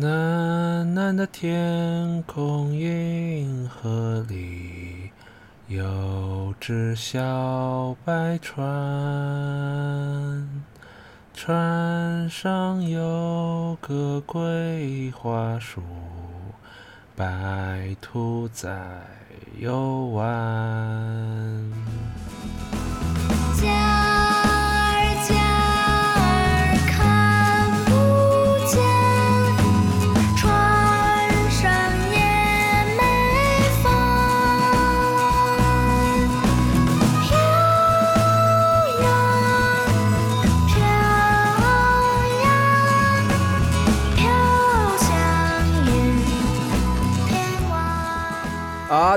[0.00, 5.10] 蓝蓝的天空，银河里
[5.66, 8.64] 有只小白船，
[11.34, 15.82] 船上有个桂花树，
[17.16, 18.78] 白兔在
[19.58, 20.28] 游玩。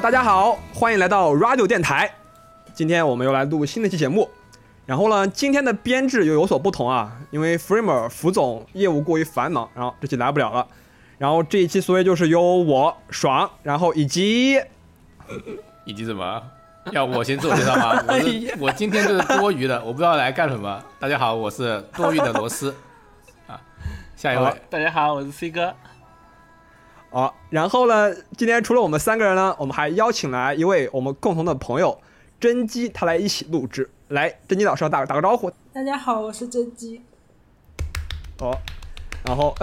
[0.02, 2.12] 大家好，欢迎来到 Radio 电台。
[2.74, 4.28] 今天我们又来录新的一期节目。
[4.88, 10.68] 然后呢，今天的编制又有所不同啊，因为 Framer 福总业务过于繁忙，然后这期来不了了。
[11.20, 14.60] 然后这一期所以就是由我爽，然后以及
[15.86, 16.42] 以及什么？
[16.92, 18.04] 要我先自我介绍吗？
[18.08, 20.84] 我 是我今天就是多余的，我不知道来干什么。
[21.00, 22.76] 大家好，我是多余的螺丝
[23.46, 23.62] 啊。
[24.16, 25.72] 下一位，大家好，我是 C 哥。
[27.14, 32.00] 好，然后呢，今天除了我们三个人呢，我们还邀请来一位我们共同的朋友
[32.40, 33.90] 甄姬，他来一起录制。
[34.08, 35.52] 来，甄姬老师打打个招呼。
[35.74, 37.02] 大家好，我是甄姬。
[38.40, 38.58] 哦，
[39.26, 39.54] 然后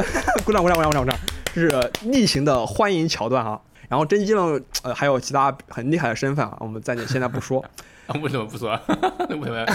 [0.45, 1.19] 鼓掌鼓掌鼓掌鼓掌鼓掌，
[1.55, 3.59] 这是例行的欢迎桥段哈。
[3.89, 7.65] 然后甄姬呢，呃，还有其他很厉害的身份啊，我们暂且现在不说。
[8.23, 8.79] 为什么不说？
[9.31, 9.67] 为什么？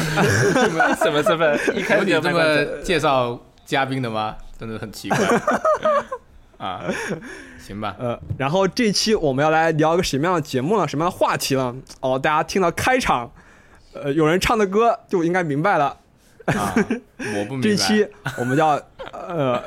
[0.95, 1.59] 什么身份？
[1.75, 4.35] 一开始这么介绍嘉宾的吗？
[4.59, 5.17] 真的很奇怪。
[6.63, 6.81] 啊，
[7.59, 10.87] 行吧，呃，然后这期我们要来聊一个什么样的节目呢？
[10.87, 11.75] 什么样的话题呢？
[11.99, 13.29] 哦，大家听到开场，
[13.91, 15.97] 呃，有人唱的歌就应该明白了。
[16.45, 17.63] 啊，我不明白。
[17.67, 19.61] 这期我们要，呃，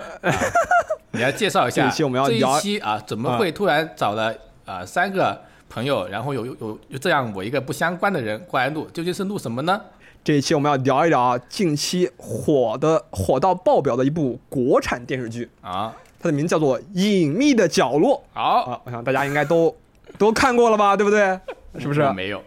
[1.12, 1.84] 你要介绍一下。
[1.86, 9.78] 这期我们要聊这一期啊，怎么会突然找了啊三个朋友，然后有有有有这样我一个不相关的人过来录，究竟是录什么呢？
[10.24, 15.95] 这一期我们要聊一聊近期火的火到爆表的一部国产电视剧啊。
[16.27, 18.17] 它的名字叫做《隐秘的角落》。
[18.33, 18.42] 好
[18.73, 19.75] 啊，我想大家应该都
[20.19, 21.39] 都看过了吧，对不对？
[21.79, 22.11] 是不是？
[22.13, 22.42] 没有。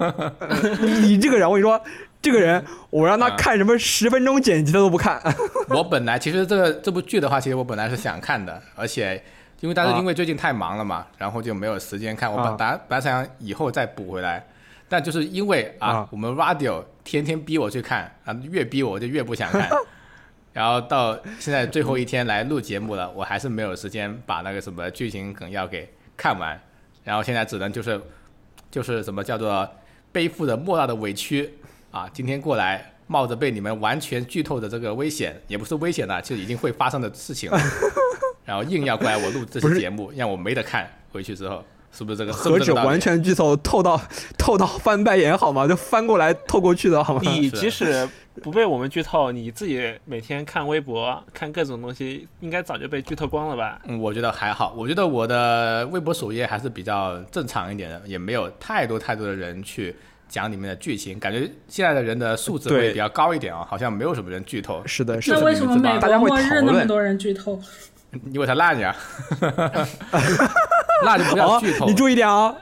[1.02, 1.80] 你这个人，我跟你说，
[2.22, 5.20] 这个人，我让他看什么十分钟剪辑，他都不看。
[5.68, 9.22] 我本来其实这个这部剧的话，其实我本来是想看的，而且
[9.60, 12.32] 因为但是因为最近太忙了嘛，然后就没有时间看。
[12.32, 14.42] 我本来本来想以后再补回来，
[14.88, 19.68] 但就是因为啊，我们 Radio 天天逼我去看啊，越逼我就越不想看。
[20.52, 26.60] 然后到现在最后一天来录节目了，我还是没有时间把那个什么剧情梗要给看完，
[27.04, 28.00] 然后现在只能就是
[28.70, 29.68] 就是什么叫做
[30.10, 31.54] 背负着莫大的委屈
[31.90, 37.58] 啊，今天过来冒着被你们完全剧透的这个危险，也不是危险了，就已经会发生的事情了，
[38.44, 41.64] 然后硬要过来我录这期节目，让我没得看，回去之后。
[41.92, 42.32] 是不是这个？
[42.32, 44.00] 何止完全剧透，透到
[44.38, 45.66] 透到翻白眼好吗？
[45.66, 47.20] 就翻过来透过去的好吗？
[47.24, 48.08] 你即使
[48.42, 53.80] 不被我们剧透，你自己每天看微博、看各种东西，应该早就被剧透光了吧？
[53.86, 54.72] 嗯，我觉得还好。
[54.76, 59.94] 我觉得我的微博首页还是比较正常一点的，也没有太多太多的人去
[60.28, 61.18] 讲里面的剧情。
[61.18, 64.80] 感觉现在的人的素质会比较高一点啊，好像没有什么人剧透。
[64.86, 65.38] 是的，是的。
[65.38, 67.60] 那为什么美国末日那么多人剧透？
[68.32, 68.94] 因为他烂呀。
[71.04, 72.54] 那就不要剧透，你注意点啊！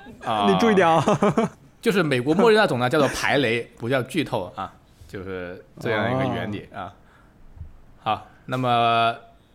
[0.48, 1.02] 你注意点啊！
[1.80, 4.72] 就是美国末日那种呢，叫做排雷，不叫剧透啊，
[5.06, 6.92] 就是这样一个原理啊。
[8.00, 9.14] 好，那么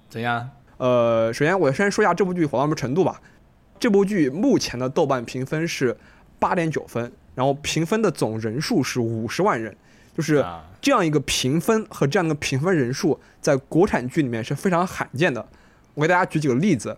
[0.10, 0.50] 怎样？
[0.78, 3.22] 呃，首先我先说一下这部剧火到什么程度吧。
[3.80, 5.96] 这部剧目前的豆瓣评分是
[6.40, 9.76] 八点九分，然后评分的总人数是五十万人，
[10.16, 10.46] 就是
[10.82, 15.46] 这样一个评分和这样的评分人数，在国产剧里面是非常罕见的。
[15.94, 16.98] 我给大家举几个例子。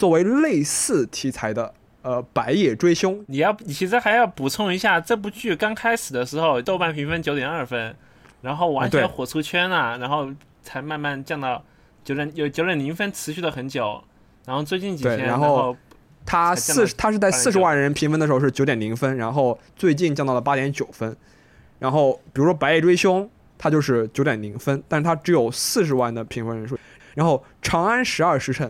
[0.00, 7.94] 作为类似题材的，呃，《白夜追凶》，你要你其实还要补充一下，这部剧刚开始的时候，豆瓣评分九点二分，
[8.40, 10.26] 然后完全火出圈了，然后
[10.62, 11.62] 才慢慢降到
[12.02, 14.02] 九点有九点零分，持续了很久，
[14.46, 15.76] 然后最近几天，然后
[16.24, 21.14] 它四它是在四十万人评分的时候是九点零分，然后最近降到了八点九分，
[21.78, 23.22] 然后比如说《白夜追凶》，
[23.58, 26.78] 它就是九点零分，但是它只有四十万的评分人数，
[27.14, 28.66] 然后《长安十二时辰》。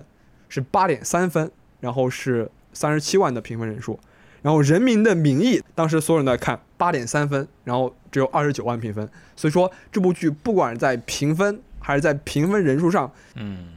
[0.50, 1.50] 是八点三分，
[1.80, 3.98] 然后是三十七万的评分人数，
[4.42, 13.68] 然后《人民的名义》当时所有人在看，八点三分，然后只有二十九万评分，所以说这部剧不管在评分还是在评分人数上，嗯，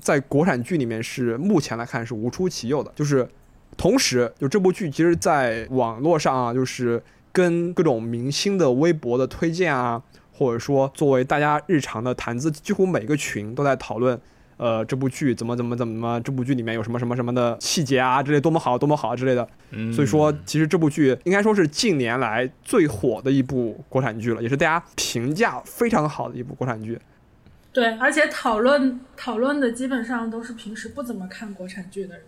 [0.00, 2.90] 在国产剧里面是目前来看是无出其右的。
[2.94, 3.28] 就是
[3.76, 7.02] 同时，就这部剧其实在网络上啊，就是
[7.32, 10.02] 跟各种明星的微博的推荐啊，
[10.32, 14.20] 或者说作为大家日常的谈资，几乎每个群都在讨论。
[14.60, 19.48] 呃，这部剧怎么怎么怎么，这部剧里面有什么什么什么的细节啊，之类多么好多么好之类的。
[19.70, 27.00] 嗯，所以说，其实这部剧应该说是近年来最火的一部国产剧了，也是大家评价非常好的一部国产剧。
[27.72, 32.24] 对，而且讨论讨论的基本上都是平时不怎么看国产剧的人。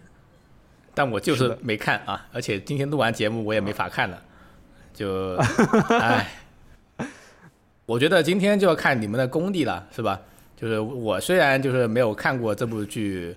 [0.94, 4.22] 但我就是没看啊，而且今天录完节目我也没法看了，
[4.94, 5.36] 就
[6.00, 6.28] 唉。
[7.84, 10.22] 我觉得今天就要看你们的功力了，是吧？
[10.62, 13.36] 就是我虽然就是没有看过这部剧，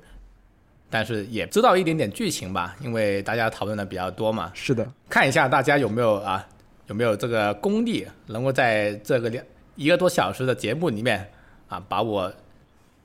[0.91, 4.51] 但是也知道一点点剧情吧，因为大家讨论的比较多嘛。
[4.53, 6.47] 是的，看一下大家有没有啊，
[6.85, 9.43] 有没有这个功力，能够在这个两
[9.73, 11.27] 一个多小时的节目里面
[11.67, 12.31] 啊，把我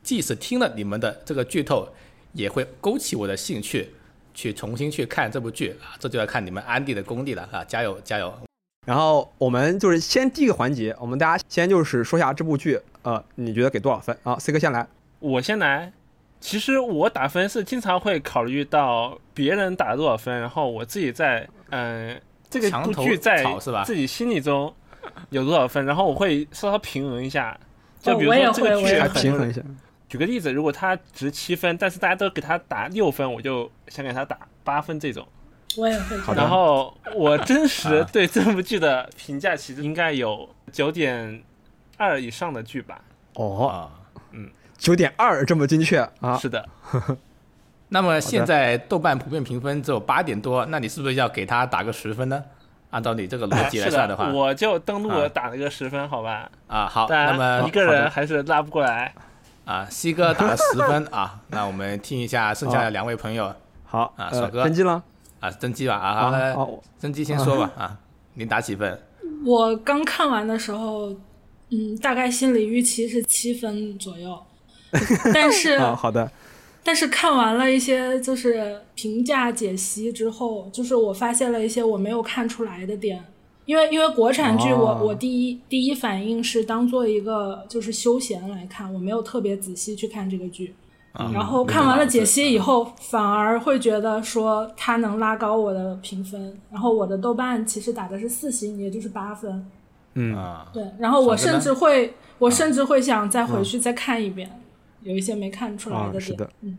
[0.03, 1.89] 即使听了你们的这个剧透，
[2.35, 3.89] 也会勾起我的兴趣，
[4.35, 5.97] 去重新去看这部剧啊。
[5.99, 7.65] 这就要看你们安迪的功力了啊！
[7.65, 8.31] 加油加油！
[8.87, 12.79] 然后我们就是先第一个环节，我们大家先就是说一下这部剧。
[13.03, 14.87] 呃，你觉得给多少分啊？C 哥先来，
[15.19, 15.93] 我先来。
[16.39, 22.19] 其实我打分是经常会考虑到别人打多少分，然后我自己在嗯
[22.49, 23.45] 这个部剧在
[23.85, 24.73] 自己心里中
[25.29, 27.59] 有多少分，然后我会稍稍平衡一下。
[28.01, 29.61] 就比如说这个剧平衡一下。
[30.09, 35.29] 举个例子，如果它值七分，但是大家都给他打六分，我就想给他打八分这种。
[35.77, 36.35] 我也会。
[36.35, 41.43] 然后我真实对这部剧的评价其实应该有九点。
[42.01, 42.99] 二以上的剧吧。
[43.35, 43.91] 哦，
[44.33, 44.49] 嗯，
[44.79, 46.37] 九点二这么精确啊？
[46.39, 46.67] 是的。
[47.93, 52.43] 那么现在豆瓣普遍评分只有八点多，那你是不是要给他打个十分呢？
[52.91, 56.51] 按照你这个逻辑来算的话，我就登录打了个十分，好吧？
[56.69, 59.13] 啊，好，那么一个人还是拉不过来。
[59.67, 63.55] 啊，西哥打了十分啊，那我们听一下剩下的两位朋友。
[63.85, 65.03] 好啊，爽哥登机了
[65.41, 67.99] 啊，登机吧啊，好，登机先说吧 啊，
[68.35, 68.99] 您打几分？
[69.45, 71.15] 我刚看完的时候。
[71.71, 74.37] 嗯，大概心理预期是七分左右，
[75.33, 76.31] 但是好的，
[76.83, 83.25] 但是看完了一些就是评价解析之后，就是我发现了一些我没有看出来的点，
[83.67, 90.75] 因为因为国产剧我我第一第一反应是当做一个就是休闲来看，我没有特别仔细去看这个剧，
[91.33, 99.65] 然后看完了解析以后，反而会觉得说它能拉高我的评分，然后我的豆瓣其实打的是四星，也就是八分。
[100.15, 104.51] 嗯啊，对，然后我甚至会，我甚至会想再回去再看一遍，
[105.03, 106.21] 有一些没看出来的点。
[106.21, 106.77] 是的，嗯。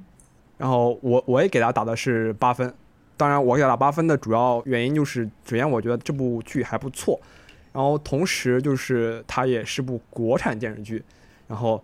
[0.58, 2.72] 然后我我也给他打的是八分，
[3.16, 7.18] 当然我给他打八分的主要原因就是，首先我觉得这部剧还不错，
[7.72, 11.02] 然后同时就是它也是部国产电视剧，
[11.48, 11.82] 然后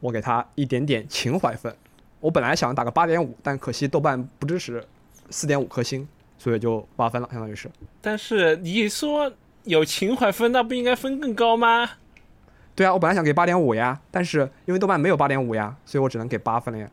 [0.00, 1.74] 我给他一点点情怀分。
[2.20, 4.84] 我本来想打个八点五，但可惜豆瓣不支持
[5.30, 6.06] 四点五颗星，
[6.38, 7.70] 所以就八分了，相当于是。
[8.02, 9.32] 但是你说。
[9.64, 11.90] 有情怀分，那不应该分更高吗？
[12.74, 16.88] 对啊，我本来想给八点五呀，但是因为豆瓣没有八点五呀，所以我只能给八分了呀。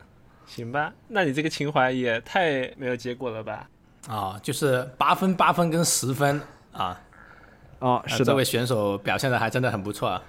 [0.46, 3.70] 行吧，那你这个情怀也太没有结果了吧？
[4.08, 6.42] 啊，就是八分、八分跟十分
[6.72, 7.00] 啊。
[7.80, 10.22] 哦，是的，这位选手表现的还真的很不错。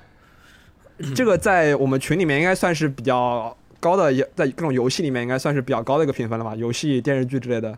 [1.15, 6.55] 这个在我们群里面应该算是比较高的，在各种游戏里面应该算是比较高的一个评分了吧？
[6.55, 7.77] 游戏、电视剧之类的。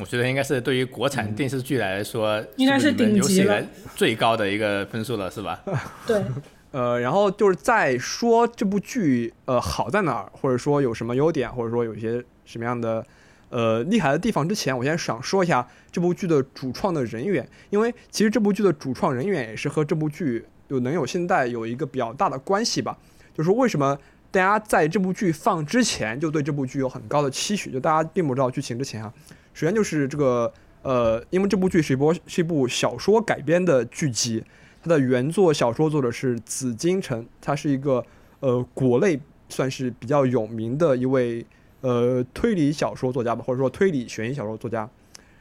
[0.00, 3.62] 我觉得应该是对于国产电视剧来说，应该是顶级了，
[3.96, 5.62] 最高的一个分数了，是吧？
[6.06, 6.22] 对。
[6.70, 13.02] 呃，然后就是在说这部剧呃好在哪儿，或者说有什么优点，或者说有一些什么样的
[13.48, 22.98] 呃厉害的地方之前，我先想说一下这部剧的主创的人员，因为其实这部剧的主创人员也是和这部剧有能有现在有一个比较大的关系吧。
[23.34, 23.98] 就是为什么
[24.30, 29.10] 大家在这部剧放之前就对这部剧有很高的期许，就大家并不知道剧情之前啊。
[29.58, 34.44] 首先就是这个，呃，因为这部剧是一部是一部小说改编的剧集，
[34.80, 38.04] 它的原作小说作者是紫金陈，他是一个
[38.38, 41.44] 呃国内算是比较有名的一位
[41.80, 44.88] 呃推理小说作家吧，或者说推理悬疑小说作家。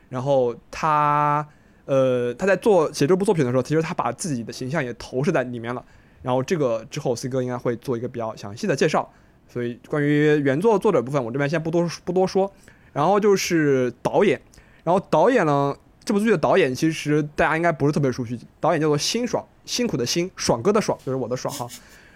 [0.09, 1.47] 然后他
[1.85, 5.85] 呃他在做写这部作品的时候，其实他把自己的形象也投射在里面了。
[6.23, 9.13] 然后这个之后 C 哥应该会做一个比较详细的介绍，
[9.47, 12.51] 所以关于原作作者部分，我这边先不多不多说。
[12.97, 14.41] 然后就是导演，
[14.83, 21.67] 然后导演呢，这部剧的导演其实大家应该不是特别熟悉，导演叫做辛爽，辛苦的辛，爽哥的爽，就是我的爽哈。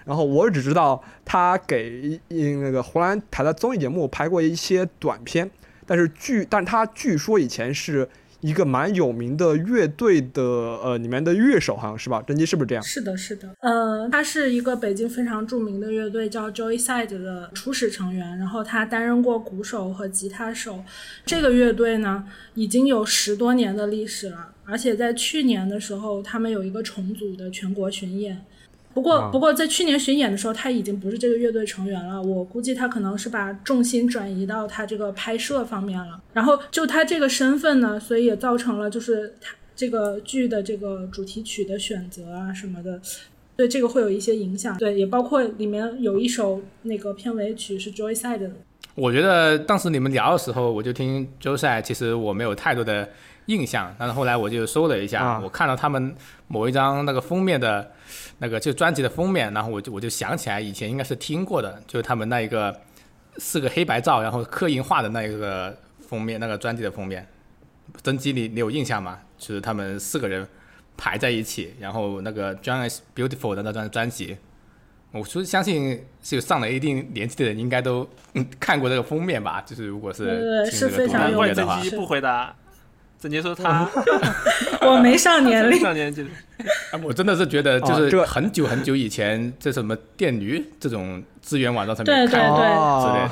[0.05, 5.51] 然后我只知道他给那个湖南台的综艺节目拍过一些短片，
[5.85, 8.09] 但是据，但他据说以前是。
[8.41, 12.21] 一个蛮有名的乐队的呃里面的乐手好像是吧？
[12.27, 12.83] 甄姬是不是这样？
[12.83, 13.49] 是的，是的。
[13.59, 20.83] 呃，他是一个北京非常著名的乐队叫 Joyside 的初始成员，然后他担任过鼓手和吉他手。
[21.25, 28.45] 这个乐队呢已经有十多年的历史了，而且在去年的时候他们有一个重组的全国巡演。
[28.93, 32.21] 不过，不过在去年巡演的时候，他已经不是这个乐队成员了。
[32.21, 36.21] 我估计他可能是把重心转移到他这个拍摄方面了。
[36.33, 42.99] 然后就他这个身份呢，所以也造成了就是他这个剧的这个主题曲的选择啊什么的，
[43.55, 44.77] 对这个会有一些影响。
[44.77, 48.51] 对，也包括里面有一首那个片尾曲是 Joyside 的。
[48.93, 53.09] 我觉得当时你们聊的时候，我就听 Joyside，其实我没有太多的
[53.51, 53.93] 印象。
[53.99, 56.15] 但是后来我就搜了一下，我看到他们
[56.47, 57.91] 某一张那个封面的。
[58.43, 62.75] 那个就专辑的封面，然后我就我就想起来以前应该是听过的，就是他们那一个
[63.37, 67.25] 四个黑白照，然后刻印画的那一个封面，那个专辑的封面。
[68.01, 69.19] 真机你你有印象吗？
[69.37, 70.45] 就是他们四个人
[70.97, 74.35] 排在一起，然后那个 John is Beautiful 的那张专辑，
[75.11, 78.09] 我说相信是有上了一定年纪的人应该都
[78.59, 79.61] 看过这个封面吧？
[79.61, 82.55] 就是如果是听这个独立音乐的话，不回答。
[83.21, 83.87] 郑杰说他，
[84.81, 86.25] 我没上年龄，上年纪。
[87.03, 93.31] 我真的是觉得，就是很久很久以前，这什么电驴这种资源网站上面看之类的，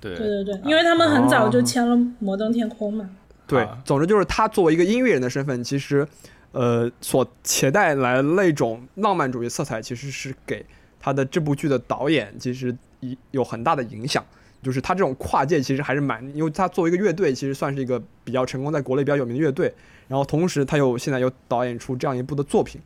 [0.00, 0.14] 对。
[0.16, 3.10] 对对，因为他们很早就签了摩登天空嘛。
[3.46, 6.06] 对，总之就是他作为一个音乐人的身份，其实
[6.52, 10.64] 呃所携带来那种浪漫主义色彩，其实是给
[10.98, 14.24] 他的这部剧的导演其实一有很大的影响。
[14.60, 19.72] 就是他这种跨界其实还是蛮，因为他作为一个乐队，其实算是一个比较成功，在国内比较有名的乐队。
[20.08, 22.80] 然后同时他又现在又导演出这样一部的作品，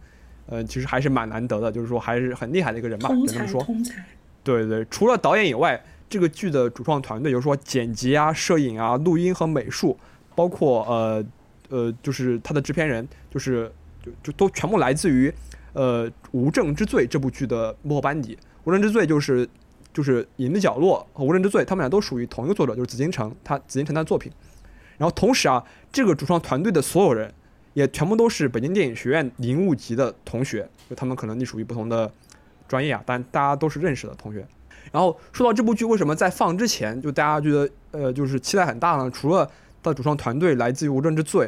[0.47, 3.64] 呃，其实还是蛮难得的，就是说还是很厉害的一个人吧，只能说。
[4.45, 9.97] 对对，除了导演以外，这个剧的主创团队，比如说剪辑啊、摄影啊、录音和美术，
[10.35, 11.25] 包括呃
[11.71, 13.73] 呃，就是他的制片人，就是
[14.05, 15.33] 就就都全部来自于
[15.73, 19.49] 呃《无证之罪》这部剧的幕后班底，《无证之罪》就是。
[19.93, 24.33] 就是《影的角落》和《无人之罪》，他们俩都属于同一个作者，就是紫金城，他紫金城的作品。
[24.99, 27.33] 然后同时啊，这个主创团队的所有人
[27.75, 32.09] 也全部都是北京电影学院零五级的同学，就他们可能隶属于不同的
[32.69, 34.47] 专业啊，但大家都是认识的同学。
[34.93, 39.11] 然后说到这部剧为什么在放之前就大家觉得呃就是期待很大呢？
[39.11, 39.45] 除了
[39.83, 41.47] 它的主创团队来自于《无证之罪》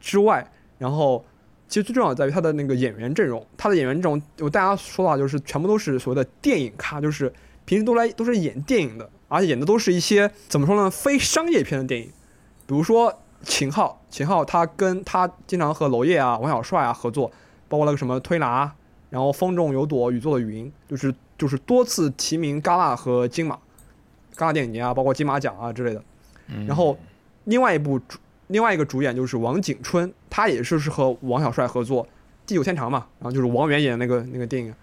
[0.00, 1.22] 之外，然后
[1.68, 7.30] 其实最重要的在于他的那个演员阵容，他的演员阵容就大家说的话就是全部都是所谓的电影咖，就是。
[7.68, 12.06] 平时都来都是演电影的，而且演的都是一些怎么说呢，非商业片的电影，
[12.66, 17.30] 比如说秦昊，秦昊他跟他经常和娄烨啊、王小帅啊合作，
[17.68, 18.72] 包括那个什么推拿，
[19.10, 23.54] 然后风中有朵雨做的云，就是就是多次提名戛纳和金马，
[24.34, 26.02] 戛纳电影节啊，包括金马奖啊之类的。
[26.66, 26.98] 然后
[27.44, 32.02] 另外一部主另外一个主演就是王景春，他也是是和王小帅合作
[32.46, 34.74] 《地久天长》嘛，然后就是王源演的那个那个电影。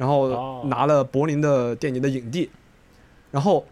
[0.00, 2.48] 然后拿了柏林的电影的影帝，
[3.30, 3.66] 然后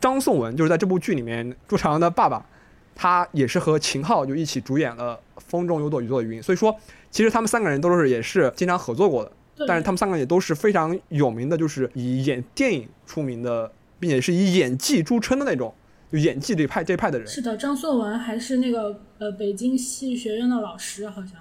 [0.00, 2.44] 张颂文就是在这部剧里面朱朝阳的爸爸，
[2.92, 6.74] 他也是和秦昊就一起主演了《风中有朵雨做的云》，所以说
[7.12, 9.30] 其实他们三个人都是也是经常合作过的，
[9.64, 15.72] 但是他们三个也都是非常有名的，就是以演电影出名的，并且是以演技著称的那种，
[16.10, 17.28] 就演技这派这派的人。
[17.28, 21.34] 是的，张颂文还是那个呃北京戏剧学院的老师，好像。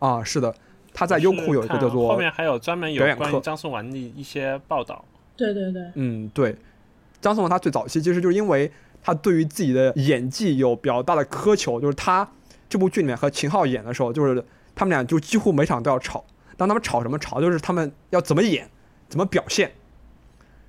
[0.00, 0.54] 啊，是的。
[0.94, 5.04] 他在优酷有一个叫做后面还有专门有关于张颂文的一些报道。
[5.36, 6.56] 对对对，嗯对，
[7.20, 8.70] 张颂文他最早期其实就是因为
[9.02, 12.26] 他对于自己的演技有比较大的苛求，就是他
[12.68, 14.42] 这部剧里面和秦昊演的时候，就是
[14.76, 16.24] 他们俩就几乎每场都要吵。
[16.56, 18.70] 当他们吵什么吵，就是他们要怎么演，
[19.08, 19.72] 怎么表现，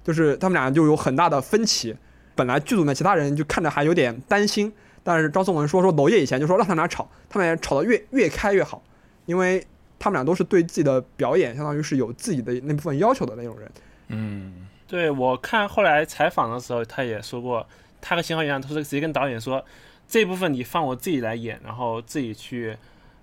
[0.03, 1.95] 就是他们俩就有很大的分歧。
[2.33, 8.81] 本来剧组的其他人就看着还有点担心，但是张颂文说说娄烨以前就说让他们俩吵，他们俩吵得越越开越好，
[9.27, 9.63] 因为。
[9.97, 13.71] 他们俩都是对自己的表演，相当于是有自己的那部分要求的那种人。
[14.09, 17.65] 嗯，对我看后来采访的时候，他也说过，
[17.99, 19.65] 他和秦昊一样，他是直接跟导演说，
[20.07, 22.77] 这部分你放我自己来演，然后自己去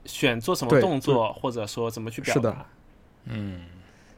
[0.06, 2.66] 选做什么动作，或者说怎么去表达。
[3.26, 3.60] 嗯，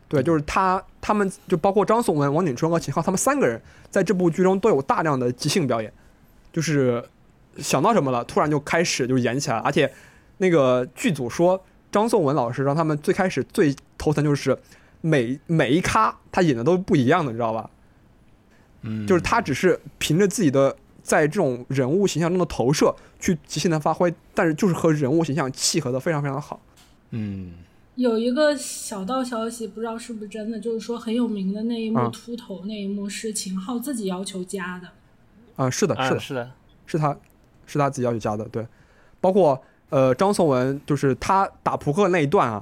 [0.09, 5.93] 对，就是他，他们就包括张颂文、王景春和秦昊，他们三个人在这部剧中都有大量的即兴表演，
[6.51, 7.05] 就是
[7.59, 9.93] 想到什么了，突然就开始就演起来，而且
[10.39, 11.63] 那个剧组说。
[11.95, 14.59] 张颂文老师让他们最开始最头疼就是
[15.01, 17.71] 每每一咖他演的都不一样的，你知道吧？
[18.83, 26.61] 嗯，就是他只是凭着自己的在这种人物形象中的投射去即兴的发挥，但是就是和人物形象契合的非常非常好。
[27.11, 27.53] 嗯，
[27.95, 34.89] 有一个小道消息，不知道是不是真的，就是说很有名的那一幕秃头那一幕是秦昊自己要求加的。
[35.55, 36.51] 啊，是的，是的，是的，
[36.87, 37.17] 是他
[37.67, 38.67] 是他自己要求加的，对，
[39.21, 39.63] 包括。
[39.95, 42.61] 呃，张颂文就是他打扑克那一段啊，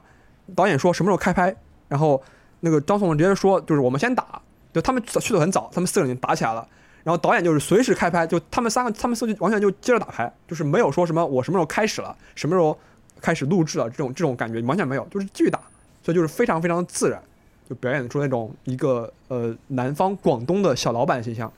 [0.55, 1.57] 导演说什么时候开拍，
[1.89, 2.23] 然后
[2.61, 4.39] 那个张颂文直接说就是我们先打，
[4.71, 6.69] 就他们去的很早，他们四个人打起来了，
[7.03, 12.79] 然后导演就是随时开拍，就他们三个他们四个完全就接着打牌，就是没有说什么我什么时候开始了，什么时候
[13.19, 15.59] 开始录制了这种这种感觉完全没有，就是继续打，
[16.03, 17.19] 所以就是非常非常自然，
[17.67, 21.51] 就表演出那种一个呃南方广东的小老板形象。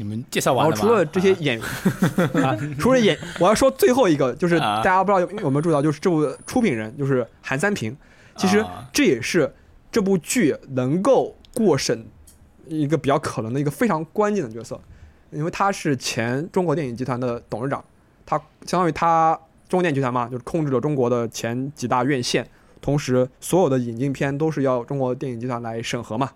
[0.00, 0.80] 你们介绍完了吗？
[0.80, 1.62] 除了这些演员
[2.42, 7.94] 啊，除了演，我要说最后一个，就是大家不知道有有没有注意到，就是这部出品人就是韩三平。
[8.34, 9.54] 其实这也是
[9.92, 12.06] 这部剧能够过审
[12.66, 14.80] 一个比较可能的一个非常关键的角色，
[15.32, 17.84] 因为他是前中国电影集团的董事长，
[18.24, 19.38] 他相当于他
[19.68, 22.48] 中国电影集团嘛，就是控制了中国的前几大院线，
[22.80, 26.30] 同时所有的引进片都是要中国电影集团来审核嘛，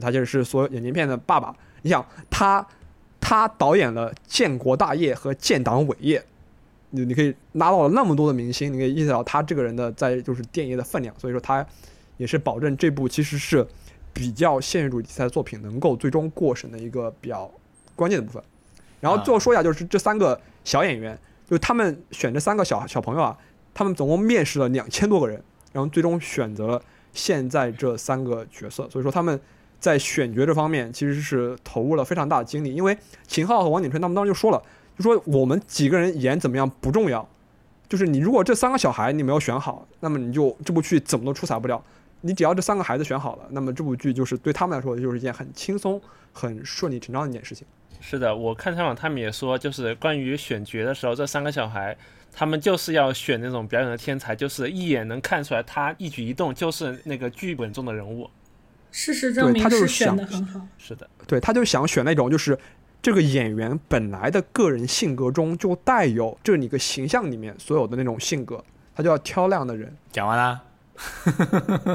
[0.00, 1.52] 他就是所有引进片的爸爸。
[1.82, 2.64] 你想他。
[3.20, 6.18] 他导演了《建国大业》和《建党伟业》，
[6.90, 11.14] 你你可以拉到了那么多的明星，你可以意识到他这个人的在就是电影的分量。
[11.18, 11.64] 所以说他
[12.16, 13.66] 也是保证这部其实是
[14.12, 17.50] 比较现实主义题材的作品能够最终过审的一个比较
[17.94, 18.42] 关键的部分。
[19.00, 23.36] 然后最后说一下，就是这三个小演员，就是他们选这三个小小朋友啊，
[23.74, 26.82] 他们总共面试了两千多个人，然后最终选择了
[27.12, 28.88] 现在这三个角色。
[28.88, 29.38] 所以说他们。
[29.80, 32.74] 在选角这方面，其实是投入了非常大的精力。
[32.74, 34.62] 因为秦昊和王景春他们当时就说了，
[34.96, 37.28] 就说我们几个人演怎么样不重要，
[37.88, 41.82] 就是你如果这三个小孩你没有选好，那么你就这部剧怎么都出彩不了。
[42.20, 46.00] 你只要这三个孩子选好了，那么这部剧就是对他们来说就是一件很轻松、
[46.32, 47.64] 很顺理成章的一件事情。
[48.00, 51.96] 是的，我看采访他们也说，就是关于选角的时候，这三个小孩
[52.32, 58.28] 他们就是要选那种表演的天才，就是一眼能看出来他一举一动就是那个剧本中的人物。
[58.90, 60.60] 事实证明，他就是选的很好。
[60.78, 62.58] 是的，对他就想选那种，就是
[63.00, 68.62] 这个演员本来的个人性格中就带有这你个形象里面所有的那种性格，
[68.94, 69.94] 他就要挑那样的人。
[70.10, 70.60] 讲完了，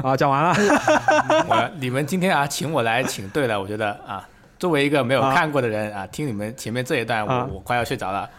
[0.02, 0.54] 啊，讲完了。
[1.48, 4.26] 我你们今天啊，请我来请对了，我觉得啊，
[4.58, 8.30] 作为一个没有看过的人啊，听你们前面这一段，我我快要睡着了。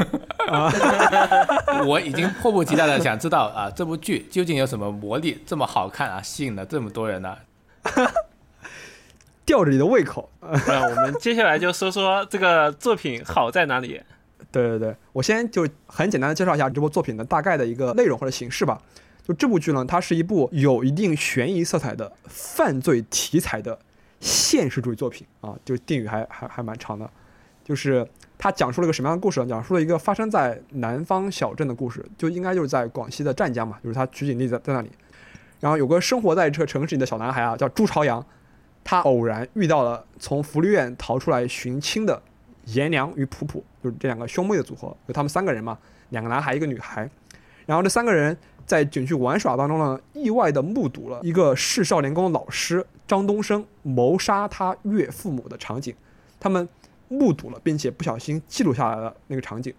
[1.86, 7.36] 我已经迫不及待的想知道啊，这部剧究竟有什么魔力，这么好看啊，吸引了这么多人呢？
[9.44, 10.30] 吊着你的胃口。
[10.40, 14.00] 那我们接下来就说说这个作品好在哪里。
[14.52, 18.80] 对对对，我先就很简单的介绍一下这部作品的大概的一个内容或者形式吧。
[19.22, 23.78] 就这部剧呢，它是一部有一定悬疑色彩的犯罪题材的
[24.18, 27.08] 现实主义作品啊，就定语还还还蛮长的。
[27.62, 28.04] 就是
[28.36, 29.46] 它讲述了一个什么样的故事呢？
[29.46, 34.90] 讲述了一个发生在南方小镇的故事，就应该就是在广西的湛江嘛，就是它取景地在在那里。
[35.60, 38.24] 然后有个生活在这城市里的小男孩啊，叫朱朝阳，
[38.82, 42.20] 他偶然遇到了从福利院逃出来寻亲的
[42.64, 47.08] 颜良与普普，就是这两个兄妹的组合，就他们三个人嘛，两个男孩一个女孩。
[47.66, 55.94] 然后这三个人在景区玩耍当中呢，意外的目睹了一个市少年宫老师张东升谋杀他岳父母的场景，
[56.40, 56.66] 他们
[57.08, 59.74] 目睹了并且不小心记录下来了那个场景。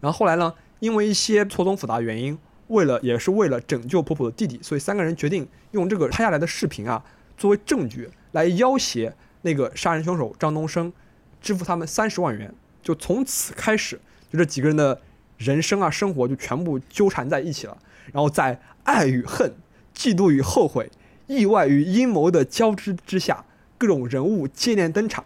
[0.00, 2.38] 然后后来呢，因为一些错综复杂原因。
[2.68, 7.02] 为了也是为了拯救普普的弟弟，所以三个人决定用这个拍下来的视频啊
[7.36, 10.92] 作为证据来要挟那个杀人凶手张东升，
[11.40, 12.52] 支付他们三十万元。
[12.82, 14.00] 就从此开始，
[14.32, 15.00] 就这几个人的
[15.38, 17.76] 人生啊生活就全部纠缠在一起了。
[18.12, 19.52] 然后在爱与恨、
[19.94, 20.88] 嫉妒与后悔、
[21.26, 23.44] 意外与阴谋的交织之下，
[23.76, 25.24] 各种人物接连登场，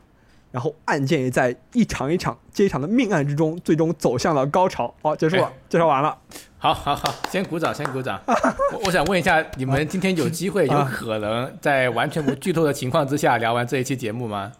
[0.50, 4.92] 然后案件也在一场一场接一场的命案之中，最终走向了高潮。
[5.02, 6.16] 好，结束了，介绍完了。
[6.58, 8.20] 好，好，好，先鼓掌，先鼓掌。
[8.26, 14.52] 我我想问一下，你们今天有机会，有可能在完全不剧透的情况之下聊完这一期节目吗？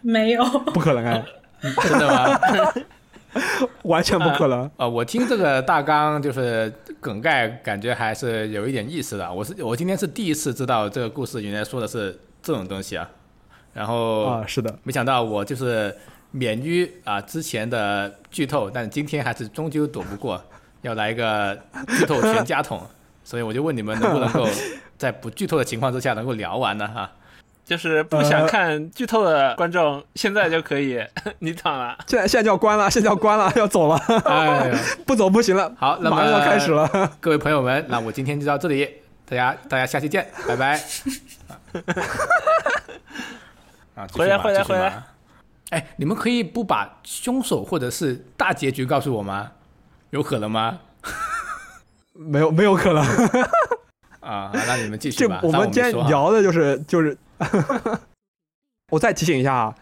[0.00, 1.24] 没有，不可能啊！
[1.82, 2.40] 真的吗？
[3.82, 4.88] 完全不可能啊！
[4.88, 9.32] 我听这个大纲就是梗概，感觉还是有一点意思的。
[9.32, 13.08] 我是我今天是第一次知道这个故事原来说的是这种东西啊。
[13.74, 15.94] 然后啊，是的，没想到我就是
[16.30, 20.42] 免于啊之前的剧透，但今天还是终究躲不过。
[20.82, 21.58] 要来一个
[21.88, 22.78] 剧透全家桶，
[23.24, 24.46] 所以我就问你们能不能够
[24.98, 26.86] 在不剧透的情况之下能够聊完呢？
[26.86, 27.10] 哈，
[27.64, 31.02] 就是不想看剧透的观众现在就可以，
[31.40, 31.96] 你躺了。
[32.06, 33.96] 现在现在就要关了，现在要关了，要走了。
[34.26, 34.70] 哎，
[35.06, 35.72] 不走不行了。
[35.78, 36.86] 好，那马上要开始了。
[37.18, 38.86] 各位朋友们，那我今天就到这里，
[39.24, 40.78] 大家大家下期见，拜拜。
[43.94, 45.02] 啊，回来回来回来。
[45.70, 49.52] 哎，你们可以不把凶手或者是大结局告诉我吗？
[50.10, 50.78] 有可能吗？
[52.12, 53.04] 没有，没有可能。
[54.20, 55.40] 啊，那你们继续吧。
[55.42, 57.16] 我们今天聊的就是就是。
[58.90, 59.74] 我再提醒一下啊，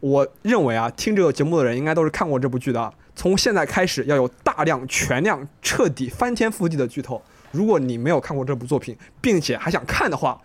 [0.00, 2.92] 我认为啊，听这个节目的人应该都是看过这部剧的。
[3.14, 7.22] 从现在开始要有大量、全量、彻底、翻天覆地的剧透。
[7.52, 10.40] 如果你没有看过这部作品，并且还想看的话，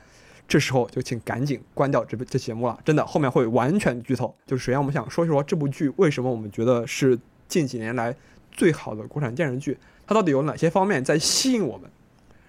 [0.47, 2.79] 这时候就请赶紧关掉这部这节目了。
[2.85, 4.35] 真的，后面会完全剧透。
[4.45, 8.15] 就是首先我们想说一说这部剧为什么我们觉得是近几年来。
[8.57, 9.77] 最好的国产电视剧，
[10.07, 11.91] 它到底有哪些方面在吸引我们？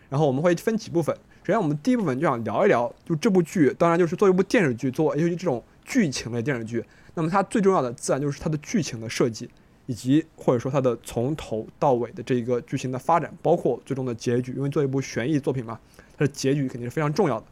[0.08, 1.12] 然后我们会分几部分。
[1.42, 9.50] 首先我们第一部分就想聊一聊，就这部剧，当然就是做一部电视剧，做尤其这种剧情类电视剧，那么它最重要的自然就是它的剧情的设计，
[9.86, 14.52] 以及或者说它的从头到尾的这一个剧情的发展，包括最终的结局。
[14.52, 15.76] 因为做一部悬疑作品嘛，
[16.16, 17.46] 它的结局肯定是非常重要的。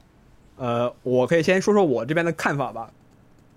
[0.56, 2.90] 呃，我可以先说说我这边的看法吧。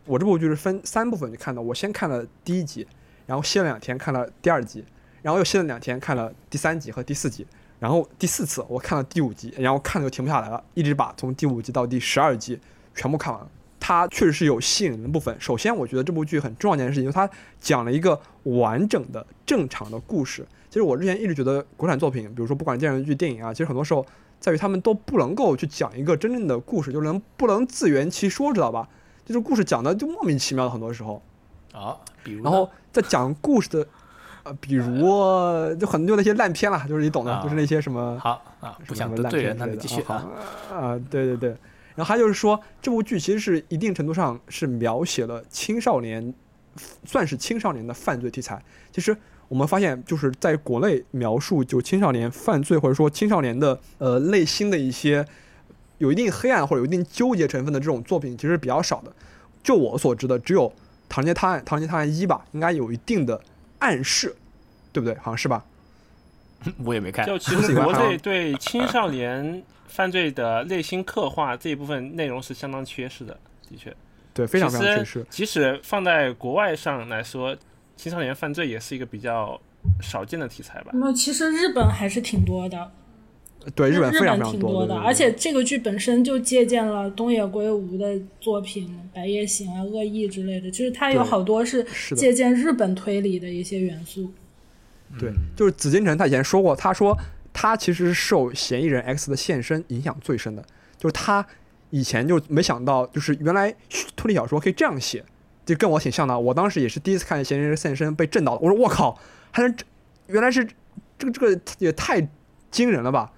[0.05, 2.87] 我这部剧是分三部分去看的，我先看了第一集，
[3.25, 4.83] 然后歇了两天看了第二集。
[5.23, 7.45] 然后又歇了两天，看了第三集和第四集，
[7.79, 12.57] 然后第四次我看了第五集，然后看了就停不下来了，一直把从第五集到第十二集
[12.95, 13.49] 全部看完了。
[13.79, 15.35] 它确实是有吸引人的部分。
[15.39, 17.29] 首先，我觉得这部剧很重要一件事情，就是它
[17.59, 20.47] 讲了一个完整的、正常的故事。
[20.69, 24.05] 其实我之前一直觉得国产作品，比如说不管电视剧、电影啊，其实很多时候
[24.39, 28.87] 在于他们都不能够去讲一个真正的故事，就能不能自圆其说，知道吧？
[29.25, 31.21] 就是故事讲的就莫名其妙的，很多时候。
[31.73, 32.43] 啊，比如。
[32.43, 33.87] 然后在讲故事的。
[34.61, 34.85] 比如
[35.75, 40.25] 就很多那些烂片了，就是你懂的，就是那些什么好啊，不想得罪人，那你继续啊
[40.71, 41.49] 啊，对对对。
[41.95, 46.33] 然后还就是说，这部剧其实是一定程度上是描写了青少年，
[47.03, 48.63] 算是青少年的犯罪题材。
[48.89, 49.17] 其实
[49.47, 55.25] 我们发现，就是在国内描述就青少年犯罪或者说青少年的呃内心的一些
[55.97, 59.11] 有一定黑暗或者有一定纠结成分的这种作品，其实比较少的。
[59.63, 60.69] 就我所知的，只有
[61.09, 63.41] 《唐人街探案》《唐人街探案一》吧，应该有一定的。
[63.79, 64.35] 暗示，
[64.91, 65.15] 对不对？
[65.19, 65.63] 好像是吧？
[66.83, 67.23] 我也没看。
[67.27, 73.37] 就其实国内对青少年犯罪的内心刻画这一部分内容是相当缺失的，
[73.69, 73.95] 的确，
[74.33, 75.23] 对，非常非常缺失。
[75.29, 77.55] 即使放在国外上来说，
[77.97, 79.59] 青少年犯罪也是一个比较
[79.99, 80.91] 少见的题材吧？
[80.93, 82.91] 那其实日本还是挺多的。
[83.75, 91.83] 对日本非常非常多的，而且这个剧本身就借鉴了东野圭吾的作品《白夜行》啊、《恶意》之类的，就是它有好多是
[92.15, 94.31] 借鉴日本推理的一些元素。
[95.19, 97.17] 对，就是紫禁城，他以前说过，他说
[97.51, 100.63] 他其实是受嫌疑人 X 的现身影响最深的，
[100.97, 101.45] 就是他
[101.89, 103.75] 以前就没想到，就是原来
[104.15, 105.25] 推理小说可以这样写，
[105.67, 106.39] 就跟我挺像的。
[106.39, 109.19] 我当时也是第一次看嫌疑人现身被震到了，我说我靠，
[109.51, 109.75] 还能
[110.27, 110.65] 原来是
[111.19, 112.25] 这个这个也太
[112.71, 113.33] 惊人了吧！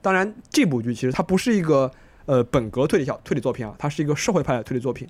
[0.00, 1.90] 当然，这部剧其实它不是一个
[2.26, 5.06] 呃本格推理小推理作品啊，它是一个社会派的推理作品，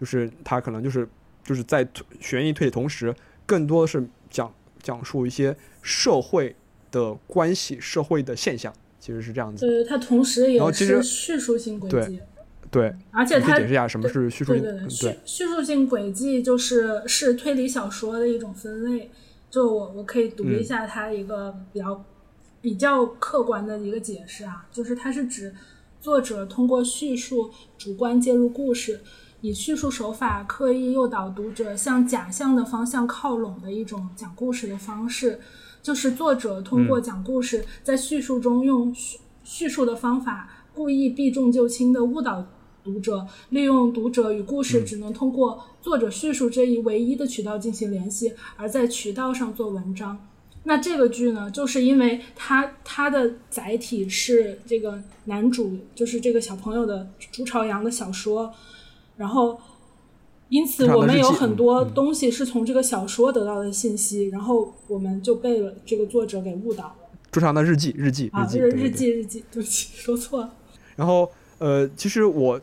[0.00, 1.06] 就是它可能就是
[1.44, 1.86] 就是在
[2.20, 6.56] 悬疑推理同时，更多的是讲讲述一些社会
[6.90, 9.66] 的关系、社会的现象，其实是这样子。
[9.66, 12.20] 对，它同时也是叙述性轨迹。
[12.70, 14.62] 对，而且它解释一下什么是叙述性？
[14.62, 19.10] 对叙叙述性轨迹就是是推理小说的一种分类。
[19.50, 22.04] 就我我可以读一下它一个比较。
[22.60, 25.54] 比较客观的一个解释啊，就是它是指
[26.00, 29.02] 作者通过叙述主观介入故事，
[29.42, 35.38] 以叙述手法刻意诱导读者向假象的方向靠拢的一种讲故事的方式。
[35.82, 42.46] 就是作者通过讲故事，在叙述中用叙叙述的方法，故意避重就轻的误导
[42.84, 50.28] 读者，利用读者与故事只能通过作者叙述这一唯一的渠道进行联系，而在渠道上做文章。
[50.64, 58.52] 那这个剧呢，就是因为它它的载体是这个男主，就是这个小朋友的朱朝阳的小说，
[59.16, 59.58] 然后
[60.50, 66.94] 因此我们有很多东西是从这个小说得到的信息，然后我们就被了这个作者给误导了。
[67.30, 70.54] 朱朝阳的日记，日记，日记，日记，日记，对不起，说错了。
[70.96, 72.60] 然后呃，其实我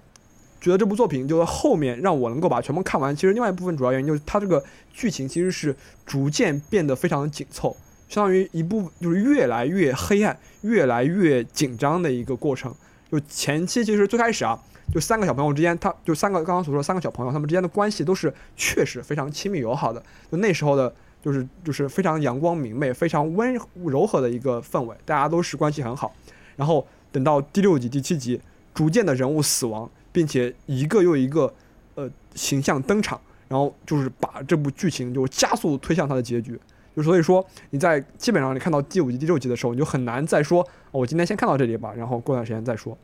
[0.61, 7.75] 觉得这部作品就是后面让我能够把全部看完，其实另外一部分主要原因就是它这个剧情其实是逐渐变得非常紧凑。
[8.07, 12.73] 相当于一部就是越来越黑暗、越来越紧张的一个过程。
[13.09, 14.57] 就前期其实最开始啊，
[14.93, 20.03] 就三个小朋友之间，他就三个刚刚所说的三个小朋友，他们之间的关系都是确实非常亲密友好的。
[20.31, 20.93] 就那时候的，
[21.23, 26.13] 就是就是非常阳光明媚、非常温柔和的一个氛围，大家都是关系很好。
[26.57, 28.39] 然后等到第六集、第七集，
[28.73, 31.53] 逐渐的人物死亡，并且一个又一个
[31.95, 36.59] 呃形象登场，然后就是把这部剧情就加速推向它的结局。
[36.95, 42.97] 就所以说，你在基本上你看到第五集、第六集的时候，你就很难再说，我今天先看到这里吧，然后过段时间再说。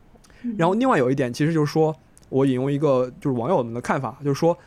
[0.57, 1.95] 然后另外有一点，其实就是说
[2.27, 4.57] 我引用一个就是网友们的看法，就是说，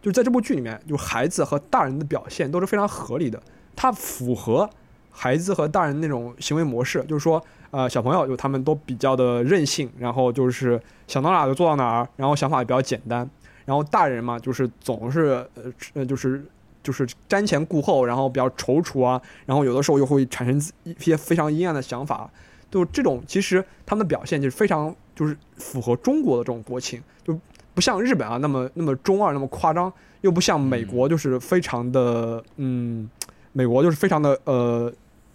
[0.00, 3.42] 就在这部剧里面，就孩子和大人的表现都是非常合理的，
[3.74, 4.70] 它符合
[5.10, 13.28] 孩子和大人那种行为模式，就是说，呃，小朋友就他们都比较的任性，然后就是想到哪就做到哪儿，然后想法也比较简单，
[13.64, 15.44] 然后大人嘛，就是总是
[15.94, 16.44] 呃，就是。
[16.84, 22.28] 就是瞻前顾后，然后比较踌躇啊，然后有的时候又会产生一些非常阴暗的想法，
[22.72, 27.38] 就这种其实他们的表现就是非常就是符合中国的这种国情，就
[27.72, 33.08] 不像日本啊那么那么中二那么夸张，又不像美国就是非常的嗯，
[33.52, 34.92] 美国就是非常的呃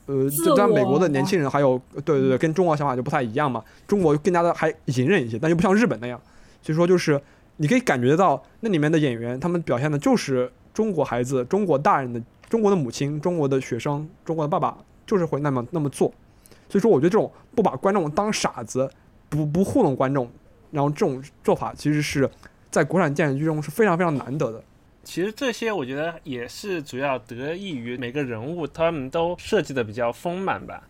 [0.07, 3.63] 呃，在美国的年轻人还有对对对，跟中国想法就不太一样嘛。
[3.85, 6.19] 中国更加的还隐忍一些，但又不像日本那样。
[6.61, 7.21] 所以说，就是
[7.57, 16.11] 你可以感觉到那里面的演员，他们表现的就是中国孩子、中国大人的、中国的母亲、中国的学生、中国的爸爸，就是会那么那么做。
[16.69, 18.89] 所以说，我觉得这种不把观众当傻子，
[19.29, 20.29] 不不糊弄观众，
[20.71, 22.29] 然后这种做法，其实是
[22.71, 24.63] 在国产电视剧中是非常非常难得的。
[25.07, 30.83] 其实这些我觉得也是主要得益于每个人物他们都设计的比较丰满吧。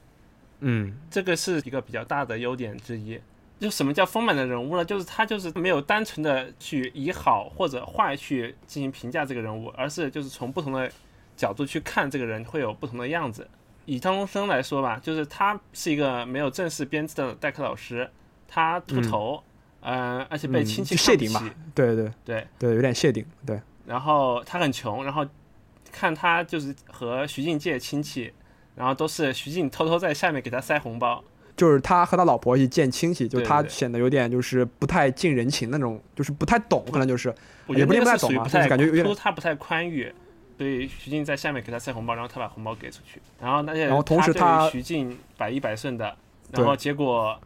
[0.62, 3.21] 嗯，这个是一个比较大的优点之一。
[3.60, 4.84] 就什么叫丰满的人物呢？
[4.84, 10.91] 就是他就是没有单纯的去以好或者坏去进行评价这个人物，而是就是从不同的
[11.36, 13.47] 角度去看这个人会有不同的样子。
[13.86, 18.10] 以张东升来说吧，就是他是一个没有正式编制的代课老师，
[18.47, 19.43] 他秃头，
[19.82, 21.39] 嗯，而且被亲戚谢顶嘛，
[21.75, 23.62] 对对对对，有点谢顶，对。
[23.88, 25.26] 然后他很穷，然后
[25.91, 28.32] 看他就是和徐静借亲戚，
[28.76, 31.23] 然后都是徐静偷偷在下面给他塞红包，
[31.56, 37.34] 就是他和他老婆一起见亲戚，就他显得有点就是不太近人情那种，就是不太懂，可能就是
[37.69, 40.13] 也不太懂嘛，就是感觉有点他不太宽裕。
[40.58, 46.17] 所以徐静在下面给他塞红包，然后他把红包给出去，然后那些然后同时他徐静百依百顺的，
[46.52, 47.39] 然后结果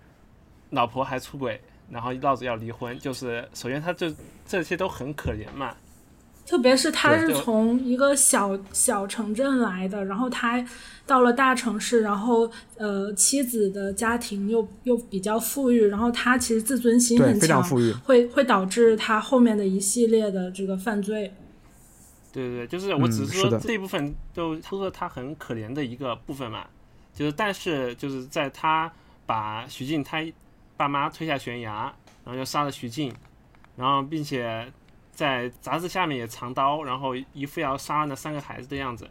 [0.70, 4.10] 老婆还出轨，然后闹着要离婚，就是首先他这
[4.48, 5.76] 这些都很可怜嘛。
[6.52, 10.62] 特别是他是从一个小小城镇来的，然后他
[11.08, 17.64] 到了大城市，然后呃妻子的家庭又又比较富裕，然后他其实自尊心很强，
[18.04, 21.34] 会会导致他后面的一系列的这个犯罪。
[22.34, 26.66] 对对对，就是我只是说这一部分就突出他很可怜的一个部分嘛，
[27.16, 28.92] 就是但是就是在他
[29.26, 30.22] 把徐静他
[30.76, 31.84] 爸妈推下悬崖，
[32.26, 33.14] 然后又杀了徐静，
[33.78, 34.70] 然后并且
[35.22, 39.08] 在杂志下面也藏刀，然后一副要杀那三个孩子的样子，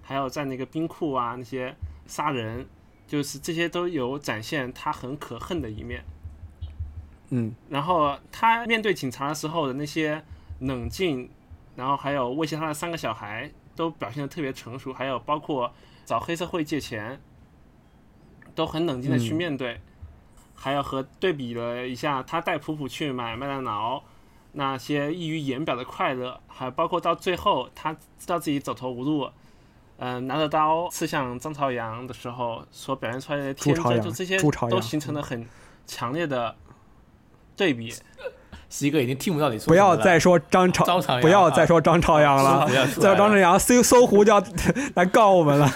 [0.00, 2.66] 还有在那个冰库啊那些杀人，
[3.06, 6.02] 就是这些都有展现他很可恨的一面。
[7.28, 10.24] 嗯，然后他面对警察的时候的那些
[10.60, 11.28] 冷静。
[11.76, 15.72] 然后还有威胁他的三个小孩都表现的特别成熟，还有包括
[16.04, 17.18] 找黑社会借钱，
[18.54, 19.80] 都很冷静的去面对，
[20.54, 24.02] 还有和对比了一下他带普普去买麦当劳
[24.52, 29.30] 那些溢于言表的快乐，还包括到最后他知道自己走投无路，
[29.98, 35.46] 嗯，拿着刀刺向张朝阳的时候所表现出来的天真，就这些都形成了很
[35.86, 36.54] 强烈的
[37.56, 37.94] 对比。
[38.72, 39.66] 是一个已经听不到你说。
[39.66, 42.68] 不要再说张朝，不要再说张朝阳了。
[42.68, 44.40] 再说张朝阳，搜搜狐就要
[44.94, 45.68] 来告我们了。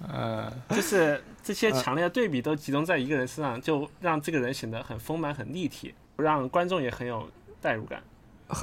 [0.06, 7.28] 呃，就是这些强烈的对比都集中在一个人身上，就让这个人显得很丰满、很立体，让观众也很有
[7.60, 8.02] 代入感。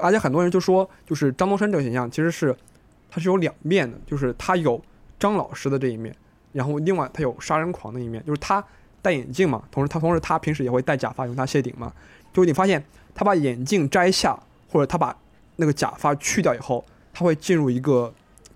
[0.02, 2.56] 而且很多人就说，就是张东升这个形象其实是
[3.10, 4.82] 他是有两面的，就是他有
[5.20, 6.16] 张老师的这一面，
[6.52, 8.63] 然后另外他有杀人狂的一面，就是他。
[9.04, 11.92] 戴眼镜嘛，同时他同时他平时也会戴假发，用它谢顶嘛。
[12.32, 12.82] 就你发现
[13.13, 14.34] 他把眼镜摘下，
[14.72, 15.13] 或者他把
[15.58, 18.13] 那个假发去掉以后，他会进入一个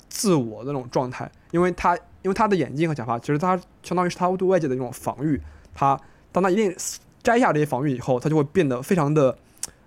[0.08, 5.38] 自我的那种状态，因为他因为他的眼镜和假发其实他相当于是他对外界的一种防御。
[5.76, 6.00] 他
[6.32, 6.74] 当他一定
[7.28, 9.38] 摘下这些防御以后，他就会变得非常的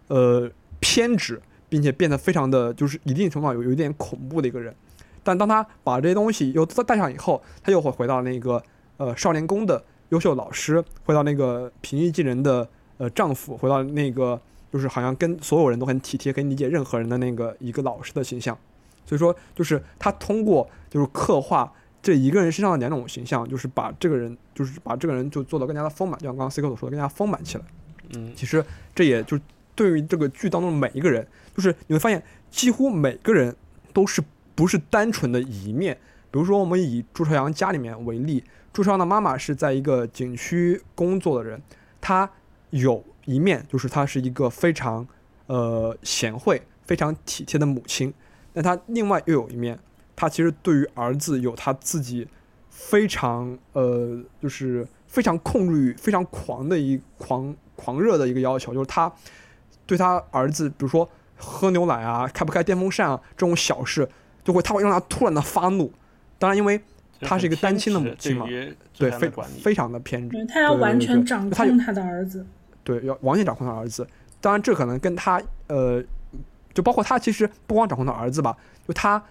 [0.09, 4.75] 呃偏执，并且变得非常的就是一定程度上有有一点恐怖的一个人。
[5.23, 8.63] 但当他把这些东西又戴上以后，他又会回到那个
[8.99, 9.83] 呃少年宫的。
[10.11, 14.41] 优秀老师回到那个平易近人的呃丈夫，回到那个
[14.73, 18.59] 就是好像跟所有人都很体贴，可以理解任何人的那个一个老师的形象。
[19.07, 27.65] 所以说，就是他通过就是刻画这一个人身上的两种形象，就是把这个人就是把这个人就做得更加的丰满，就像刚刚 C 哥所说的，更加丰满起来。
[28.15, 29.39] 嗯，其实这也就
[29.75, 33.55] 对于这个剧当中的每一个人，就是你会发现几乎每个人
[33.93, 34.23] 都是
[34.55, 35.97] 不是单纯的一面。
[36.31, 38.45] 比如说，我们以朱朝阳家里面为例。
[38.73, 41.61] 朱朝阳的妈妈是在一个景区工作的人，
[42.01, 42.31] 她
[42.71, 45.05] 有一面就是她是一个非常
[45.47, 48.15] 呃贤惠、非常体贴的母亲，
[48.53, 49.77] 但她另外又有一面，
[50.21, 52.29] 她其实对于儿子有他自己
[52.69, 59.11] 非常呃就是非常控制欲非常狂的一狂狂热的一个要求，就是他
[59.87, 64.07] 对他儿子，比如说喝牛奶啊、开不开电风扇啊这种小事，
[64.45, 65.91] 就会他会让他突然的发怒，
[66.39, 66.79] 当然因为。
[67.23, 68.47] 他是一个单亲的母亲嘛？
[68.97, 69.31] 对，非
[69.63, 70.43] 非常的偏执。
[70.47, 72.47] 他要完全掌控他的儿子。
[72.83, 74.09] 对，要完全掌控他儿子。
[74.41, 76.03] 当然，这可能跟他呃，
[76.73, 78.57] 就包括他其实不光掌控他儿子吧，
[78.89, 79.23] 就她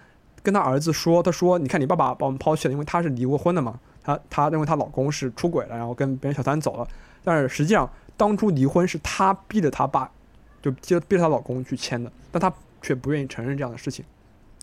[0.42, 3.78] 跟她儿子说，她说：“你看，你爸爸把我们抛弃了，因为他是离过婚的嘛。
[4.02, 6.86] 她她认为她老公是出轨了，然后跟别人小三走了。
[7.22, 10.10] 但是实际上，当初离婚是她逼着她爸，
[10.62, 14.04] 就逼逼着她老公去签的，但她却不愿意承认这样的事情。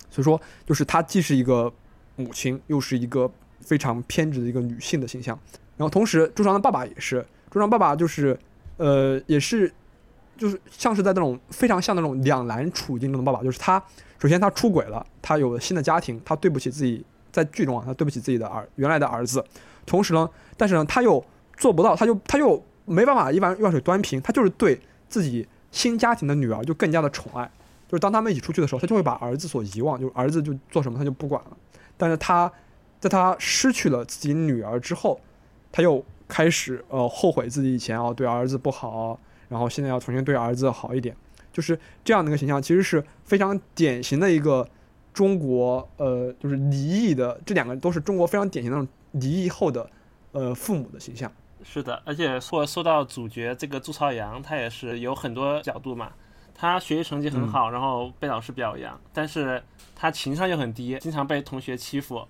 [0.09, 1.73] 所以说，就是她既是一个。
[2.19, 3.29] 母亲又是一个
[3.61, 5.37] 非常偏执的一个女性的形象。
[5.77, 8.35] 然后同时，朱长的爸爸也是，朱长爸爸就是，
[8.77, 9.71] 呃，也是，
[10.35, 13.79] 就是像是在那种非常像那种两难处境中的爸爸，就是他
[14.19, 19.43] 首先他出轨了，他有了新的家庭，他对不起自己，在剧中啊，他对不起自己的儿原来的儿子，
[19.85, 21.23] 同时呢，但是呢，他又
[21.55, 27.49] 做不到，他就他又没办法一碗一碗水端平，他就是对自己新家庭的女儿就更加的宠爱，
[27.87, 31.57] 就是当他们一起出去的时候，他就会把儿子所遗忘，就是儿子就做什么他就不管了，
[31.95, 32.51] 但是他
[32.99, 35.19] 在他失去了自己女儿之后。
[35.69, 41.15] 他又开始呃后悔自己以前啊对儿子不好，然后现在要重新对儿子好一点，
[41.57, 44.69] 就是这样的一个形象，其实是非常典型的一个
[45.11, 49.89] 中国呃就是离异的这两个都是中国非常典型的那种离异后的
[50.33, 51.31] 呃父母的形象。
[51.63, 56.11] 是的，而且说说到主角这个朱朝阳，他也是有很多角度嘛。
[56.53, 59.61] 他学习成绩很好，然后被老师表扬，但是
[59.95, 62.27] 他情商又很低，经常被同学欺负。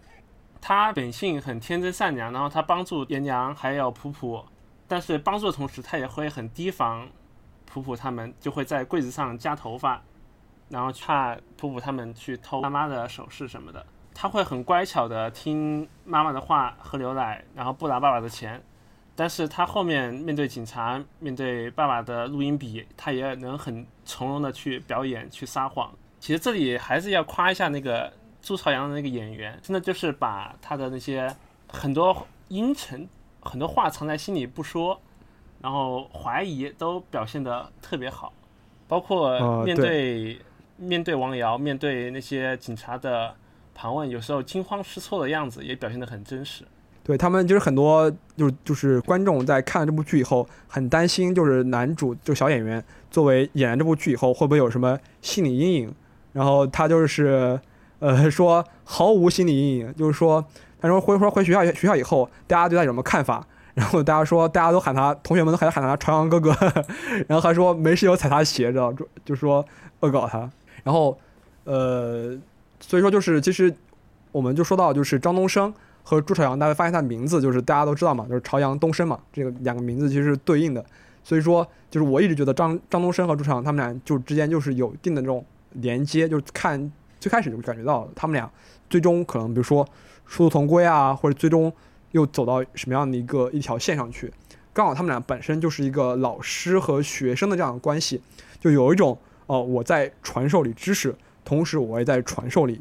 [0.61, 4.43] 他本性很天真善良，然后他帮助颜良还有普普，
[4.87, 7.07] 但是帮助的同时，他也会很提防
[7.77, 10.01] 普普他们，就会在柜子上夹头发，
[10.69, 13.85] 然后怕普普他们去偷妈妈的首饰什么的。
[14.13, 18.61] 他会很乖巧的听妈妈的话，喝牛奶，然后不拿爸爸的钱。
[19.15, 25.91] 但是他后面面对警察，面对爸爸的录音笔，他也能很从容的去表演，去撒谎。
[26.19, 28.11] 其实这里还是要夸一下那个。
[28.39, 31.35] 朱朝阳的那个演员，真的就是把他的那些
[31.67, 33.05] 很多阴沉、
[33.41, 35.01] 很多话藏在心里不说，
[35.61, 38.31] 然后怀疑都表现的特别好，
[38.87, 40.39] 包括面对
[40.77, 43.33] 面对王瑶、面对那些警察的
[43.73, 46.63] 盘问，有时候惊慌失措的样子也表现的很真实。
[47.03, 55.95] 对他们就是很多，就是就是观众在看了这部剧以后，很担心，就是男主就小演员作为演完这部剧以后，会不会有什么心理阴影？
[56.33, 57.59] 然后他就是。
[57.99, 60.45] 呃，说毫无心理阴影，就是说，
[60.79, 63.43] 他说回说回学校学校以后，大家对他有什么看法？
[63.77, 66.51] 然后大家说，大家都喊他，同学们都喊喊他朝阳哥哥，
[67.29, 69.63] 然后还说没事有踩他鞋，知道就就说
[69.99, 70.49] 恶搞他。
[70.83, 71.15] 然后，
[71.63, 72.35] 呃，
[72.79, 73.71] 所以说就是其实
[74.31, 80.83] 我们就说到就是张东升和朱朝阳，大家发现他的名字就是大家都知道嘛，就是朝阳东升嘛，这个两个名字其实是对应的。
[81.23, 86.91] 所以说就是我一直觉得张张东升和朱朝阳他们俩就之间就是有一定的这种连接，就是看。
[87.19, 88.47] 最开始就感觉到他们俩
[88.91, 89.83] 最终可能，比如说
[90.27, 91.73] 殊途同归啊，或者最终
[92.11, 94.33] 又走到什么样的一个一条线上去。
[94.73, 98.21] 刚好他们俩本身就是一个老师和学生的这样的关系，
[98.59, 99.17] 就有一种
[99.47, 102.79] 哦，我在传授你知识，同时我也在传授你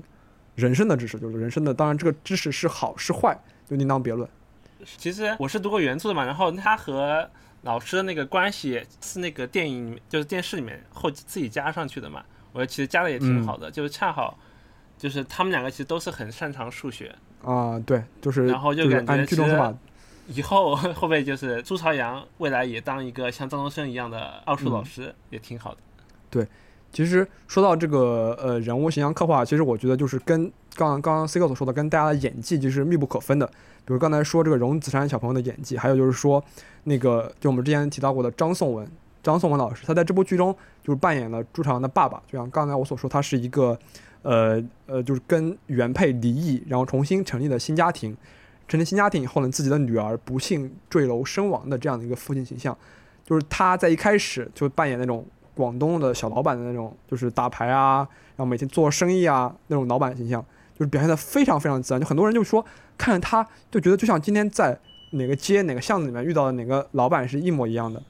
[0.54, 1.72] 人生的知识，就是人生的。
[1.72, 4.28] 当然，这个知识是好是坏，就另当别论。
[4.98, 7.28] 其实我是读过原著的嘛，然后他和
[7.62, 12.22] 老师的那个关系是那个电影就是电视里面后自己加上去的嘛。
[12.52, 14.38] 我觉得其实加的也挺好的，就是恰好，
[14.98, 19.74] 就是他们两个其实都是很擅长数学啊，对，就是然后就感觉其实
[20.28, 25.78] 以后会不会就是朱朝阳未来也当一个像张东升一样的奥数老师也挺好的。
[26.28, 26.46] 对，
[26.92, 33.46] 其实说到这个呃人物形象刻画，其实我觉得就是跟刚刚刚 C 哥所说的，跟大家的演技就是密不可分的。
[33.84, 36.42] 比如刚才说这个荣子山小朋友的演技，还有就是说
[36.84, 38.88] 那个就我们之前提到过的张颂文。
[39.22, 42.22] 张颂文老师，他在这部剧中就是扮演了朱朝阳的爸爸。
[42.30, 43.76] 就像刚才我所说，他是一个，
[44.26, 48.16] 呃呃，就是跟原配离异，然后重新成立了新家庭。
[48.66, 52.76] 成立新家庭以后呢，自己的女儿不幸坠楼身亡的这样的一个父亲形象，
[53.24, 57.98] 就是他在一开始就扮演那种广东的小老板的那种，就是打牌啊，
[58.34, 62.00] 然后每天做生意啊那种老板形象，就是表现的非常非常自然。
[62.00, 62.66] 就很多人就说，
[62.98, 64.76] 看着他就觉得就像今天在
[65.12, 68.02] 哪个街哪个巷子里面遇到的哪个老板是一模一样的。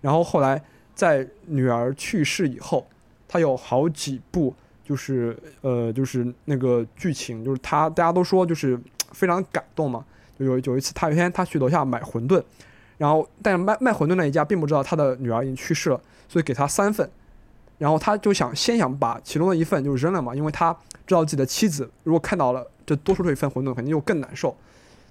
[0.00, 0.62] 然后后来，
[0.94, 2.86] 在女儿去世以后，
[3.26, 4.54] 他有好几部，
[4.84, 8.78] 就是呃，就是那个剧情，就是他大家都说就是
[9.12, 10.04] 非常感动嘛。
[10.38, 12.42] 就有有一次，他有一天他去楼下买馄饨，
[12.98, 17.08] 然后但是卖卖馄饨那一家并不知道他的女儿已经去世了，所以给他三份。
[17.78, 24.56] 然后他就想先想把其中的一份就扔了嘛，因为他知道自己的妻子如果看到了这多出这一份馄饨，肯定又更难受。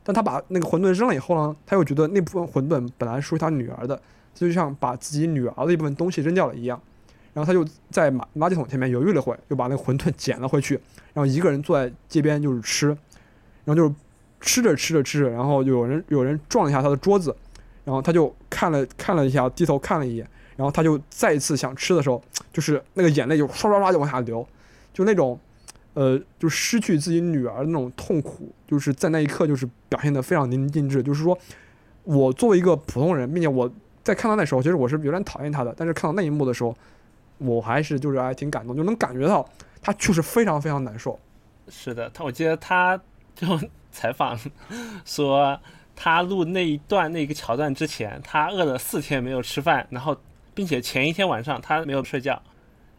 [0.04, 4.00] 但他把那个馄饨扔了以后呢，他又觉得那部分馄饨本来属于他女儿的。
[4.36, 6.82] 就像把自己女儿的一部分东西扔掉了一样，
[7.34, 10.76] 然后他就在马垃圾桶前面犹豫了会，又把那个馄饨捡了回去，
[11.14, 12.88] 然后一个人坐在街边就是吃，
[13.66, 13.94] 然后就是
[14.40, 17.36] 吃着吃着吃着，然后有人有人撞了一下他的桌子，
[17.84, 22.22] 然后他就看了 看了一下，低头看了一眼，然后他就再一次想吃的时候，
[22.52, 24.48] 就是那个眼泪就唰唰唰就往下流，
[24.94, 25.40] 就那种，
[25.96, 31.38] 呃，就失去自己女儿的那种痛苦，就是在那一刻就是表现的非常淋漓尽致，就是说
[32.04, 33.72] 我作为一个普通人，并且我。
[34.04, 36.76] 在看到那时候，其实我是有点讨厌他的，但是看到那一幕的时候，
[37.38, 39.48] 我还是就是还挺感动，就能感觉到
[39.82, 41.20] 他确实非常非常难受。
[41.68, 43.00] 是的，他我记得他
[43.36, 43.60] 就
[43.92, 44.38] 采访
[45.06, 45.60] 说，
[45.96, 50.16] 他录那一段那个桥段之前，他饿了四天没有吃饭，然后
[50.54, 52.42] 并且前一天晚上他没有睡觉，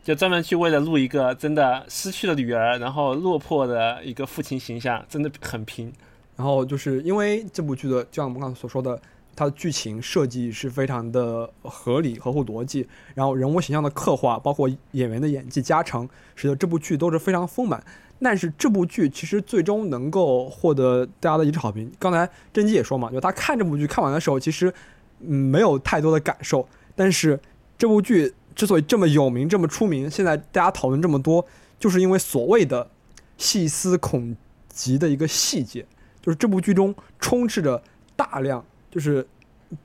[0.03, 5.93] 就专门去为了录一个真的失去了女儿，然后落魄的一个父亲形象，真的很拼。
[6.37, 9.01] 然后就是因为这部剧的，就像我们刚才所说的。
[9.37, 17.83] 它的剧情设计是非常的合理、合乎逻辑，然后人物形象的刻画，包括演员的演技加成，使得这部剧都是非常丰满。
[18.23, 21.93] 但是这部剧其实最终能够获得大家的一致好评。
[21.99, 24.73] 刚才甄姬也说嘛，就他看这部剧看完的时候，其实
[25.19, 26.67] 没有太多的感受。
[26.95, 27.39] 但是
[27.77, 31.45] 这部剧之所以这么有名、这么出名，现在大家讨论这么多，
[31.79, 32.89] 就是因为所谓的
[33.37, 34.35] 细思恐
[34.69, 35.85] 极的一个细节，
[36.23, 37.83] 就是这部剧中充斥着
[38.17, 38.65] 大量。
[38.95, 39.27] 就是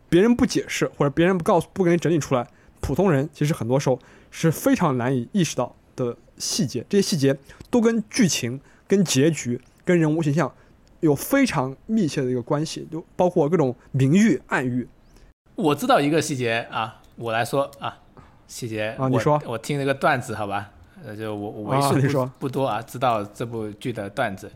[0.07, 2.47] 别人不解释，或者别人不告诉、不给你整理出来，
[2.79, 3.97] 普通人其实很多时候
[4.29, 6.85] 是非常难以意识到的细节。
[6.87, 7.35] 这些细节
[7.71, 10.53] 都跟剧情、跟结局、跟人物形象
[10.99, 14.87] 有非常密切的一个关系，就包括各种明喻、暗喻。
[15.55, 17.97] 我知道一个细节啊，我来说啊，
[18.45, 20.69] 细节啊，你说，我听那个段子，好吧？
[21.03, 24.51] 呃，就我我为数不不多啊，知道这部剧的段子，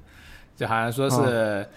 [0.55, 1.67] 就好像说是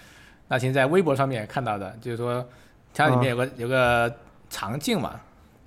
[0.47, 2.47] 那天在微博上面看到的，就是说。
[2.93, 4.11] 它里面有个有个
[4.49, 5.19] 场景嘛，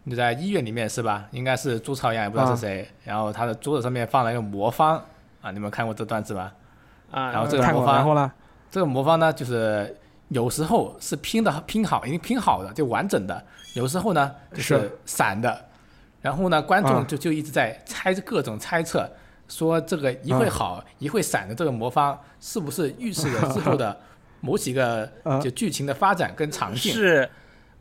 [0.08, 1.26] 就在医院里面是吧？
[1.30, 5.00] 应该是朱朝阳也不知道是谁，然后他的桌子上面放了一个魔方
[5.40, 6.52] 啊，你们看过这段子吧？
[7.10, 8.32] 啊，然后这个魔方，然后呢？
[8.70, 9.96] 这个魔方呢，就是
[10.28, 13.44] 有时候是拼的拼好，已经拼好的就完整的，
[13.74, 15.64] 有时候呢就是散的，
[16.20, 19.08] 然后呢观众就就一直在猜各种猜测，
[19.48, 23.96] 说这个一会好一会散的这个魔方是不是预示着之后的？
[24.40, 25.10] 某几个
[25.42, 26.92] 就剧情的发展跟场景。
[26.92, 27.28] 是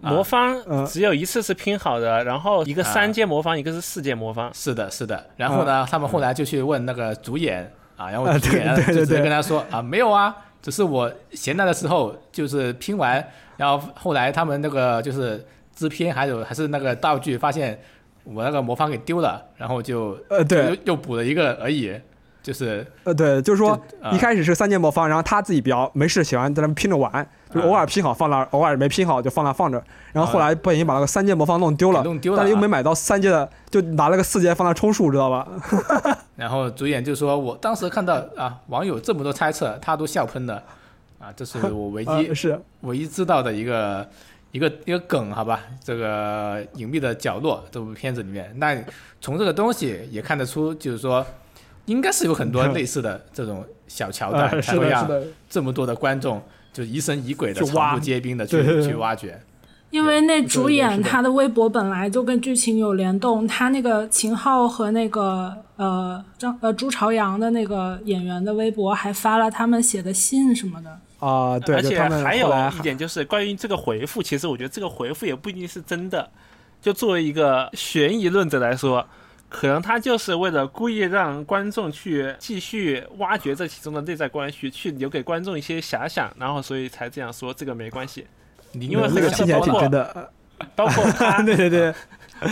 [0.02, 4.50] 魔方只有一次是拼好的，然后一个三阶魔方，一个是四阶魔方。
[4.54, 5.26] 是的，是的。
[5.36, 13.22] 然后呢，他们后来就去问那个主演啊，然后主演就直接跟他说啊，没有啊，只是我闲来的时候就是拼完，
[13.58, 15.46] 然后后来他们那个就是
[15.76, 17.78] 制片还有还是那个道具发现
[18.24, 21.94] 我那个魔方给丢了，然后就呃对，又补了一个而已。
[22.42, 23.80] 就是呃，对，就是说
[24.12, 29.84] 一开始是三阶魔方，然后他自己比较没事，喜欢在那拼着玩，就偶尔拼好放那，偶尔没拼好就放那放着。
[30.14, 32.04] 然后后来不小心把那个三阶魔方弄丢了，
[32.36, 35.48] 但是又没买到三阶的，就拿了个四阶放那充数，知道吧？
[36.38, 40.64] 然后主演就说：“我当时看到啊，网友这么多猜测，他都笑喷了
[41.20, 44.08] 啊，这是我唯一 是唯一知道的一个
[44.54, 45.60] 一个一个梗，好吧？
[45.84, 48.82] 这个隐秘的角落这部片子里面，那
[49.20, 51.26] 从这个东西也看得出，就是说。”
[51.90, 55.10] 应该是有很多类似的这种小桥段，才会让
[55.50, 56.40] 这么多的观众
[56.72, 59.42] 就疑神疑鬼的、草木皆兵的去去挖掘。
[59.90, 71.58] 因为那主演他的微博本来就跟剧情有联动，他那个秦昊和那个呃张呃朱朝阳的那个演员的微博还发了他们写的信什么的啊。
[71.58, 76.30] 对，而且还有一点就是关于这个回复，其实我觉得这个回复也不一定是真的。
[76.80, 79.04] 就作为一个悬疑论者来说。
[79.50, 88.28] 可能他就是为了故意让观众去继续挖掘这其中的内在关系，去留给观众一些遐想，然后所以才这样说这个没关系。
[88.74, 90.32] 因为那个听起来挺真的，
[90.76, 91.92] 包括他， 对对对，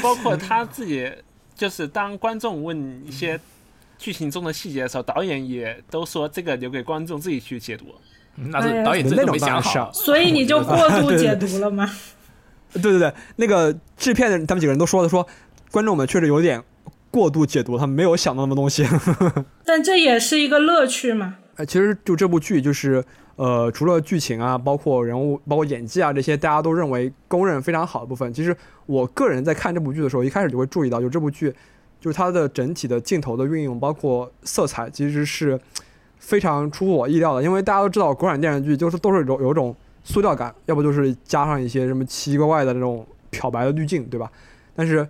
[0.02, 1.08] 包括他自己，
[1.56, 3.40] 就是当观众问一些
[4.00, 7.94] 剧情中的细节的时候，导演也都说这个留给观众自己去解读。
[8.36, 11.88] 那是导演真的没想好，所以你就过度解读了吗？
[12.74, 15.28] 对对对，那个制片的他们几个人都说的，说
[15.70, 16.64] 观众们确实有点。
[17.18, 18.86] 过度解读，他没有想到那么东西，
[19.66, 21.38] 但这也是一个乐趣嘛。
[21.56, 23.04] 哎，其实就这部剧，就是
[23.36, 28.32] 呃，除了剧情啊，包括人物、包括演技啊这些，大家都认为公认非常好的部分。
[28.32, 28.56] 其实
[28.86, 31.52] 我个人在看这部剧的时候，一开始就会注意到，就这部剧，
[32.00, 35.60] 就是它的整体的镜头的运用，包括色彩，其实是
[36.20, 37.42] 非常出乎我意料的。
[37.42, 44.32] 因为大家都知道，国产电视剧就是都是有有种塑料感，要不就是加上一些什么奇奇怪怪的那种漂白的滤镜，对吧？
[44.76, 45.08] 但是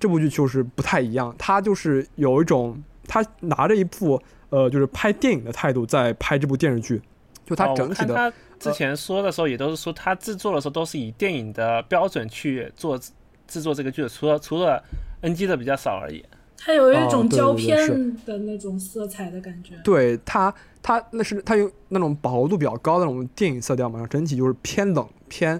[0.00, 4.20] 这部剧就是不太一样，他就是有一种他拿着一部
[4.50, 7.02] 呃，就是拍电影的态度在拍这部电视剧，
[7.44, 8.14] 就他整体的。
[8.14, 12.98] 他之前说的时候也都是说，他制作的时候都是以电影的标准去做
[13.46, 14.82] 制作这个剧的，除了除了
[15.20, 16.24] NG 的比较少而已。
[16.56, 17.78] 他有一种胶片
[18.24, 19.74] 的那种色彩的感觉。
[19.84, 25.56] 对他，他那是他有那种饱和度比较高的那种电影色调嘛，整体就是偏冷偏，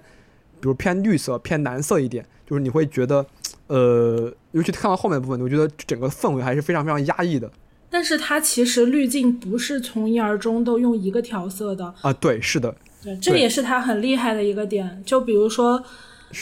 [0.60, 3.24] 比如偏绿色偏蓝色一点，就是你会觉得。
[3.68, 7.50] 呃，尤其看到后面的部分，我觉得整个氛围还是非常非常压抑的。
[7.88, 15.02] 但是它其实滤镜不是从一而终都用一个调色的啊，对，是的，对，这也是它很厉害的一个点。
[15.06, 15.82] 就比如说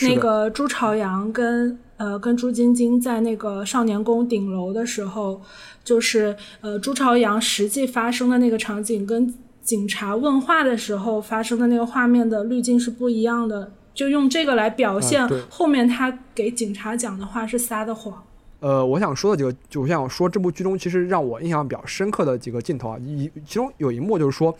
[0.02, 5.40] 那个朱朝阳跟呃跟朱晶晶在那个少年宫顶楼的时候，
[5.84, 9.34] 就是呃朱朝阳实际发生的那个场景跟。
[9.66, 18.22] 警察问话的时候发生的那个画面的滤镜是不一样的，就用这个来表现后面他给警察讲的话是撒的谎。
[18.60, 24.56] 呃，我想说的几个，就我想说这部剧中其实让我印象比较深刻的几个镜头啊，一其中有一幕就是说，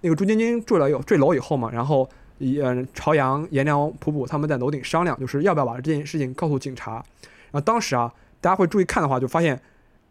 [0.00, 2.08] 那个朱晶晶坠了有坠楼以后嘛，然后
[2.38, 6.92] 一嗯朝阳、颜良、普普他们在楼顶商量，就是要不要把这件事情告诉警察。
[6.94, 8.10] 然后当时啊，
[8.40, 9.60] 大家会注意看的话，就发现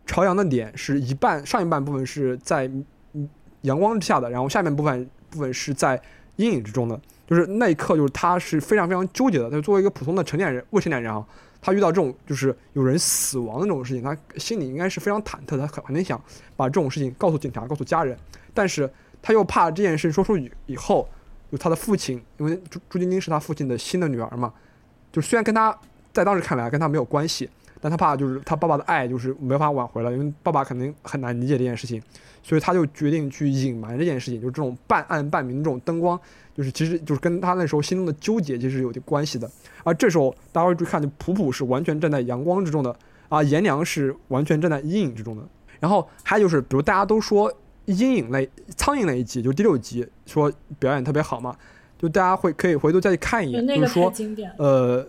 [0.06, 2.70] 朝阳的脸是一半上一半部分是在。
[3.62, 6.00] 阳光之下的，然后下面部分部分是在
[6.36, 9.50] 阴影之中的，就是那一刻，就是他是非常非常纠结的。
[9.50, 11.26] 他作为一个普通的成年人、未成年人啊，
[11.62, 16.22] 他遇到这种就是有人死亡的这种事情，他心里应该是非常忐忑，他肯定想
[16.56, 18.18] 把这种事情告诉警察、告诉家人，
[18.54, 18.90] 但是
[19.22, 21.10] 他又怕这件事说出以以后，
[21.52, 24.54] 就他的父亲，因为朱朱晶晶是他父亲的新的女儿嘛，
[25.12, 25.76] 就虽然跟他
[26.14, 27.50] 在当时看来跟他没有关系，
[27.86, 32.02] 但他怕就是他爸爸的爱就是没法挽回了，因为爸爸肯定很难理解这件事情。
[32.42, 36.20] 所以他就决定去隐瞒这件事情，就是这种半暗半明的这种灯光，
[36.56, 39.48] 就是其实就是跟他那时候心中的纠结其实有点关系的。
[39.84, 42.96] 而这时候大家会注意看，就普普是完全站在阳光之中的，
[43.30, 45.44] 啊，颜良是完全站在阴影之中的。
[45.80, 47.54] 然后还有就是，比如大家都说
[47.86, 51.56] 阴影类苍蝇那一集，就第六集说表演特别好嘛，
[52.00, 54.12] 就大家会可以回头再去看一眼，就是说，
[54.58, 55.08] 呃，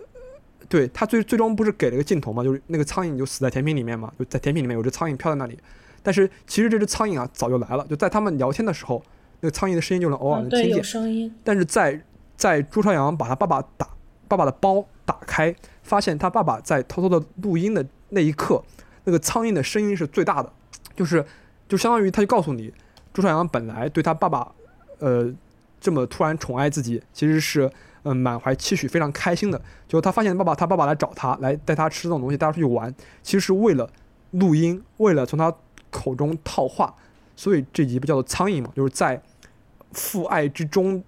[0.69, 5.57] 对他最最终不是给了个镜头嘛，就是那个苍蝇就死在甜品里面嘛，就在甜品里面有只苍蝇飘在那里。
[6.03, 9.03] 但是其实这只苍蝇啊早就来了，就在他们聊天的时候，
[9.41, 10.83] 那个苍蝇的声音就能偶尔能听见。
[10.83, 11.33] 声音。
[11.43, 12.01] 但是在
[12.35, 13.87] 在朱朝阳把他爸爸打
[14.27, 15.53] 爸爸的包打开，
[15.83, 18.63] 发现他爸爸在偷偷的录音的那一刻，
[19.05, 20.51] 那个苍蝇的声音是最大的，
[20.95, 21.25] 就是
[21.67, 22.73] 就相当于他就告诉你，
[23.13, 24.51] 朱朝阳本来对他爸爸，
[24.99, 25.33] 呃，
[25.79, 27.71] 这么突然宠爱自己，其实是
[28.07, 29.61] 嗯满怀期许，非常开心的。
[29.87, 33.89] 就他发现爸爸他爸爸来找他，来带他吃这种东西，带他出去玩，其实是为了
[34.31, 35.53] 录音，为了从他。
[35.89, 36.93] 口中套话，
[37.33, 38.69] 所以这集不叫做苍蝇嘛？
[38.75, 39.19] 就是在
[39.93, 41.01] 父爱之中，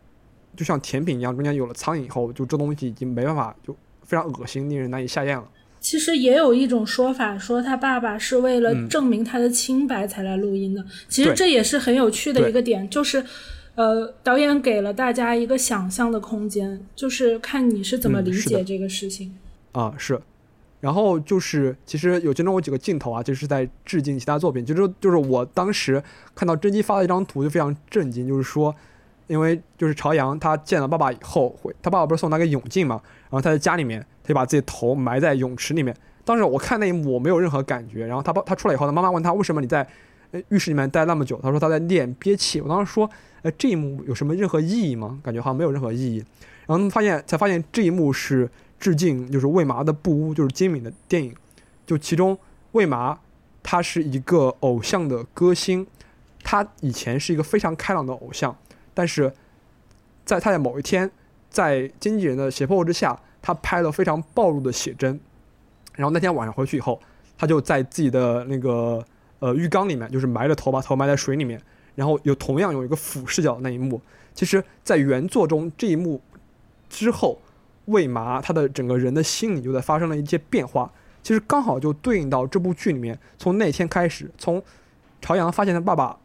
[0.55, 5.45] 就像甜品一样，中间有了苍蝇以后，就这东西已经没办法，就非常恶心，令人难以下咽了。
[5.81, 10.83] 其实也有一种说法，说他爸爸是为了证明他的清白才来录音的。
[11.09, 13.23] 其实这也是很有趣的一个点，就是
[13.79, 19.33] 呃，导演给了大家一个想象的空间，就是看你是怎么理解这个事情。
[19.71, 20.19] 啊，是。
[20.81, 24.65] 然后就是，其实有其中有几个镜头啊，就是在致敬其他作品。
[24.65, 26.03] 就是就是我当时
[26.35, 28.27] 看到甄姬发了一张图，就非常震惊。
[28.27, 28.75] 就是说，
[29.27, 35.95] 因为就是朝阳他见了爸爸以后，会他爸爸不是送他个泳镜嘛，然后他在家里面，他就把自己头埋在泳池里面。
[36.25, 38.05] 当时我看那一幕，我没有任何感觉。
[38.05, 39.87] 然后他爸他出来以后，他妈妈问他为什么你在
[40.49, 42.61] 浴室里面待那么久，他说他在练憋气。
[42.61, 43.09] 我当时说，
[43.41, 45.19] 呃，这一幕有什么任何意义吗？
[45.23, 46.23] 感觉好像没有任何意义。
[46.67, 48.49] 然后发现才发现这一幕是。
[48.79, 51.35] 致敬就是魏麻的布屋，就是金敏的电影，
[51.85, 52.39] 就其中
[52.71, 53.19] 魏麻
[53.61, 55.85] 他是一个偶像的歌星，
[56.45, 58.55] 他以前是一个非常开朗的偶像，
[58.93, 59.33] 但是
[60.23, 61.11] 在他在某一天，
[61.49, 65.19] 在经纪人的胁迫之下，他拍了非常暴露的写真，
[65.95, 67.01] 然后那天晚上回去以后，
[67.37, 69.05] 他就在自己的那个
[69.39, 71.61] 呃浴缸里面，就是埋着头，把头埋在水里面，
[71.95, 74.01] 然后有同样有一个俯视角的那一幕，
[74.33, 76.21] 其实，在原作中这一幕
[76.89, 77.39] 之后。
[77.85, 84.61] 魏麻他的整个人的心理就在发生了一些变化，其实刚好就对应到这部剧里面，从那天开始，从
[85.19, 86.15] 朝阳发现他爸爸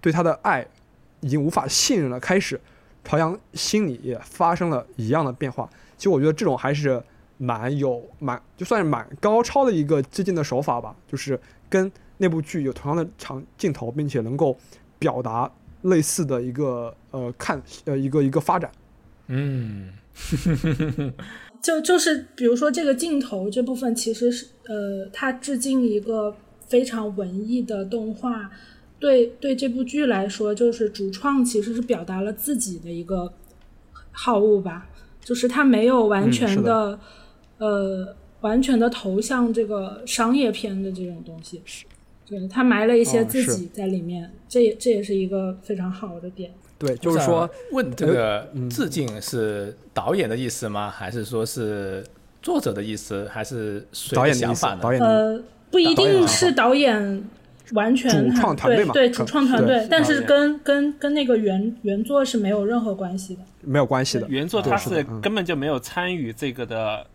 [0.00, 0.64] 对他的爱
[1.18, 2.60] 已经无法信任了开始，
[3.02, 5.68] 朝阳心里也发生了一样的变化。
[5.96, 7.02] 其实我觉得这种还是
[7.36, 11.36] 蛮有蛮就算是蛮高超的一个致敬的手法吧，就是
[11.68, 11.90] 跟
[12.22, 14.56] 那部剧有同样的长镜头，并且能够
[14.96, 15.50] 表达
[15.82, 18.70] 类似的一个呃看呃一个一个发展，
[19.26, 19.92] 嗯。
[21.60, 26.34] 就就是比如说这个镜头这部分，其实是呃，它致敬一个
[26.66, 28.50] 非常文艺的动画。
[28.98, 33.32] 对对，这部剧来说，就是主创其实是表达了自己的一个
[34.10, 34.88] 好恶吧，
[35.24, 36.98] 就是他没有完全的
[37.58, 41.62] 呃完全的投向这个商业片的这种东西，
[42.26, 46.50] 对他埋了一些自己在里面，这也这也是一个非常好的点。
[46.78, 50.90] 对，就是说，问这个致敬是导演的意思吗？
[50.90, 52.04] 还是说是
[52.42, 53.28] 作者的意思？
[53.30, 54.66] 还是导演的意思？
[54.80, 57.22] 导演呃，不一定是导演
[57.72, 58.92] 完全主创团队嘛？
[58.92, 64.26] 对，主创团队，但是跟跟跟那个原原作是没有任何关系的，没有关系的。
[64.28, 67.06] 原作他是根本就没有参与这个的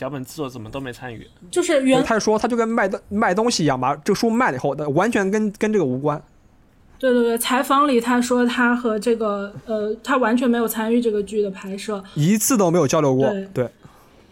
[0.00, 1.26] 脚本制作，怎么都没参与。
[1.50, 6.22] 就是原他说他就跟卖的卖东西一样，把这个书卖了以后，完全跟跟这个无关。
[6.98, 13.30] 对对对，采访里他说他和这个呃，他完全没有参与这个剧的拍摄，一次都没有交流过。
[13.52, 13.68] 对，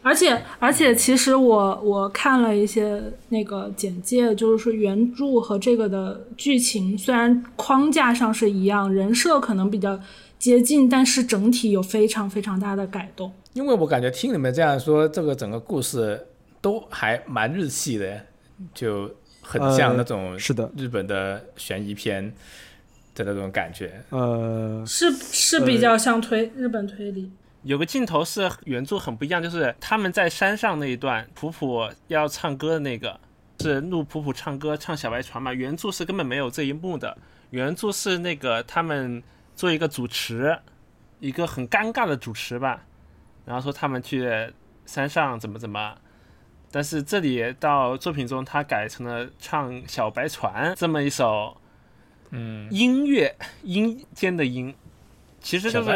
[0.02, 10.00] 而而且而且，其实我我看了一些那个简介，就是说原著和这个的剧情虽然框架上是一样，人设可能比较
[10.38, 13.30] 接近，但是整体有非常非常大的改动。
[13.58, 16.28] 因为我感觉听你们这样说，这个整个故事
[16.60, 18.24] 都还蛮日系的，
[18.72, 22.32] 就很像那种是的日本的悬疑片
[23.16, 24.00] 的那种感觉。
[24.10, 27.32] 呃，是是比较像推日本推理。
[27.64, 33.18] 有个镜头是原著很不一样，就是他们在山上那一段，普普要唱歌的那个，
[33.58, 35.52] 是录普普唱歌唱小白船嘛？
[35.52, 37.18] 原著是根本没有这一幕的，
[37.50, 39.20] 原著是那个他们
[39.56, 40.56] 做一个主持，
[41.18, 42.84] 一个很尴尬的主持吧，
[43.48, 44.30] 然后说他们去
[44.84, 45.94] 山上怎么怎么，
[46.70, 51.56] 但是这里到作品中他改成了唱小白船这么一首，
[52.28, 54.74] 嗯，音乐阴间的音。
[55.40, 55.90] 其实就是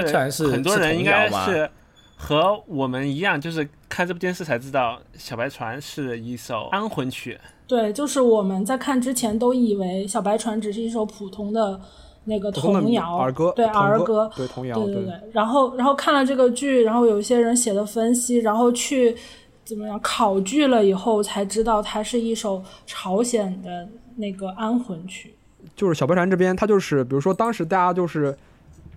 [0.51, 1.69] 很多人应该是
[2.17, 7.39] 和我们一样，就是看这部电视才知道《小白船》是一首安魂曲。
[7.67, 11.79] 对，就是我们在看之前都以为《小白船》只是一首普通的
[12.25, 15.15] 那个童谣儿歌，对儿歌，对童谣，对对对。
[15.33, 19.17] 然后，然后看了这个剧，然后有一些人写的分析，然后去
[19.65, 25.35] 怎么样考据了以后，才知道它是一首朝鲜的那个安魂曲。
[25.75, 28.37] 就是《小白船》这边，它就是比如说当时大家就是。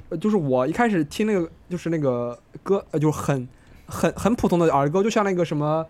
[0.07, 3.47] 呃，就是我一开始听那个，就是那个歌，呃，就是很
[3.87, 5.83] 很很普通的儿歌，就像那个什么，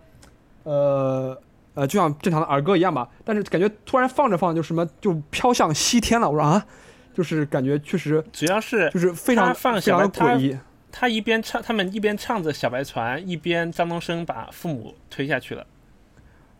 [0.62, 1.36] 呃
[1.74, 3.06] 呃，就像正常的儿歌一样吧。
[3.26, 6.30] 但是感觉突然放着放着，就什么就飘向西天了。
[6.30, 6.66] 我说啊，
[7.16, 10.54] 就是感觉确实，主要是就是非常非常诡异。
[10.92, 15.66] 他一边唱，他们一边唱着小白船，一边张东升把父母推下去了。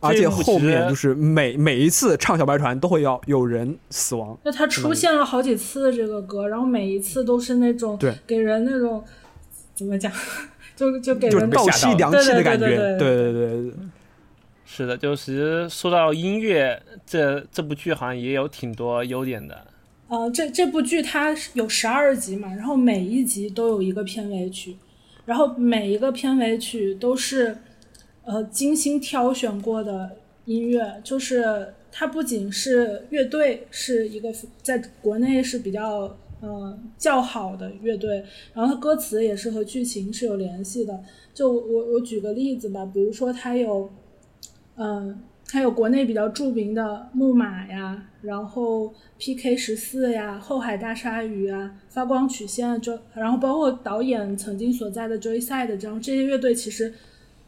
[0.01, 4.39] 而且后面就是每每一次唱小白船都会要有人死亡。
[4.45, 9.05] 那他出现了好几次这个歌，然后每一次都是那种对给人那种
[9.75, 10.13] 怎么讲，
[10.77, 12.67] 就就给人倒吸凉气的感觉。
[12.67, 13.73] 对对对对，
[14.67, 19.67] 是的，就是说到音乐，这这部剧好像也有挺多优点的。
[20.09, 24.77] 呃，这这部剧它有十二集嘛，然后每一集都有一个片尾曲，
[25.25, 27.57] 然后每一个片尾曲都是。
[28.29, 41.05] 呃，精心挑选过的音乐，就是它不仅是乐队是一个在国内是比较呃较好的乐队，然后它歌词也是和剧情是有联系的。
[41.33, 43.89] 就我我举个例子吧，比如说它有，
[44.75, 45.17] 嗯，
[45.51, 56.93] 它有国内比较著名的木马呀，然后 PK 十四呀，后海大鲨鱼啊，发光曲线就，然后包括导演曾经所在的 Joyside 这样这些乐队其实。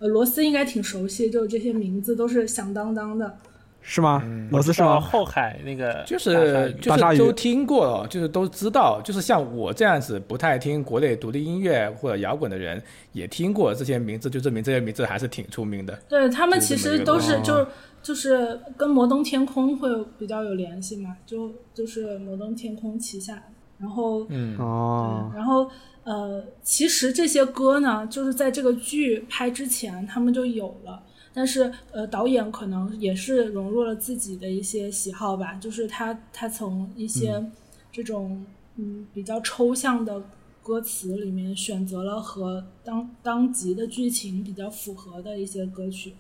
[0.01, 3.37] 呃，罗斯应该挺熟悉，就这些名字都是响当当的，
[3.83, 4.23] 是吗？
[4.49, 5.01] 罗斯是吗？
[5.01, 12.81] 后海那个就是就是都听过，就是都知道，就是像我这样子不太听国内独立音乐或者摇滚的人，
[13.11, 15.99] 也听过这些名字，就证明这些名字还是挺出名的。
[16.09, 17.67] 对他们其实都是就
[18.03, 19.89] 就是跟摩登天空会
[20.19, 23.43] 比较有联系嘛，就就是摩登天空旗下，
[23.79, 25.71] 然后嗯哦，然后。
[26.05, 31.03] 呃，其实这些歌呢，就是在这个剧拍之前他们就有了，
[31.35, 37.45] 但是呃，导演可能也是融入了自己的一些喜好吧，就是他他从一些
[37.93, 38.47] 这种
[38.77, 40.23] 嗯比较抽象的
[40.63, 46.15] 歌词里面选择了和当当集的剧情比较符合的一些歌曲，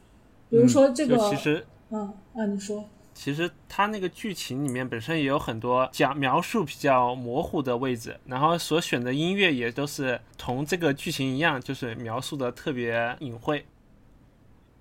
[0.51, 2.84] 比如说这个，其实嗯啊，你说。
[3.14, 13.66] 其实它那个剧情里面本身也有很多讲描述比较模糊的位置，然后所选的音乐也都是同这个剧情一样，就是描述的特别隐晦。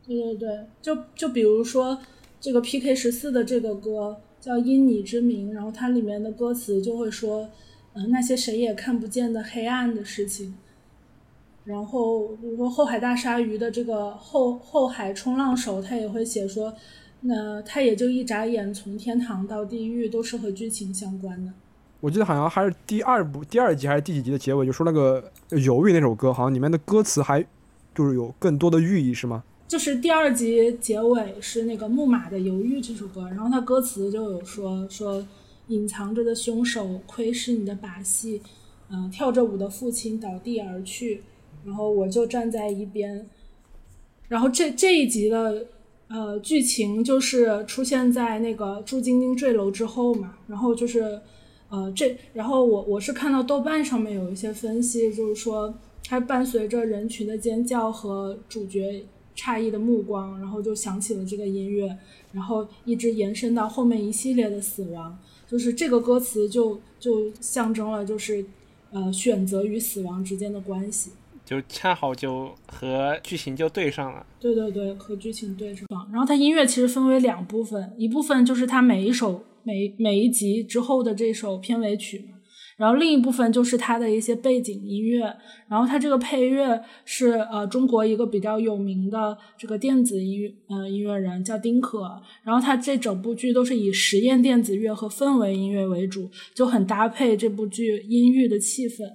[0.05, 1.99] 对对对，就就比如说
[2.39, 7.49] 这个 P K 十四的这个歌叫《因你之名》，然后它里面的歌词就会说，
[7.93, 10.55] 嗯，那些谁也看不见的黑暗的事情。
[11.67, 16.73] 然后比如说后海大鲨鱼的这个后后海冲浪手，他也会写说。
[17.21, 21.51] 那他也就一眨眼，从天堂到地狱都是和剧情相关的。
[21.99, 27.43] 我记得好像还是第二部第二集还是第几集的结尾，就说那个犹豫那首歌，好像里面的歌词还
[27.95, 29.43] 就是有更多的寓意，是吗？
[29.67, 35.25] 就是第二集结尾是那个木马的犹豫这首歌，然后它歌词就有说说
[35.69, 38.39] 隐藏着的凶手窥视你的把戏，
[38.91, 41.23] 嗯，跳着舞的父亲倒地而去，
[41.67, 43.29] 然后我就站在一边，
[44.27, 45.67] 然后这这一集的。
[46.09, 51.19] 呃，剧情就是出现在那个朱晶晶坠楼之后嘛，然后就是，
[51.67, 59.03] 呃，这，然后我我是看到豆瓣上面有一些分析，就是说它伴随着人群的尖叫和主角
[59.35, 61.97] 诧异的目光，然后就响起了这个音乐，
[62.31, 68.45] 然后一直延伸到后面一系列的死亡，就是这个歌词就就象征了就是，
[68.93, 71.11] 呃，选择与死亡之间的关系。
[71.47, 74.25] 就恰好就和剧情就对上了。
[74.37, 75.87] 对对对，和剧情对上。
[76.11, 82.25] 然后它音乐其实分为两部分，一部分就是它每一首每每一集之后的这首片尾曲。
[82.75, 85.21] 然后另一部分就是它的一些背景音乐，
[85.67, 99.11] 然后它这个配乐是呃中国一个比较有名的这个电子音乐呃音乐人叫丁可，然后他这整部剧都是以实验电子乐和氛围音乐为主，就很搭配这部剧阴郁的气氛。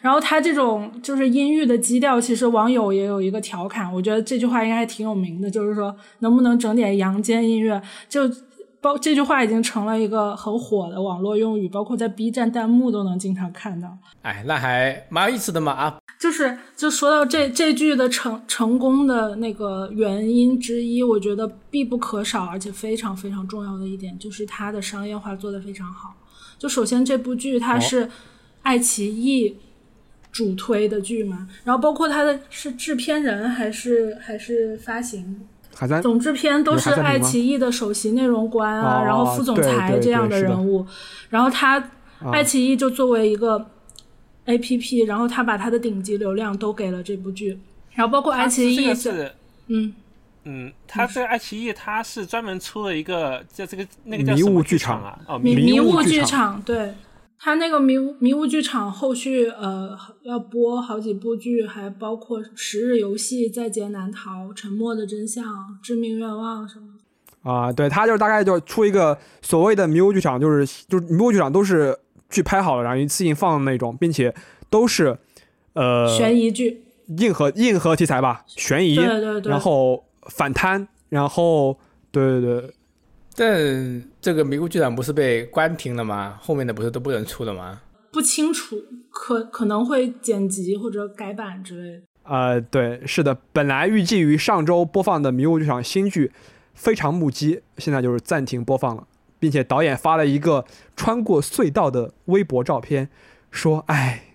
[0.00, 8.30] 然后他这种就是阴郁的基调，其实网友也有一个调侃，我觉得这句话应该还挺有名的，就是说能不能整点阳间音乐就。
[8.82, 13.96] 包这句话已经成了一个很火的网络用语，包括在 B 站弹幕都能经常看到。
[14.22, 15.98] 哎，那还蛮有意思的嘛啊！
[16.18, 26.12] 就是就说到这这句的成成功的那个原因之一，我觉得必不可少而且非常非常重要的一点，就是它的商业化做得非常好。
[26.58, 28.10] 就首先这部剧它是
[28.62, 29.56] 爱奇艺
[30.32, 35.40] 主推的剧嘛，然后包括他的是制片人还是还是发行。
[36.02, 40.86] 总制片都是爱奇艺的首席内容官啊，然后副总裁这样的人物，
[41.30, 41.82] 然后他
[42.32, 43.66] 爱奇艺就作为一个
[44.44, 47.58] A P P，然后他把他的顶级流量都给了这部剧，
[47.94, 49.32] 然后包括爱奇艺是
[49.68, 49.94] 嗯。
[50.44, 56.92] 嗯，他是爱奇艺，他是专门出了一个叫这个那个叫迷雾剧场啊，哦迷迷雾剧场对。
[57.44, 65.44] 他那个迷迷雾剧场后续呃要播好几部剧，还包括《十日游戏》《在劫难逃》《沉默的真相》
[65.82, 66.86] 《致命愿望》什么
[67.42, 71.98] 啊，对他就是大概就出一个所谓的迷雾剧场，就是就是迷雾剧场都是
[72.30, 74.32] 剧拍好了，然后一次性放的那种，并且
[74.70, 75.18] 都是
[75.72, 76.84] 呃悬疑剧，
[77.18, 81.76] 硬核硬核题材吧，悬疑，对对对，然后反贪，然后
[82.12, 82.74] 对对对。
[83.34, 86.38] 但这个迷雾剧场不是被关停了吗？
[86.40, 87.80] 后面的不是都不能出了吗？
[88.12, 88.76] 不清楚，
[89.10, 92.02] 可可能会剪辑或者改版之类的。
[92.22, 96.28] 呃，对，是的，本来预计于上周播放的迷雾剧场新剧
[96.72, 99.04] 《非常目击》，现在就是暂停播放了，
[99.40, 100.64] 并且导演发了一个
[100.94, 103.08] 穿过隧道的微博照片，
[103.50, 104.26] 说：“哎，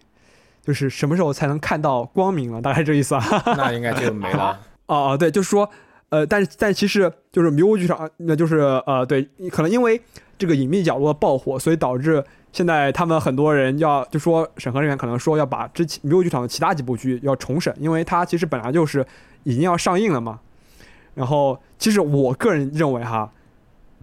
[0.61, 2.61] 就是什么时候才能看到光明了？
[2.61, 3.23] 大概这意思啊。”
[3.55, 4.59] 那应该就没了。
[4.87, 5.69] 哦哦，对，就是说。
[6.09, 10.01] 呃，但是但其实就是迷雾剧场，那就是呃，对，可能因为
[10.37, 19.05] 这个隐秘角落爆火，所以导致现在他们很多人要就说审核人员可能说要把之前迷雾剧场的其他几部剧要重审，因为它其实本来就是
[19.43, 20.39] 已经要上映了嘛。
[21.13, 23.29] 然后其实我个人认为哈，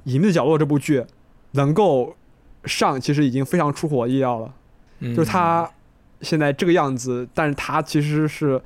[0.05, 1.03] 隐秘角落这部剧
[1.53, 2.15] 能够
[2.67, 4.53] 上，其实已经非常出乎我意料了。
[5.01, 5.71] 就是它
[6.21, 8.61] 现在这个样子，但是它其实是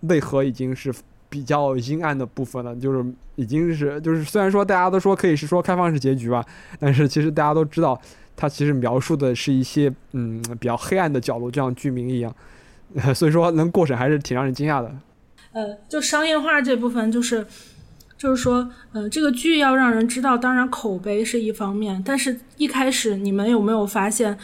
[0.00, 0.92] 内核已经是。
[1.34, 3.04] 比较阴暗的部分了，就是
[3.34, 6.44] 已经是就是虽然说大家都说可以是说开放式结局吧，
[6.78, 8.00] 但是其实大家都知道，
[8.36, 12.32] 它其实描述的是一些嗯比较黑暗的角落，就像剧名一样，
[13.12, 14.94] 所以说能过审还是挺让人惊讶的。
[15.50, 17.44] 呃，就商业化这部分，就是
[18.16, 24.38] 就是说，呃，这个剧要让人知道，当然口碑是一方面，但是一开始你们有没有发现？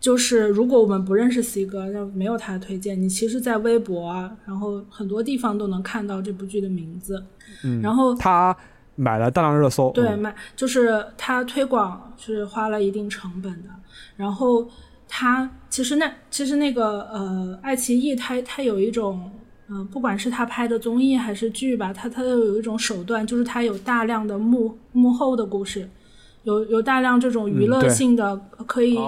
[0.00, 7.22] 就是如果我们不认识 C 哥，那没有他的推荐，你其实，在微博啊，然后很多地方都能看到这部剧的名字。
[7.62, 8.56] 嗯，然后他
[8.96, 9.90] 买了大量热搜。
[9.92, 13.68] 对，买就是他推广是花了一定成本的。
[14.16, 14.66] 然后
[15.06, 19.30] 他其实那其实那个呃，爱奇艺他他有一种
[19.68, 25.86] 嗯，不管是他拍的综艺还是剧吧，他他都有一种手段，就是他有大量的幕幕后的故事。
[26.44, 28.98] 有有大量这种娱乐性的可以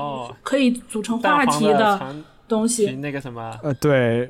[0.42, 1.98] 可以组成话题的
[2.46, 4.28] 东西，那个什么呃对，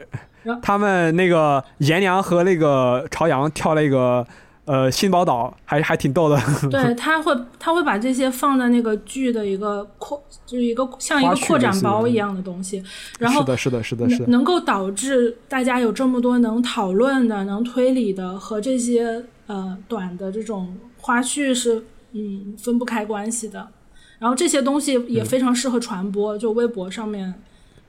[0.62, 4.24] 他们那个颜良和那个朝阳跳那个
[4.66, 6.40] 呃新宝岛还还挺逗的。
[6.70, 12.80] 对他会他会把这些放在那个剧的一个扩就是一个像一个扩展包一样的东西，
[13.18, 21.84] 然后是的是的是的是能够导致大家有这么多能讨论的能推理的和这些呃短的这种花絮是。
[22.12, 23.68] 嗯，分不开关系的。
[24.18, 27.34] 然后这些东西也非常适合传播，就微博上面，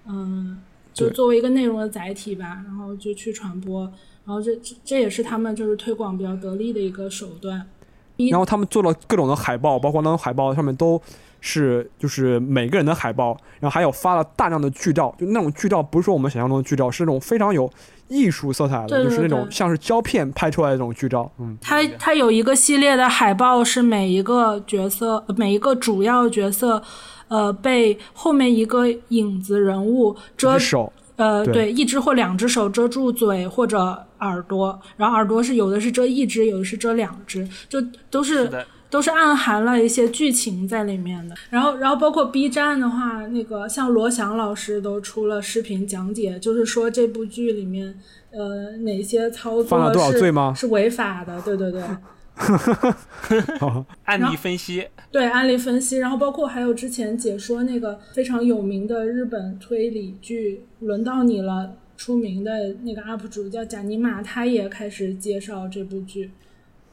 [0.08, 0.60] 嗯，
[0.94, 3.84] 就作为一个内容的载体吧，然后就去传播。
[4.26, 7.66] 然后这这也是他们就是推广比较得力的一个手段。
[8.30, 11.02] 然后他们做了各种的海报，包括那种海报上面都。
[11.46, 17.70] 是，就是每个人的海报，然后还有发了大量的剧照，就那种剧照不是说我们想象中的剧照，是那种非常有
[18.08, 21.30] 艺术色彩的，就是那种像是胶片拍出来的那种剧照。
[21.40, 26.82] 嗯，它它有一个系列的海报，是每一个角色，每一个主要角色，
[27.28, 38.50] 呃，被后面一个影子人物遮手，呃，对，一只或两只手遮住嘴或者耳朵，然后耳朵是有的是遮一只，有的是遮两只，就都是。
[38.94, 41.34] 都是暗含了一些剧情在里面的。
[41.50, 51.42] 然后，然后包括 B 站的话，那个像罗翔老师都出了视频讲解，就是说这部剧里面，呃，哪些操作是是违法的？
[51.42, 51.82] 对对对。
[54.06, 62.52] 案例分析，对案例分析，然后包括还有之前解说那个非常有名的日本推理剧《轮到你了》，出名的
[62.84, 66.30] 那个 UP 主叫贾尼玛，他也开始介绍这部剧，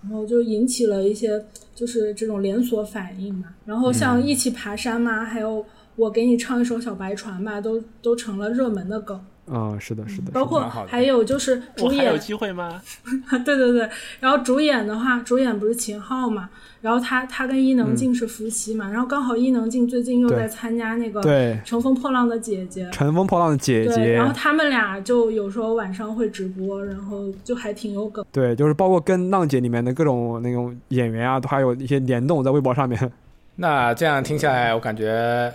[0.02, 1.44] 然后就引起了一些
[1.74, 3.54] 就是这种连锁反应嘛。
[3.64, 5.64] 然后像一起爬山嘛，还有
[5.96, 9.20] 我给你唱一首小白船吧，都都成了热门的梗。
[9.50, 12.80] 啊，是的，是的，包括还有就是主演有机会吗？
[13.44, 13.88] 对对对，
[14.20, 16.48] 然后主演的话，主演不是秦昊嘛，
[16.80, 21.20] 然后他他跟伊能静是夫妻嘛，然后刚好伊能静最近又在参加那个
[21.64, 28.24] 《乘风破浪的姐姐》，乘风破浪的姐姐，然后他们俩就有时候晚上会直播，然后就还挺有梗。
[28.30, 33.10] 对，就是包括跟浪姐里面的各种那种演员啊，都还有一些联动在微博上面。
[33.56, 35.52] 那这样听下来，我感觉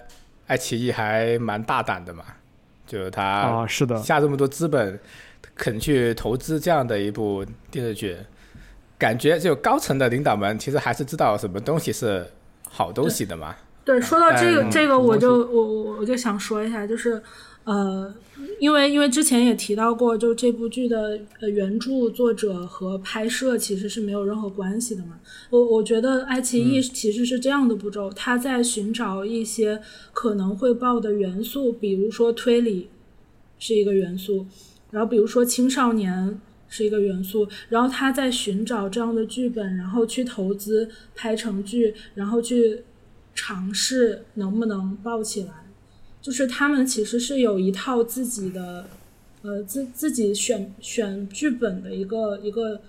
[0.47, 2.23] 爱奇艺还蛮大胆的嘛。
[2.85, 4.99] 就是他啊，是的，下这么多资本，
[5.55, 8.17] 肯去投资这样的一部电视剧，
[8.97, 12.25] 感觉就高层的领导们其实还是知道什么东西是
[12.69, 13.55] 好东西的嘛。
[13.83, 17.21] 对，说到这个，这个我就我我我就想说一下，就是。
[17.65, 18.13] 呃，
[18.59, 25.19] 因为因为之前也提到过，就这部剧的呃原著作者和拍摄其实是没有任何关系的嘛。
[25.49, 29.81] 我我觉得爱奇艺其实是这样的步骤，他在寻找一些
[30.13, 32.87] 可能会爆的元素，比如说推理
[33.57, 34.45] 是一个元素，
[34.91, 36.39] 然后比如说青少年
[36.69, 42.83] 是一个元素，然后他在寻找这样的剧本，然后去投资拍成剧，然后去
[43.33, 45.64] 尝试能不能爆起来。
[46.25, 48.83] 就是他们其实是有一套自己的，
[49.43, 52.81] 呃，自自己选选剧本的一个一个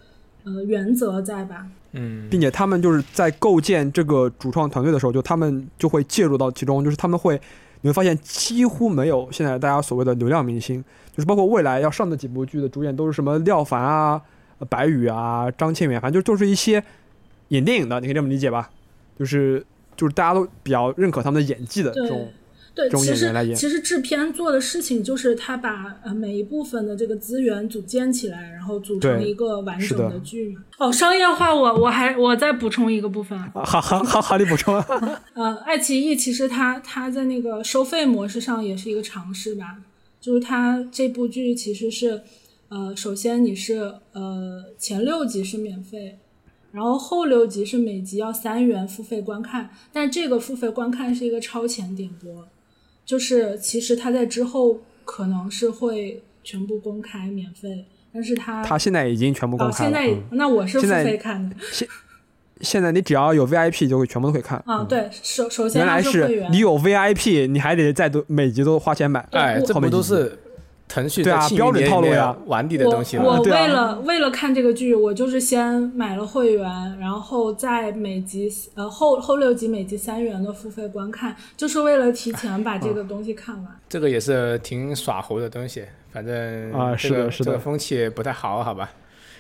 [0.45, 1.69] 呃原则在吧？
[1.93, 7.39] 嗯，并且他们就是在构建这个主创团队的时候，就他们就会介入到其中，就是他们会
[7.83, 10.83] 你会发现几乎没有现在大家所谓的流量明星，
[11.15, 14.19] 就是包括未来要上的几部剧的主演都是什么廖凡啊、
[14.71, 16.83] 白宇啊、张倩远，反正就就是一些
[17.49, 18.71] 演电影的，你可以这么理解吧？
[19.19, 19.63] 就是
[19.95, 22.27] 就是大家都比较认可他们的演技的这种。
[22.77, 30.63] 对，其实其实制片做的事情就是他把呃每一部分的这个资源组建起来，然后组成一个完整的剧嘛。
[30.77, 33.39] 哦，商业化，我我还我再补充一个部分。
[33.55, 34.79] 好好好好，你补充。
[35.33, 39.79] 呃，爱奇艺其实它它在那个收费模式上也是一个尝试吧，
[40.21, 42.21] 就是它这部剧其实是
[42.69, 46.19] 呃，首先你是呃前六集是免费，
[46.73, 52.47] 然后后六集是每集要三元付费观看，但这个付费观看是一个超前点播。
[53.07, 59.91] 就是其实他在之后可能是会全部公开免费，但是他他现在已经全部公开了。
[59.91, 61.57] 现在那我是付费看的。
[61.73, 61.89] 现
[62.61, 64.63] 现在你只要有 VIP 就会全部都可以看。
[64.67, 69.27] 啊，对，首首先原来是你有 VIP，你还得再多每集都花钱买。
[69.31, 70.39] 哎，这不都是？
[70.89, 73.17] 腾讯对啊，标准套路呀，玩你的东西。
[73.19, 83.67] 我为了为了看这个剧，我就是先买了会员，然后在每集呃后后六集每集三元的付费观看，就是为了提前把这个东西看完。
[83.89, 88.91] 这个也是挺耍猴的东西，反正啊是的，是的，风气不太好，好吧。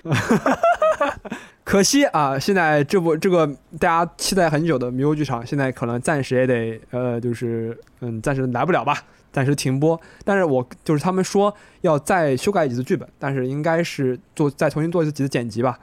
[1.65, 3.47] 可惜啊，现在这部这个
[3.79, 9.03] 大家期待很久的迷雾剧场，现在可能暂时也得呃，就是嗯，暂时来不了吧。
[9.37, 15.79] 暂时停播，但是我就是他们说要再修改几次剧本，但是应该是做再重新做一次几次剪辑吧，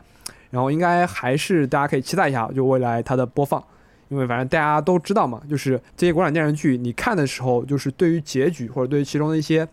[0.49, 3.63] 然后应该还是大家可以期待一下，就未来它的播放，
[4.09, 9.67] 因为反正大家都知道嘛，就是这些国产电视剧你看的时候，就是对于结局或者对于其中的一些，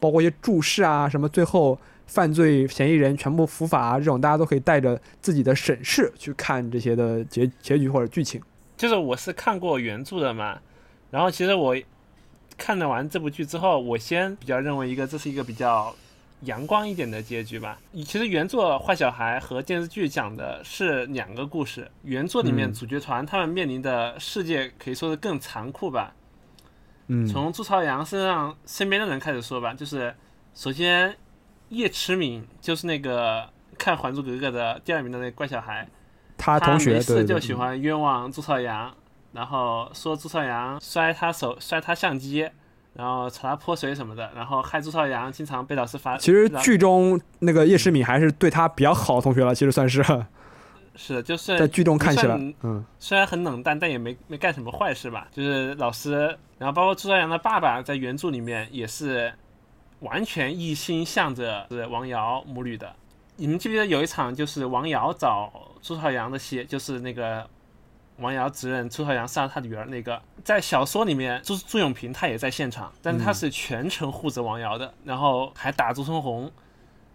[0.00, 8.42] 包括一些注释啊，什么最后犯罪嫌疑人全部伏法啊这种，大家都可以带着自己的审视去看这些的结结局或者剧情。
[8.76, 10.58] 就是我是看过原著的嘛，
[11.12, 11.76] 然后其实我。
[12.56, 15.94] 看了完这部剧之后，我先比较认为一个这是一个比较
[16.42, 17.78] 阳光一点的结局吧。
[18.04, 21.90] 其实原作《坏小孩》和电视剧讲的是两个故事。
[22.02, 26.14] 原作里面主角团他们面临的世界可以说是更残酷吧。
[27.08, 27.26] 嗯。
[27.26, 30.14] 从朱朝阳身上身边的人开始说吧，就是
[30.54, 31.16] 首先
[31.70, 35.88] 叶迟敏就是那个看《还珠格格》的第二名的那个怪小孩，
[36.36, 38.94] 他同学没事就喜欢冤枉朱朝阳。
[39.34, 42.48] 然后说朱朝阳摔他手摔他相机，
[42.92, 46.16] 然后朝他泼水什么的，然后害朱朝阳经常被老师罚。
[46.16, 50.02] 其实剧中那个叶诗敏还是对他比较好的同学了，其实算是。
[50.96, 55.26] 是，就是在剧中看起来，嗯，虽然很冷淡，但也没没干什么坏事吧。
[55.32, 59.34] 就是老师，然后包括朱朝阳的爸爸在原著里面也是
[59.98, 62.94] 完全一心向着是王瑶母女的。
[63.34, 67.44] 你们记不记得有一场就是王瑶找朱朝阳的戏，就是那个。
[68.18, 76.50] 王瑶指认朱朝阳杀了他女儿那个，在小说里面朱朱永平他也在现场，但他是全程护着王瑶的，然后还打朱春红，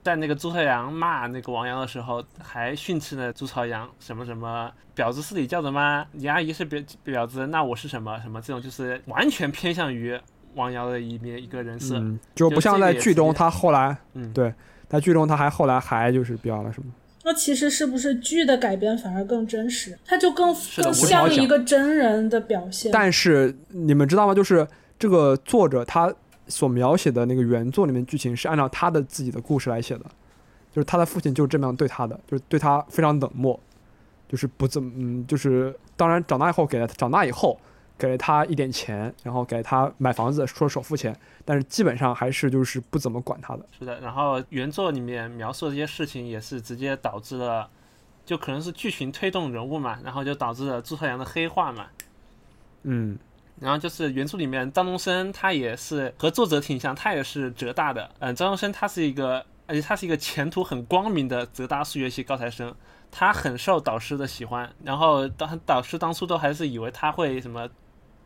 [0.04, 6.06] 在那个朱朝阳骂那个王瑶的时候，还训斥了朱朝阳什么什么婊子是你叫的吗？
[6.12, 8.41] 你阿姨是婊婊子，那我是什么什么？
[8.41, 10.20] 这种就是完全偏向于
[10.56, 12.04] 王瑶的一面一个人设，
[12.36, 14.54] 就不像在剧中他后来，嗯，对，
[14.89, 16.91] 在剧中他还后来还就是表了什么。
[17.30, 19.95] 那其实是不是剧的改编反而更真实？
[20.03, 22.91] 它就更更像一个真人的表现。
[22.91, 24.34] 但是你们知道吗？
[24.34, 24.67] 就是
[24.97, 26.11] 这个作者他
[26.47, 30.05] 所描写的那个原作里面剧情是按照他的自己的故事来写的，
[30.73, 33.59] 就是他的父亲就是这么样对他的，就是对他非常冷漠，
[34.27, 37.59] 就是不怎么嗯，就是当然长大以后给了长大以后。
[38.00, 43.66] 给了他一点钱，然后给他买房子，说首付钱，但是基本上还是就是不怎么管他的。
[43.78, 47.70] 是的，然后原作里面描述的这些事情也是直接导致了，
[48.26, 51.88] 就可能是剧情推动人物嘛，然后就导致了朱朝阳的黑化嘛。
[52.84, 53.20] 嗯，
[53.60, 58.10] 然后就是原著里面张东升他也是和作者挺像，他也是浙大的。
[58.20, 62.74] 嗯，张东升他是一个，而且他是一个前途很光明的浙大数学系高材生，
[63.12, 67.68] 他很受导师的喜欢，然后当导师当初都还是以为他会什么。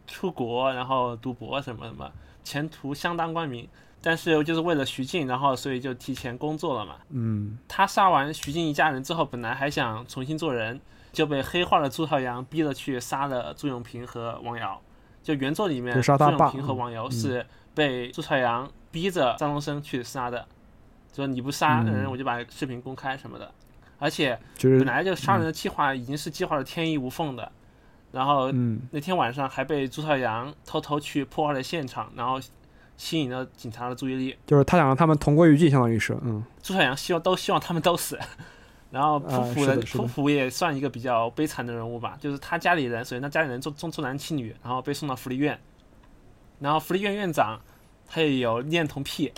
[0.07, 2.11] 出国，然后读博什么什么，
[2.43, 3.67] 前途相当光明。
[4.05, 6.95] 但是就是为了徐静，然后所以就提前工作了嘛。
[7.11, 7.57] 嗯。
[7.69, 10.77] 他杀完徐静一家人之后，本来还想重新做人，
[11.13, 14.81] 就被黑化的朱朝阳逼着去杀了朱永平和王瑶。
[15.23, 20.45] 就原作里面，朱永平和王瑶是被朱朝阳逼着张东升去杀的，
[21.15, 23.49] 说你不杀人，我就把视频公开什么的。
[23.99, 27.49] 而且本来就杀人的计划已经是计划的天衣无缝的。
[28.14, 28.51] 然后
[28.91, 32.39] 那天晚上还被朱朝阳偷偷去破坏了现场，然后
[32.95, 34.38] 吸引了警察的注意力。
[34.45, 36.43] 就是他想让他们同归于尽，相当于是，嗯。
[36.61, 38.20] 朱朝阳希望都希望他们都死。
[38.91, 45.59] 然后普普的普普也算一个比较悲惨的人物吧，就是他家里人，首先他家里人重重重男轻女，然后被送到福利院，
[46.59, 47.59] 然后福利院院长
[48.07, 49.34] 他也有恋童癖，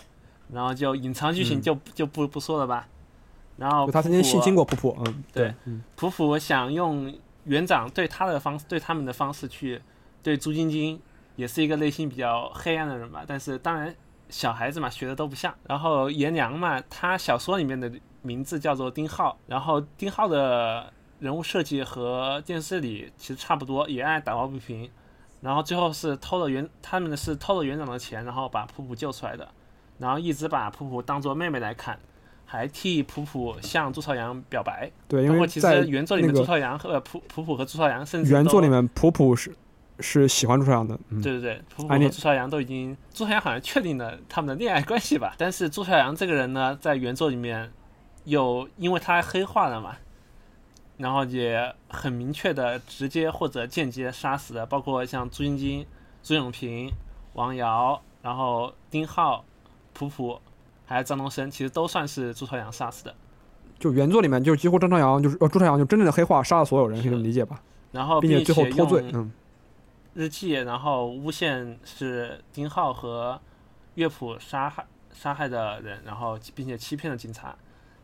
[0.51, 2.85] 然后就隐藏剧情就就不不说了吧。
[3.55, 5.53] 然后他曾经性侵过普普，嗯，对，
[5.95, 7.15] 普普想用。
[7.45, 9.81] 园长对他的方对他们的方式去
[10.21, 11.01] 对朱晶晶
[11.35, 13.95] 也是一个内心比较黑暗的人吧，但是当然
[14.29, 15.53] 小孩子嘛学的都不像。
[15.67, 17.91] 然后颜良嘛，他小说里面的
[18.21, 24.89] 名字叫做丁浩，然后丁浩的人物设计和电视里其实差不多，也爱打抱不平。
[25.41, 29.47] 然后最后是偷了园他们是偷了园长的钱，然后把普普救出来的，
[29.99, 31.99] 然后一直把普普当做妹妹来看。
[32.45, 39.53] 还替普普向朱朝阳表白，对，因为其实原作里面朱朝阳和普普普和朱朝阳甚至原作里面普普是
[39.99, 47.71] 是喜欢朱朝阳的，对对对，普普和朱朝阳都已经朱朝阳好像确定了他们的恋爱关系吧，但是朱朝阳这个人呢，在原作里面
[48.25, 49.97] 有因为他黑化了嘛，
[50.97, 55.85] 然后也很明确的直接或者间接杀死了，包括像朱晶晶、
[56.21, 56.91] 朱永平、
[57.33, 59.43] 王瑶，然后丁浩、
[59.93, 60.39] 普普。
[60.85, 63.13] 还有张东升，其实都算是朱朝阳杀死的。
[63.77, 67.61] 就原作里面，就几乎张朝阳就是呃朱朝阳就真正的黑化，杀了所有人，可以这么理解吧？
[67.91, 69.31] 然后并且最后脱罪，嗯。
[70.13, 73.37] 日记，然后诬陷是丁浩和
[73.95, 77.53] 乐谱杀害杀害的人，然后并且欺骗了警察。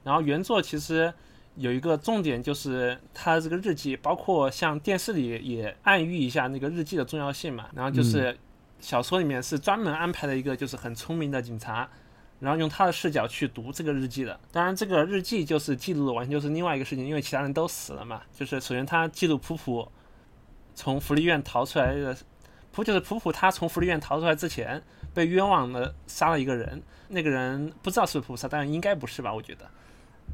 [0.03, 1.13] 然后原作其实
[1.55, 7.67] 有一个重点，就是他这个日记，包括像电视里也暗喻一下那个日记的重要性嘛。
[7.73, 8.37] 然后就是
[8.81, 11.87] 小说里面是专门安排了一个就是很聪明的警察。
[12.41, 18.19] 然后用他的视角去读这个日记的，当然这个日记就是记录的完全就是另外一个事情，因为其他人都死了嘛。
[18.33, 19.87] 就是首先他记录普普
[20.73, 22.17] 从福利院逃出来的，
[22.71, 24.81] 普就是普普他从福利院逃出来之前
[25.13, 29.31] 被冤枉的杀了一个人，那个人不知道是不是普杀，但应该不是吧？
[29.31, 29.65] 我觉得。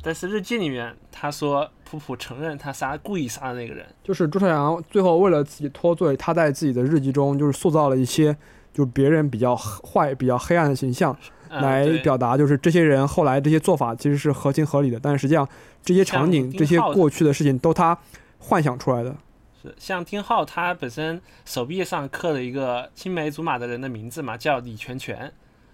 [0.02, 8.38] 但是日记里面他说普普承认他杀故意杀的那个人，就是朱朝阳最后为了自己脱罪，他在自己的日记中就是塑造了一些
[8.72, 11.18] 就别人比较坏、比较黑暗的形象。
[11.50, 15.48] 来表达，就是这些人后来这些做法其实是合情合理的，但是实际上
[15.84, 17.98] 这些场景、这些过去的事情都他
[18.40, 19.16] 幻想出来的。
[19.62, 25.32] 是像丁浩，他本身手臂上刻了一个青梅竹马的人的名字嘛，叫李全全，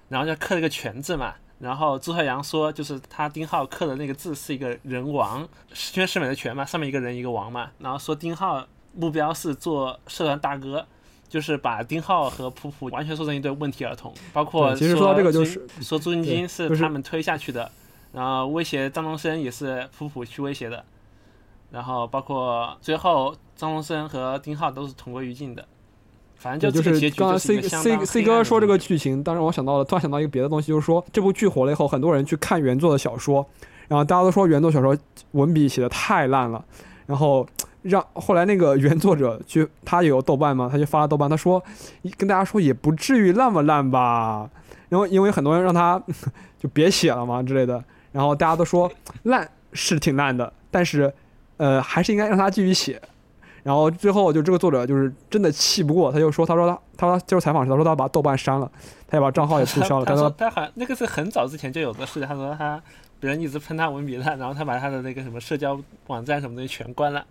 [0.10, 1.34] 然后就刻了个全字嘛。
[1.60, 7.72] 然后朱太阳说，就是他丁浩刻的那个字是一个人王，十全十美的全嘛，上面一个人一个王嘛。
[7.80, 10.86] 然后说丁浩目标是做社团大哥。
[11.34, 17.72] 就是把丁浩和普普完全说成一对问题儿童，包括其实说这个就是说朱晶晶是他们推下去的，
[18.12, 20.86] 然后威胁张东升也是普普去威胁的，
[21.72, 25.66] 然后包括最后张东升和丁浩都是同归于尽的，
[26.36, 33.44] 反正就是刚刚 C C C 哥说这个剧情，当时我想到了，突然想到一个别的东西，就是说这部剧火了以后，很多人去看原作的小说，
[33.88, 34.96] 然后大家都说原作小说
[35.32, 36.64] 文笔写的太烂了。
[37.08, 37.46] 然后
[37.84, 41.64] 让后来那个原作者去，他有豆瓣嘛，他就发了豆瓣，他说
[42.18, 44.50] 跟大家说也不至于那么烂吧。
[44.90, 46.02] 然后因为很多人让他
[46.60, 48.92] 就别写了嘛之类的，然后大家都说
[49.24, 51.14] 烂是挺烂的，但是
[51.58, 53.02] 呃还是应该让他继续写。
[53.64, 58.70] 然后最后就这个作者就是真的气不过，他就说他说他他说接受采访时他说他把豆瓣删了，
[59.08, 60.06] 他也把账号也注销了。
[60.06, 62.82] 他说他好那个是很早之前就有的事，他说他
[63.22, 67.26] 别人一直喷他文笔烂，然后他把他的那个什么社交网站什么东西全关了。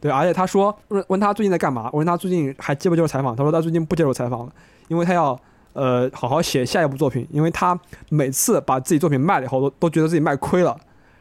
[0.00, 4.52] 对，而且他说问问他最近在干嘛，我问他最近还接不接受采访，他说他最近不接受采访了，
[4.88, 5.38] 因为他要
[5.72, 7.78] 呃好好写下一部作品，因为他
[8.08, 10.76] 每次把自己作品卖了以后都都觉得自己卖亏了。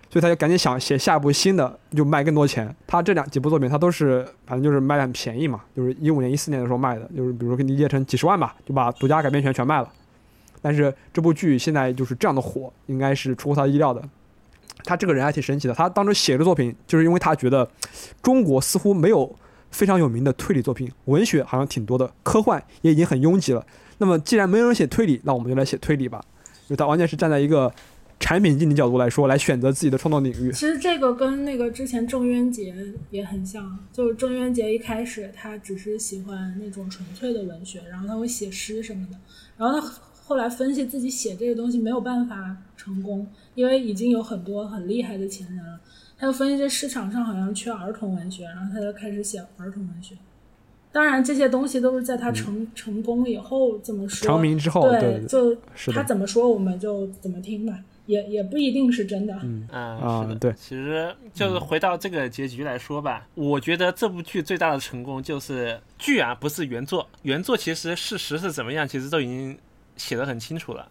[0.10, 2.74] 所以他就赶紧想写下一部新的，就卖更多钱。
[2.88, 9.90] 他这两几部作品，他都是反正就是卖的很便宜嘛，就是一五年、一四年的时候卖的，就是比如说可以理解成几十万吧，就把独家改编权全卖了。
[10.62, 14.02] 但是这部剧现在就是这样的火，应该是出乎他意料的。
[14.84, 17.70] 他这个人还挺神奇的，他当时写的作品，就是因为他觉得
[18.22, 19.36] 中国似乎没有
[19.72, 23.66] 非常有名的推理作品，文学好像挺多的，科幻也已经很拥挤了。
[23.98, 26.24] 那么既然没有人写推理，那我们就来写推理吧。
[26.68, 27.74] 就他完全是站在一个。
[28.20, 30.52] 产品经理角度来说，来选择自己的创作领域。
[30.52, 32.74] 其实这个跟那个之前郑渊洁
[33.12, 39.18] 也很像，就是郑渊洁一开始他只是喜欢那种纯粹的文学，然后他会写诗什么的，
[39.56, 39.88] 然后他
[40.24, 45.80] 后来分析自己写这个东西没有办法成功，因为已经有很多很厉害的前人了，
[46.16, 50.16] 他就分析这市场上好像缺儿童文学，然后他就开始写儿童文学。
[50.92, 54.28] 当然这些东西都是在他成成功以后怎么说？
[54.28, 55.58] 成名之后，对，就
[55.92, 57.74] 他怎么说我们就怎么听吧。
[58.06, 59.38] 也也不一定是真的。
[59.42, 69.58] 嗯啊，对，其实就是回到这个结局来说吧，我觉得这部剧最大的成功就是剧啊，不是原作，原作其实事实是怎么样，其实都已经
[69.98, 70.88] 写的很清楚了，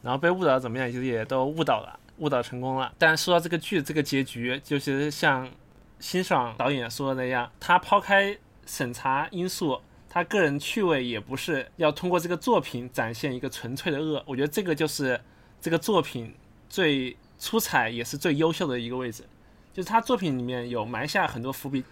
[0.00, 2.94] 然后被误导怎么样，其实也都误导了，误导成功了。
[2.96, 5.50] 但说到这个剧这个结局，就是像
[5.98, 15.20] 欣赏导演说的那样，他抛开审查因素，他个人趣味也不是要通过这个作品展现一个纯粹的恶，我觉得这个就是
[15.60, 16.32] 这个作品。
[16.72, 19.24] 最出彩也是最优秀的一个位置，
[19.72, 21.82] 就是他作品里面有埋下很多伏笔。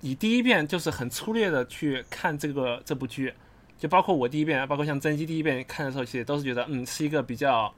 [0.00, 3.32] 你第一遍就是很粗略的去看这个这部剧，
[3.78, 7.74] 就包括我第一遍，包括像甄姬第一遍看的时候，其实都是觉得嗯是一个比较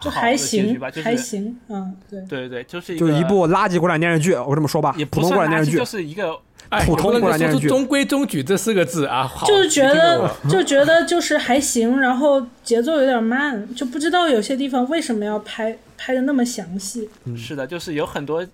[0.00, 6.38] 就还行吧，就还行，嗯，对对对，就是就是一部垃圾国产电视剧，我这么说吧，也普通国产电视剧就是一个。
[6.84, 17.08] 普通国产电视剧，中规中矩这四个字啊，就是觉得就觉得就是还行，然后节奏有点慢，就不知道有些地方为什么要拍拍的那么详细。
[17.34, 18.46] 是的，就是有很多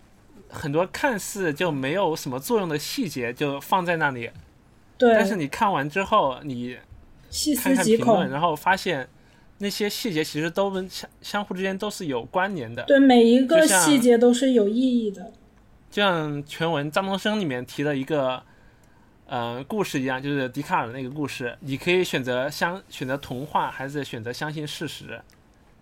[0.48, 4.30] 很多看似就没有什么作用的细节就放在那里，
[4.96, 5.12] 对。
[5.14, 6.76] 但是你看完之后，你
[7.30, 9.08] 细思极恐，然后发现
[9.58, 12.82] 那些细节其实都跟相相互之间都是有关联的。
[12.84, 15.32] 对，每一个细节都是有意义的。
[15.90, 18.42] 就像全文张东升里面提的一个，
[19.26, 25.20] 呃，故事一样，就是笛卡尔的那个故事，你可以选择相选择童话，还是选择相信事实，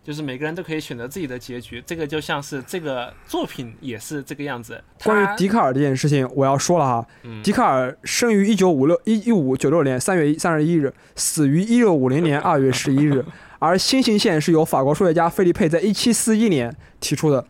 [0.05, 1.83] 就是每个人都可以选择自己的结局。
[1.87, 4.85] 这个就像是这个作品也是这个样子。
[5.03, 7.07] 关于笛卡尔这件事情，我要说了哈，
[7.43, 13.25] 笛卡尔生于一九五六一一五九六年三月三十一日，死于一六五零年二月十一日，
[13.65, 17.45] 而新型线是由法国数学家费利佩在一七四一年提出的。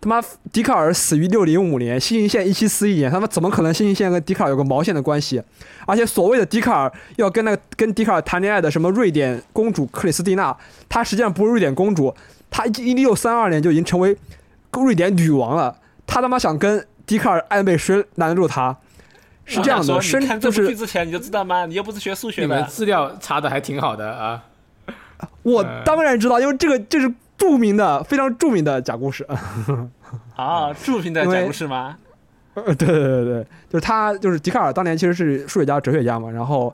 [0.00, 0.22] 他妈，
[0.52, 5.42] 笛卡尔死于六零五年，新型线一七四一年，他妈怎么可能新型线跟笛卡尔有个毛线的关系？
[5.86, 10.56] 而且所谓的笛卡尔要跟那个跟笛卡尔谈恋爱的什么瑞典公主克里斯蒂娜，
[10.88, 12.14] 她实际上不是瑞典公主，
[12.48, 14.16] 她一六三二年就已经成为
[14.72, 15.76] 瑞典女王了。
[16.06, 18.76] 她他妈想跟笛卡尔暧昧，谁拦得住她？
[19.44, 21.66] 是这样的，你看这部剧之前你就知道吗？
[21.66, 22.46] 你又不是学数学的。
[22.46, 24.44] 你们资料查的还挺好的啊。
[25.42, 27.12] 我当然知道，因为这个这是。
[27.40, 29.26] 著名的非常著名的假故事
[30.36, 31.96] 啊，著名的假故事吗？
[32.52, 36.70] 呃，对对对对，就是他，就是笛卡尔当年其实是数学家、哲学家嘛，然后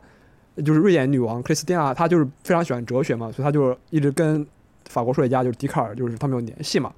[0.64, 4.44] 就是瑞典女王克里斯蒂娜，她就是非常喜欢哲学嘛，所以她就一直跟
[4.88, 6.92] 法国数学家就是笛卡尔，就是他们有联系嘛。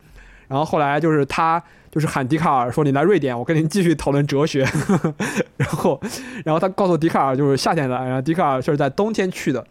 [0.46, 4.66] 然后后来就是他就是喊笛卡尔说：“你来瑞典，我跟您继续讨论哲学。
[5.58, 6.00] ”然后，
[6.42, 9.62] 然后他告诉笛卡尔就是夏天来，然后笛卡尔就是在冬天去的，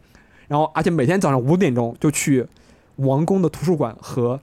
[0.48, 2.48] 然后而且每天早上五点钟就去。
[2.98, 4.40] 王宫的图书馆和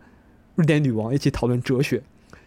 [0.55, 2.01] 瑞典女王一起讨论哲学，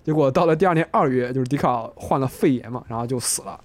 [0.06, 3.60] 结果到了第二年二月，就是笛卡尔患了肺炎嘛，然后就死了。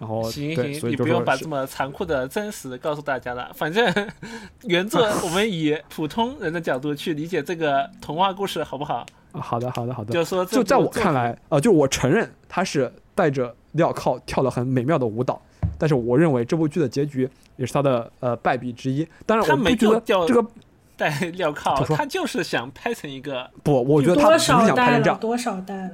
[0.00, 3.52] 然后行行，你不用把这么残酷的真实告诉大家了。
[3.54, 4.10] 反正
[4.66, 9.06] 原作我们以普通人的角度去理解这个童话故事，好不好？
[9.30, 10.12] 啊，好的，好的，好的。
[10.12, 15.40] 就说，就在我看来，呃，就我承认他是带着镣铐跳了很美妙的舞蹈，
[15.78, 19.06] 但是我认为这部剧的结局也是他的呃败笔之一。
[19.26, 20.46] 当然，我不觉得这个。
[20.94, 25.18] 戴镣铐，他就是想拍成一个不，我觉得他不是想拍成这样。
[25.18, 25.90] 多少代了？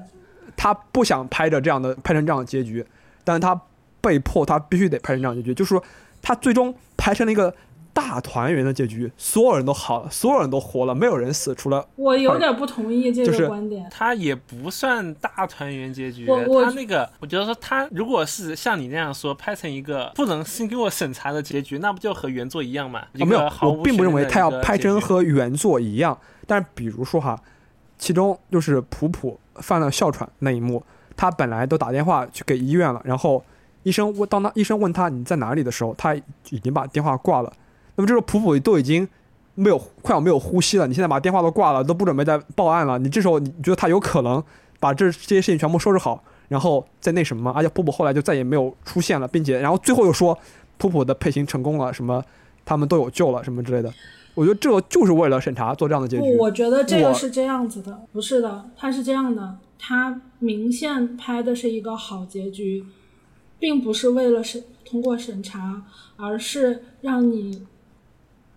[0.55, 2.85] 他不想拍着这样的拍成这样的结局，
[3.25, 3.59] 但是他
[4.03, 5.83] 被迫他必须得拍成这样结局，就是说
[6.21, 7.55] 他最终拍成了一个。
[7.99, 13.85] 大团圆的结局，所有人都好了，所有人都活了，没有人死，除了我有点不同意这个观点。
[13.91, 23.03] 他也不算大团圆结局，他那个，我觉得说他如果是像你那样说拍成一个不能经过审查的结局，那不就和原作一样吗？
[23.15, 26.17] 没有，我并不认为他要拍成和原作一样。
[26.47, 27.43] 但比如说哈，
[27.99, 30.85] 其中就是普普犯了哮喘那一幕，
[31.17, 33.45] 他本来都打电话去给医院了，然后
[33.83, 37.53] 医生问，当他医生问他你在哪里的时候，他已经把电话挂了。
[37.99, 39.07] 那么这时候普普都已经
[39.57, 42.97] 没有快要没有呼吸了，你现在把电话都挂了，都不准备再报案了。
[42.97, 44.41] 你这时候你觉得他有可能
[44.79, 47.53] 把这这些事情全部收拾好，然后再那什么吗？
[47.57, 50.39] 而且普普后来就再也没有出现了，并且然后最后又说
[50.77, 52.25] 普普的配型成功了，什么
[52.65, 53.93] 他们都有救了什么之类的。
[54.37, 56.37] 我觉得这就是为了审查做这样的结局。
[56.37, 62.85] 我觉得这个是这样子的，不是的，他是这样的，他明线拍的是一个好结局，
[63.59, 65.83] 并不是为了审通过审查，
[66.17, 67.67] 而是让你。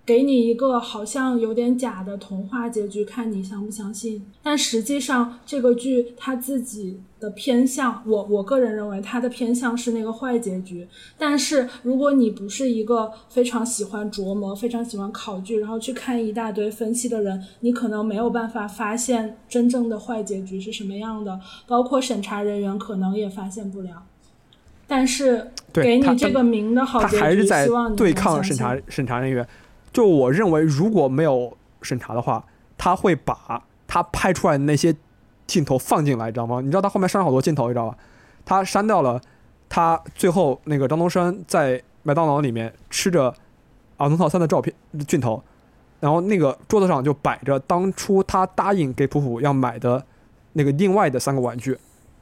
[0.03, 4.25] 给你一个好像有点假的童话结局，看你相不相信。
[4.41, 10.87] 但实际上，这个剧它自己的偏向，我我个人认为它的偏向是那个坏结局。
[11.19, 21.39] 但是，如果你不是一个非常喜欢琢磨、非常喜欢考据，然后去看一大堆分析的人，你可能没有办法发现真正的坏结局是什么样的。
[21.67, 24.03] 包括审查人员可能也发现不了。
[24.87, 29.47] 但是，给你这个名的好结局，希望你对抗审查审查人员。
[29.93, 32.45] 就我认为，如果没有审查的话，
[32.77, 34.95] 他会把他拍出来的那些
[35.45, 36.61] 镜头放进来，你知道吗？
[36.61, 37.97] 你知道他后面删了好多镜头，你知道吧？
[38.45, 39.21] 他删掉了
[39.67, 43.33] 他最后那个张东升在麦当劳里面吃着
[43.97, 44.73] 儿童套餐的照片
[45.07, 45.43] 镜头，
[45.99, 50.03] 然后那个桌子上就摆着当初他答应给普普要买的
[50.53, 51.77] 那个另外的三个玩具。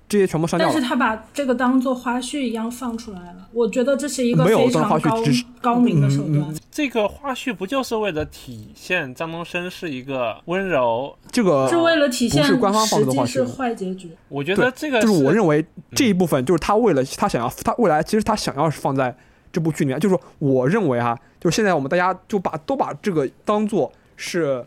[0.10, 3.48] 这些全部删掉了，但是他把这个当做花絮一样放出来了。
[3.54, 5.24] 我觉得这是一个非常高
[5.62, 6.52] 高明的手段。
[6.72, 11.16] 这个花絮不就是为了体现张东升是一个温柔？
[11.32, 14.10] 这个是为了体现不是官方放的花絮，是坏结局。
[14.30, 15.64] 我觉得这个就是我认为
[15.94, 19.16] 这一部分就是他为了他想要他未来其实他想要是放在
[19.54, 24.66] 这部剧里面，就是我认为哈，就是现在我们大家就把都把这个当做是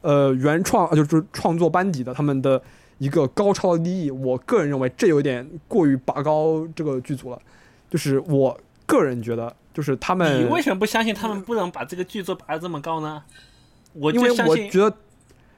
[0.00, 2.62] 呃原创就是创作班底的他们的。
[2.98, 7.40] 一个高超的利益，我个人认为这有点过于拔高这个剧组了。
[7.88, 13.22] 就是我个人觉得，就是他们，你为什么不相信他们不能把这个剧作拔得这么高呢？
[13.94, 14.94] 我因为我觉得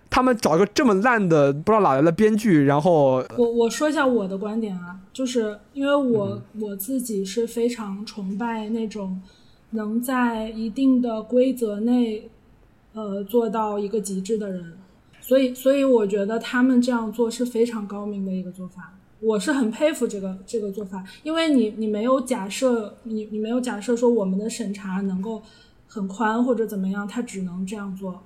[0.09, 9.21] 他们找一个这么烂的不知道哪来的编剧，然后我我说一下我的观点啊，就是因为我我自己是非常崇拜那种
[9.71, 12.29] 能在一定的规则内
[12.93, 14.75] 呃做到一个极致的人。
[15.31, 25.40] 所以，所以我觉得他们这样做是非常高明的一个做法，我是很佩服这个这个做法，因为你你没有假设，你你没有假设说我们的审查能够
[25.86, 28.24] 很宽或者怎么样，他只能这样做。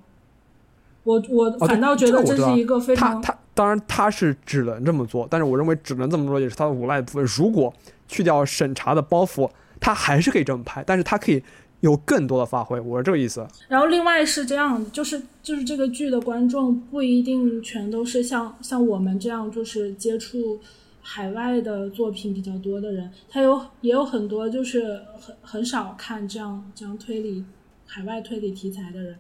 [1.03, 7.25] 我我反倒觉得这是一个非常他他当然他是只能这么做，但是我认为只能这么做也是他的无赖部分。
[7.37, 7.71] 如果
[8.09, 11.43] 去掉审查的包袱，他还是可以这么拍，但是他可以。
[11.85, 13.47] 有更多的发挥，我是这个意思。
[13.69, 20.59] 然后另外是这样，就是就是这个剧的观众不一定全都是像像我们这样，就是接触
[21.03, 27.45] 海外的作品比较多的人，他有也有很多就是很很少看这样这样推理
[27.87, 29.19] 海外推理题材的人。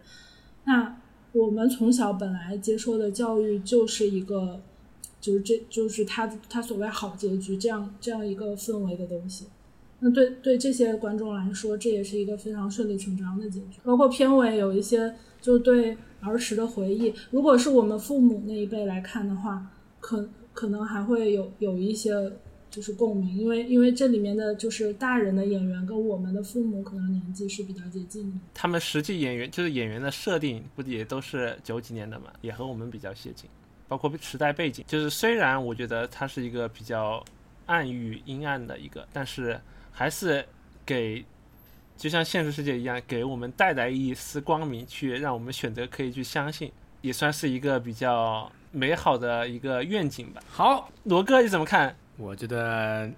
[0.64, 0.96] 那
[1.32, 4.58] 我们从小本来接受的教育就是一个，
[5.20, 9.44] 就是这就是他他所谓好结局这样这样一个氛围的东西。
[10.06, 13.78] 那对对这些观众来说，这也是一个非常顺理成章的结局。
[13.82, 19.66] 包括片尾有一些就对儿时的回忆，如果是我们父母那一辈来看的话，
[20.00, 22.30] 可可能还会有有一些
[22.70, 28.38] 就是共鸣，因为因为这里面的就是大人的演员跟我们的父母可能年纪是比较接近的。
[28.52, 33.48] 他们实际演员就是演员的设定，不也都是九几年的嘛，也和我们比较接近。
[33.88, 37.24] 包括时代背景，就是虽然我觉得它是一个比较
[37.64, 39.58] 暗喻阴暗的一个，但是。
[39.94, 40.44] 还是
[40.84, 41.24] 给，
[41.96, 50.42] 就像现实世界一样，给我们带来一丝光明，去让我们选择可以去相信，也算是一个比较美好的一个愿景吧。
[50.50, 51.94] 好，罗哥你怎么看？
[52.16, 53.08] 我觉得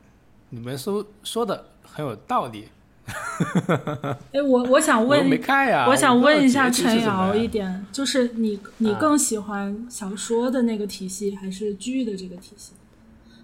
[0.51, 2.69] 你们说说的很有道理。
[4.33, 5.87] 哎，我我想问，没看呀。
[5.89, 12.73] 我想问一下陈瑶一点，就是你你更喜欢小说的那个体系，还是剧的这个体系？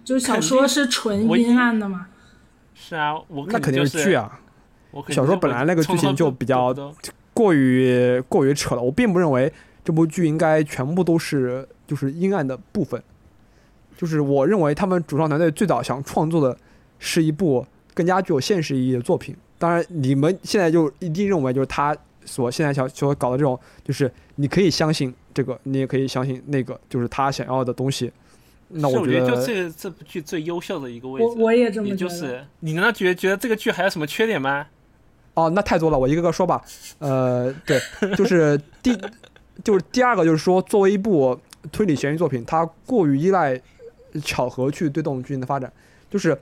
[0.03, 2.09] 就是小说是纯阴暗的吗？
[2.75, 4.39] 是啊，我那肯定是剧啊。
[5.09, 6.73] 小说本来那个剧情就比较
[7.33, 9.51] 过于过于扯了，我并不认为
[9.83, 13.01] 这部剧应该全部都是就是阴暗的部分。
[13.97, 16.57] 就是我认为他们主创团队最早想创作的
[16.99, 19.35] 是一部更加具有现实意义的作品。
[19.57, 21.95] 当然，你们现在就一定认为就是他
[22.25, 28.11] 所现在想所搞的这种，就是你可以相信这个，你也可以相信那个，就是他想要的东西。
[28.73, 31.25] 那我觉得就这这部剧最优秀的一个位置。
[31.25, 31.97] 我我也这么觉得。
[31.97, 34.67] 就是你难道觉得觉得这个剧还有什么缺点吗？
[35.35, 36.63] 哦，那太多了，我一个个说吧。
[36.99, 37.79] 呃，对，
[38.15, 38.95] 就是第
[39.63, 41.39] 就是第二个，就是说作为一部
[41.71, 43.59] 推理悬疑作品，它过于依赖
[44.23, 45.71] 巧合去推动剧情的发展。
[46.09, 46.37] 就是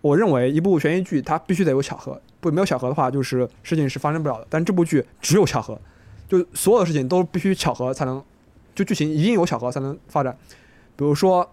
[0.00, 4.46] 我认为一部悬疑剧它必须得有巧合，不没有巧合的话，就是事情是发生不了的。
[4.48, 5.80] 但这部剧只有巧合，
[6.28, 8.22] 就所有的事情都必须巧合才能，
[8.76, 10.36] 就剧情一定有巧合才能发展。
[10.94, 11.50] 比如说。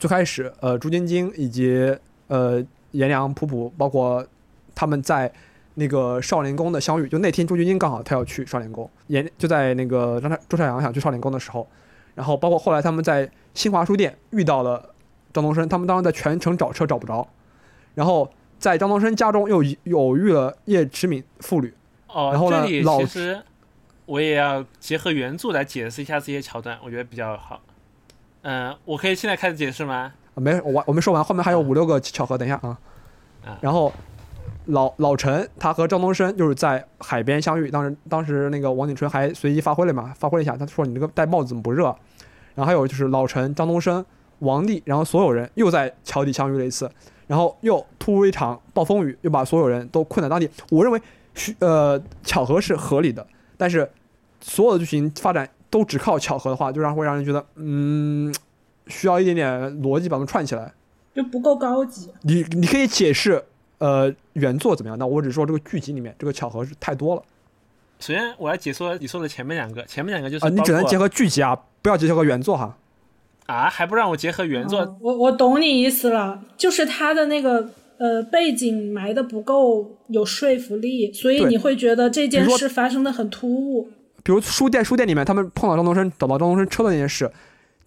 [0.00, 1.94] 最开始，呃，朱晶晶以及
[2.28, 4.26] 呃颜良、普普，包括
[4.74, 5.30] 他们在
[5.74, 11.68] 那个少年宫的相遇，就那天朱晶晶刚好她要去少年宫，颜就在那个张太周朝阳想去少年宫的时候，
[12.14, 14.94] 然后包括后来他们在新华书店遇到了
[15.34, 17.28] 张东升，他们当时在全城找车找不着，
[17.94, 21.70] 然后在张东升家中又偶遇了叶迟敏父女，
[22.06, 23.38] 哦，然后呢，其实
[24.06, 27.60] 我也要结合原著来解释一下这些桥段，我觉得比较好。
[28.42, 30.12] 嗯，我可以现在开始解释吗？
[30.34, 32.78] 没，我我没说完，后面还有五六个巧合，等一下啊。
[33.60, 33.92] 然后
[34.66, 41.84] 老老陈他和张东升就是在海边相遇，当时当时那个王景春还随机发挥了嘛，发挥了一下，他说你这个戴帽子怎么不热？
[42.54, 44.02] 然后还有就是老陈、张东升、
[44.38, 46.90] 王丽，然后所有人又在桥底相遇了一次，
[47.26, 50.48] 然后又突如一场暴风雨，又把所有人都困在当地。
[50.70, 51.00] 我认为
[51.34, 53.26] 需呃巧合是合理的，
[53.58, 53.90] 但是
[54.40, 55.46] 所有的剧情发展。
[55.70, 58.34] 都只靠巧合的话，就让会让人觉得，嗯，
[58.88, 59.48] 需要一点点
[59.82, 60.72] 逻辑把它们串起来，
[61.14, 62.10] 就不够高级。
[62.22, 63.44] 你你可以解释，
[63.78, 64.98] 呃，原作怎么样？
[64.98, 67.22] 那我只说这个剧集里面这个巧合是太多了。
[68.00, 72.76] 首先，我来解说你说的前面两个，前面两个就是啊，你只能结合剧集啊，不要结合原作哈。
[73.46, 74.96] 啊，还不让我结合原作？
[75.00, 83.90] 我我懂你意思了，就是他的那个呃背景埋的不够有说服力，所以你会觉得这件事发生的很突兀。
[84.22, 87.30] 比如书店，书店里面他们碰到张东升，找到张东升车的那件事，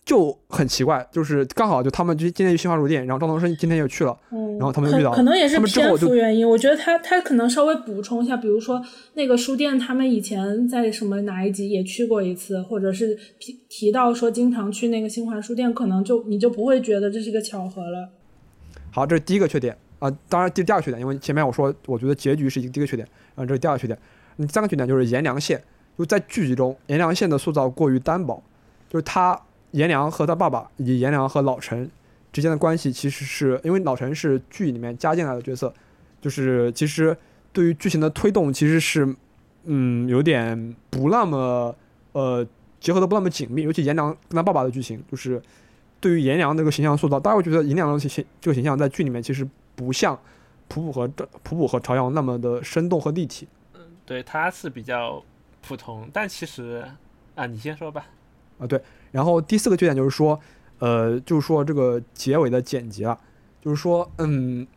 [0.04, 1.08] 就很奇怪。
[1.12, 6.48] 就是刚好就他们就今天去新华书店，然后张东升今天又去了，然后他们遇到，可能也是篇幅原因。
[6.48, 8.84] 我觉得他他可能稍微补充一下，比如说
[9.14, 18.10] 那个书店，他们以前在什么哪一集也去过一次，或者是提提到说经常去那个新华书店，可能就你就不会觉得这是一个巧合了。
[18.92, 20.12] 好，这是第一个缺点啊。
[20.28, 23.98] 当然，第第二个缺点，因为前面我说我觉得结局是一个第一个缺点，啊，这是第二个缺点。
[24.38, 25.62] 第三个缺点就是颜良线。
[25.98, 28.42] 就在剧集中，颜良宪的塑造过于单薄，
[28.90, 29.40] 就是他
[29.72, 31.90] 颜良和他爸爸以及颜良和老陈
[32.32, 35.72] 之间的关系，其实是因为老陈是剧里面加进来的角色，
[36.20, 37.16] 就是其实
[37.52, 39.16] 对于剧情的推动其实是，
[39.66, 41.76] 嗯，有点不那么
[42.14, 42.46] 呃
[42.80, 45.40] 结合的不那么紧密，尤其颜良跟他爸爸的剧情，就是
[46.00, 50.20] 对于颜良这个形象塑造，大家会觉得颜良的形这个形象在剧里面其实不像
[50.68, 51.08] 普普和
[51.44, 53.48] 普普和朝阳那么的生动和立体。
[53.76, 55.24] 嗯，对，他是比较。
[55.66, 56.86] 普通，但其实
[57.36, 58.06] 啊，你先说吧。
[58.60, 58.80] 啊，对。
[59.12, 60.40] 然后第四个缺点就是说，
[60.80, 63.18] 呃，就是说这个结尾的剪辑了，
[63.62, 64.68] 就是说，嗯，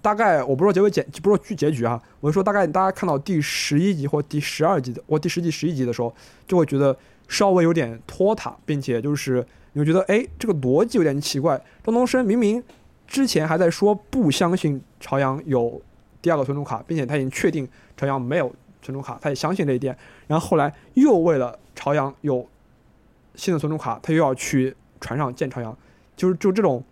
[0.00, 6.14] 大概我不说结尾剪，不说剧结局啊，我就说大概大家看到第十一集或第十二集的或第十集十一集的时候，
[6.46, 6.96] 就会觉得
[7.28, 11.60] 稍微有点拖沓，并且就是你会觉得，哎，这个逻辑有点奇怪。
[11.84, 12.62] 张东升明明
[13.06, 15.80] 之前还在说不相信朝阳有
[16.20, 18.52] 第二个存储卡，并且他已经确定朝阳没有。
[18.86, 19.96] 存储卡，他也相信这一点，
[20.28, 22.46] 然后后来又为了朝阳有
[23.34, 25.76] 新的存储卡，他又要去船上见朝阳，
[26.16, 26.82] 就是就这种，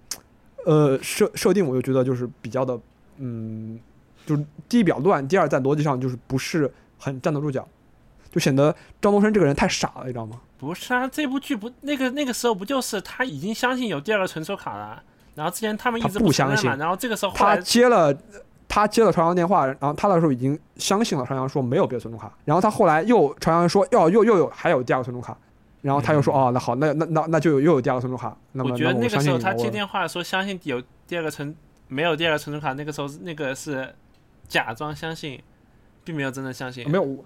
[0.67, 2.77] 呃设设定，我就觉得就是比较的，
[3.19, 3.79] 嗯，
[4.27, 6.69] 就是第一比较乱，第二在逻辑上就是不是
[6.99, 7.67] 很站得住脚，
[8.33, 10.41] 就显得张东升这个人太傻了，你知道吗？
[10.59, 15.03] 不是啊，这部剧不那个那个时候不就是他已经相信有第二个存储卡了，
[15.35, 18.13] 然后之前他们一直不相信，然后这个时候他接了。
[18.75, 25.39] 他接了朝阳电话，然后他那时候已经相信了朝阳说没有别的存储卡，然后他后来又朝阳说要又又有还有第二个存储卡，
[25.81, 28.37] 然后他又说哦那好那那那那就有又有第二个存储卡。
[28.51, 31.55] 那么我觉得那个时候他接电话说相信有第二个存
[31.87, 33.95] 没有第二个存储卡，那个时候那个是
[34.49, 35.41] 假装相信，
[36.03, 36.91] 并没有真的相信。
[36.91, 37.25] 没有，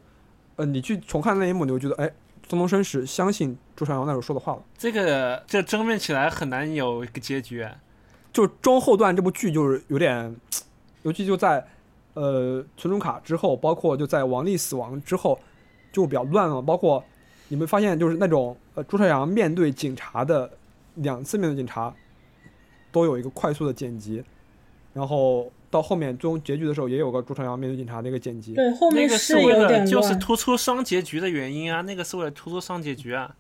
[0.57, 2.13] 呃，你去重看那一幕，你会觉得哎，
[2.47, 4.63] 张东升是相信朱朝阳那时候说的话了。
[4.77, 7.67] 这个这争辩起来很难有一个结局，
[8.35, 10.37] 就中后段这部剧就是有点。
[11.09, 11.67] 尤其就在，
[12.13, 15.39] 呃，存储卡之后，包括就在王丽死亡之后，
[15.91, 16.61] 就比较乱了。
[16.61, 17.03] 包括
[17.49, 20.51] 你们发现，就是那种呃，朱朝阳面对警察的
[20.97, 21.95] 两次面对警察，
[22.93, 24.23] 都有一个快速的剪辑。
[24.93, 28.53] 然后到后面最终结局的时候，也有个朱朝阳面对警察的一个剪辑。
[28.53, 33.35] 对，后面是为了就是突出双结局的原因啊，那个是为了突出双结局啊。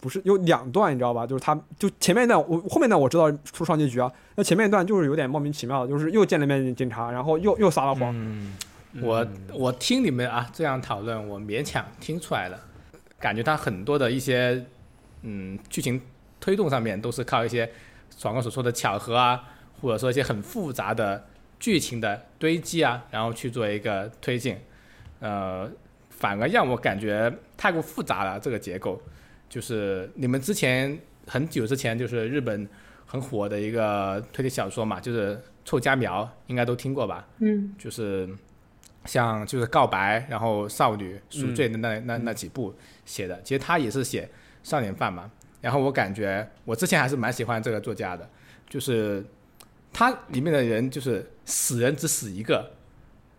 [0.00, 1.26] 不是有两段，你知道吧？
[1.26, 8.12] 就是他就前面一段，我后面段我知道出双结局啊，那前面一段就是有点莫名其妙，就是又见了面警察，然后又又撒了谎。
[8.14, 8.56] 嗯，
[9.02, 12.58] 我我听你们啊这样讨论，我勉强听出来了，
[13.18, 14.64] 感觉他很多的一些
[15.22, 16.00] 嗯剧情
[16.40, 17.70] 推动上面都是靠一些
[18.16, 19.42] 爽哥所说的巧合啊，
[19.80, 21.26] 或者说一些很复杂的
[21.58, 24.56] 剧情的堆积啊，然后去做一个推进，
[25.20, 25.70] 呃。
[26.10, 29.00] 反而让我感觉太过复杂了，这个结构，
[29.48, 32.68] 就是你们之前很久之前就是日本
[33.06, 37.26] 很火的一个推理小说嘛，就是臭家苗，应该都听过吧？
[37.38, 38.28] 嗯，就是
[39.04, 44.28] 像就是告白，然后少女赎罪的那那那几部写的，其实他也是写
[44.62, 45.30] 少年犯嘛。
[45.60, 48.28] 然后我感觉我之前还是蛮喜欢这个作家的，
[48.68, 49.24] 就是
[49.92, 52.70] 他里面的人就是死人只死一个，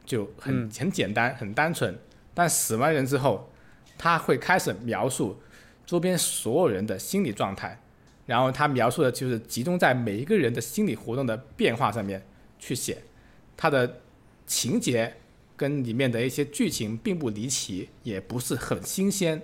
[0.06, 1.98] 就很很简单，很单纯。
[2.34, 3.52] 但死完人之后，
[3.98, 5.42] 他会开始描述
[5.90, 7.82] 周边所有人的心理状态，
[8.28, 12.24] 然后他描述的就是集中在每一个人的心理活动的变化上面
[12.60, 12.96] 去写，
[13.58, 14.02] 他的
[14.46, 15.12] 情节
[15.58, 19.42] 跟里面的一些剧情并不离奇，也不是很新鲜，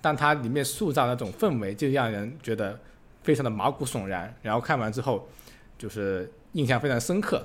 [0.00, 2.78] 但它里面塑造那种氛围就让人觉得
[3.24, 5.28] 非常的毛骨悚然，然后看完之后
[5.76, 7.44] 就是印象非常深刻，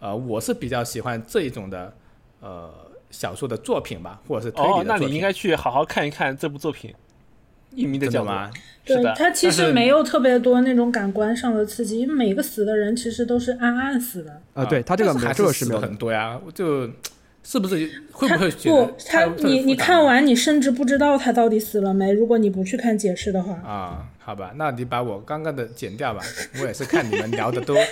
[0.00, 1.96] 呃，我是比较喜欢这一种的，
[2.40, 2.74] 呃。
[3.08, 4.90] 小说的作品吧，或者是推理的作品。
[4.92, 6.90] 哦，那你应该去好好看一看这部作品，
[7.76, 8.32] 《隐秘的角落》。
[8.84, 14.42] 对，他其实没有特别多那种感官上的刺激，因为每个死的人其实都是暗暗死的。
[14.54, 16.90] 啊，对他这个还是死的很多呀，就
[17.42, 17.76] 是不是
[18.12, 22.12] 会不会不他你你看完你甚至不知道他到底死了没？
[22.12, 23.54] 如果你不去看解释的话。
[23.68, 26.22] 啊，好吧，那你把我刚刚的剪掉吧，
[26.60, 27.74] 我也是看你们聊的都。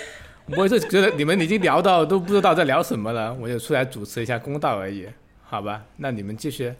[0.55, 5.07] 我也是觉得你们已经聊到都不知道在聊什么了，我就出来主持一下公道而已，
[5.43, 5.85] 好吧？
[5.97, 6.71] 那你们继续。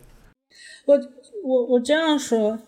[0.85, 0.95] 我
[1.43, 2.59] 我我这样说，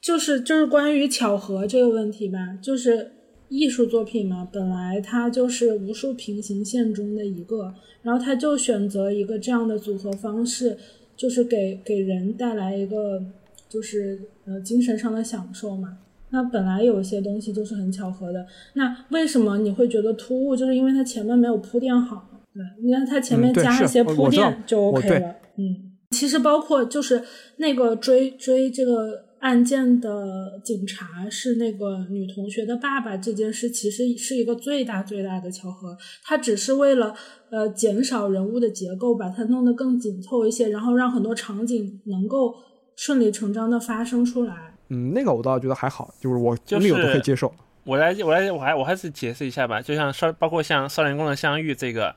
[0.00, 3.12] 就是就是关于巧合这个问题吧，就是
[3.48, 10.76] 艺术作品嘛，本来它就是无数平行线中的一个，然后他就选择一个这样的组合方式，
[11.16, 13.22] 就是给给人带来一个
[13.68, 15.98] 就是呃精神上的享受嘛。
[16.30, 20.56] 那本来有些东西就是很巧合的，那为什么你会觉得突兀？
[20.56, 22.28] 就是因为它前面没有铺垫好。
[22.52, 25.36] 对，你看它前面加一些铺垫就 OK 了。
[25.56, 27.22] 嗯，其实包括就是
[27.58, 35.96] 那个追追这个案件的警察是那个女同学的爸爸这件事，其实是一个最大最大的巧合。
[36.24, 37.14] 他只是为了
[37.50, 42.56] 呃减少人物的结构，把它弄得更紧凑一些，然后让很多场景能够
[42.96, 44.74] 顺理成章的发生出来。
[44.88, 47.54] 嗯，那个我倒觉得还好，就是我那个都可以接受。
[47.84, 49.80] 我来，我来，我还我还是解释一下吧。
[49.80, 52.12] 就像少，包括像少年宫的相遇这个，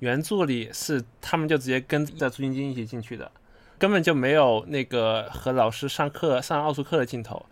[0.00, 3.30] 原著里是他们就直接跟着朱晶晶一起进去的，
[3.84, 7.44] 根本就没有那个和老师上课上奥数课的镜头。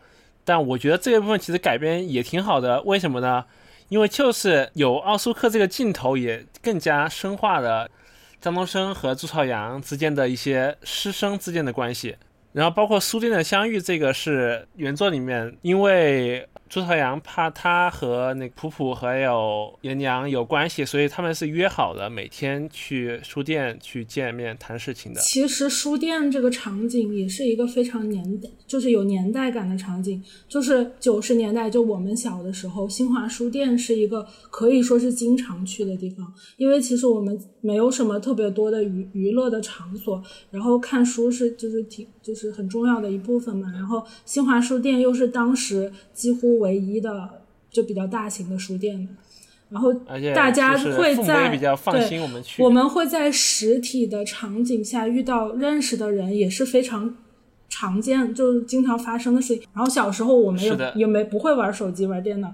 [0.47, 3.45] 但我觉得这一部分其实改编也挺好的，为什么呢？
[3.91, 7.87] 因为就是有奥数课这个镜头，也更加深化了
[8.41, 12.17] 张东升和朱朝阳之间的一些师生之间的关系。
[12.55, 16.49] 然后包括书店的相遇，这个是原作里面，因为。
[16.73, 25.21] 朱朝阳怕他和那普普还有颜良有关系，所以他们是约好了每天去书店去见面谈事情的。
[25.21, 28.25] 其实书店这个场景也是一个非常年，
[28.67, 30.25] 就是有年代感的场景。
[30.49, 43.71] 就是九十年代，就我们小的时候，新华书店是一个可以说是经常去的地方，因为其实我们没有什么特别多的娱娱乐的场所，然后看书是就是挺就是很重要的一部分嘛。
[43.73, 46.62] 然后新华书店又是当时几乎。
[46.63, 47.29] 唯一的
[47.71, 49.09] 就比较大型的书店
[49.73, 49.91] 然后
[50.35, 52.21] 大家会在对，
[52.59, 57.17] 我们会在实体的场景下遇到认识的人，也是非常
[57.71, 59.67] 常见，就是经常发生的事情。
[59.73, 62.53] 然后小时候我们也也没不会玩手机、玩电脑，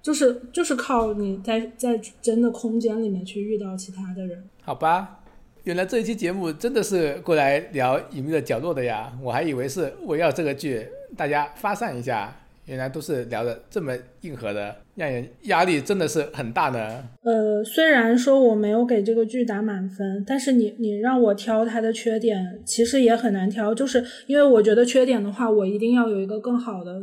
[0.00, 4.42] 就是就是靠你在在真的空间里面去遇到其他的人。
[4.62, 5.20] 好吧，
[5.64, 12.34] 原来这一期节目真的是过来聊隐秘的角落的呀，我还以为是围绕这个剧，大家发散一下。
[12.66, 17.08] 原来都是聊的这么硬核的，让人压力真的是很大呢。
[17.22, 23.72] 呃，虽然说我没有给这个剧打满分，但是你你让我挑它的缺点，其实也很难挑。
[23.72, 27.00] 就是因为我觉得缺点的话，我一定要有一个更好的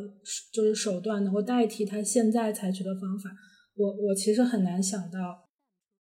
[0.53, 3.29] 就是手段能够代替他现在采取的方法。
[3.75, 5.17] 我我其实很难想到，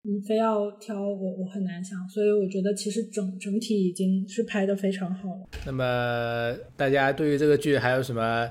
[0.03, 1.97] 你非要挑我，我很难想。
[2.09, 5.49] 所以我觉得其实整整体已经是拍的非常好了。
[5.65, 8.51] 那么大家对于这个剧还有什么？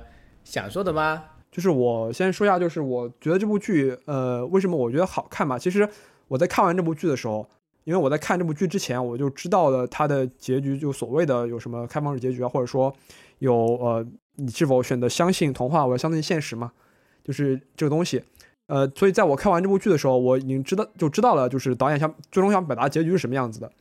[0.52, 1.24] 想说的吗？
[1.50, 5.58] 就是我先说一下，就是我觉得这部剧，呃，为什么我觉得好看吧？
[5.58, 5.88] 其实
[6.28, 7.48] 我在看完这部剧的时候，
[7.86, 12.94] 因为我在看这部剧之前，我就知道了它的结局，就所谓的有什么开放式结局啊，或者说
[13.40, 14.06] 有呃
[14.36, 16.74] 你是否选择相信童话，我要相信现实嘛？
[17.24, 18.22] 就是这个东西。
[18.68, 23.72] 呃，所以在我看完这部剧的时候，我已经知道就知道了，就是导演想最终想表达结局是什么样子的。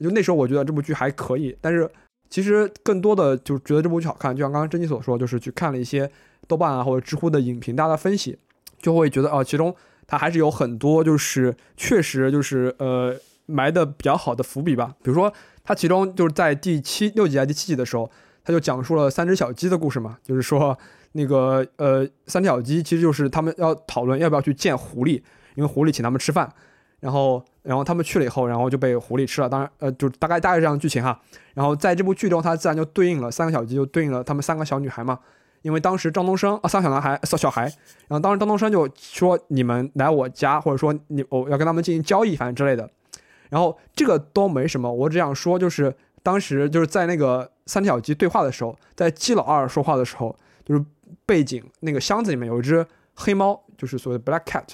[0.00, 1.90] 就那时候我觉得这部剧还可以，但是
[2.34, 4.34] 其实更多的就觉得这部剧好看。
[4.34, 6.10] 就像刚刚珍妮所说，就是去看了一些
[6.48, 8.36] 豆瓣啊或者知乎的影评，大家的分析，
[8.80, 9.72] 就会觉得哦，其中
[10.04, 13.14] 它还是有很多就是确实就是呃
[13.46, 14.96] 埋的比较好的伏笔吧。
[15.00, 15.32] 比如说
[15.62, 18.10] 它其中就是在第七六集还是第七集的时候，
[18.42, 20.76] 他就讲述了三只小鸡的故事嘛，就是说。
[21.16, 25.22] 那个呃，三只小鸡其实就是他们要讨论要不要去见狐狸，
[25.54, 26.52] 因为狐狸请他们吃饭，
[26.98, 29.48] 然后然后他们去了以后，然后就被狐狸吃了。
[29.48, 31.20] 当然，呃，就大概大概这样的剧情哈。
[31.54, 35.18] 然后在这部剧中，它自然就对应了三个小鸡，就对应了他们三个小女孩嘛。
[35.62, 37.62] 因为当时张东升啊，三个小男孩小小孩，
[38.06, 42.88] 然后当时张东升就说你们来我家，或者说你我要跟他们进行交易，反正之类的。
[43.50, 50.84] 然后这个都没什么，我只想说就是当时就是在那个三条鸡对话的时候，在季老二说话的时候，就是。
[51.26, 52.84] 背景那个箱子里面有一只
[53.14, 54.64] 黑猫，就是所谓的 black cat，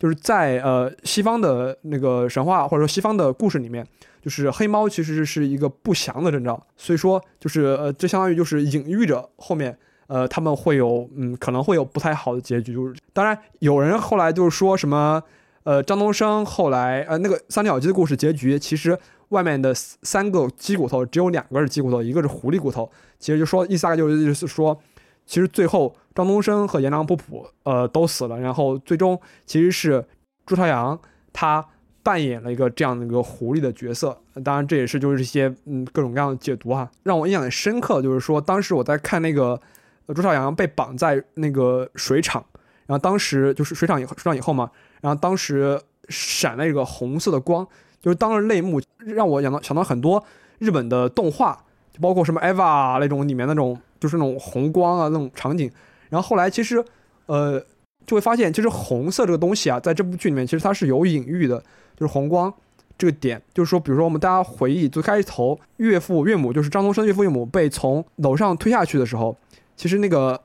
[0.00, 3.86] 就是在呃西方的那个神话或者说西方的故事里面，
[4.22, 15.22] 就是黑猫其实是一个不祥的征兆，所以说就是呃这相当于就是隐喻着后面呃他们会有嗯可能会有不太好的结局，就是当然有人后来就是说什么
[15.64, 18.98] 呃张东升后来呃那个三角鸡的故事结局，其实
[19.28, 24.80] 外面的三个鸡骨头只有两个是鸡骨头，一个是狐狸骨头，其实就说意思大概就是就是说。
[25.26, 30.04] 其实最后张东升和颜良不普呃都死了，然后最终其实是
[30.44, 30.98] 朱朝阳
[31.32, 31.64] 他
[32.02, 34.18] 扮演了一个这样的一个狐狸的角色。
[34.44, 36.90] 当然这也是就是一些嗯各种各样的解读哈。
[37.04, 39.60] 让我印象很深刻就是说当时我在看那个
[40.08, 42.44] 朱朝阳被绑在那个水厂，
[42.86, 44.70] 然后当时就是水厂以水厂以后嘛，
[45.00, 47.66] 然后当时闪了一个红色的光，
[48.00, 50.22] 就是当时泪目，让我想到想到很多
[50.58, 51.64] 日本的动画，
[52.00, 53.80] 包括什么 EVA 那种里面那种。
[54.00, 55.70] 就是那种红光啊，那种场景，
[56.10, 56.84] 然后后来其实，
[57.26, 57.58] 呃，
[58.04, 61.58] 就会发现，其实红色这个东西啊，在这部剧里面其实它是有隐喻的，
[61.96, 62.52] 就是红光
[62.98, 69.36] 这个点，就是说，比如说我们大家回忆最开头，岳父岳母就是张东升岳父岳母被从楼上推下去的时候，
[69.76, 70.42] 其实那个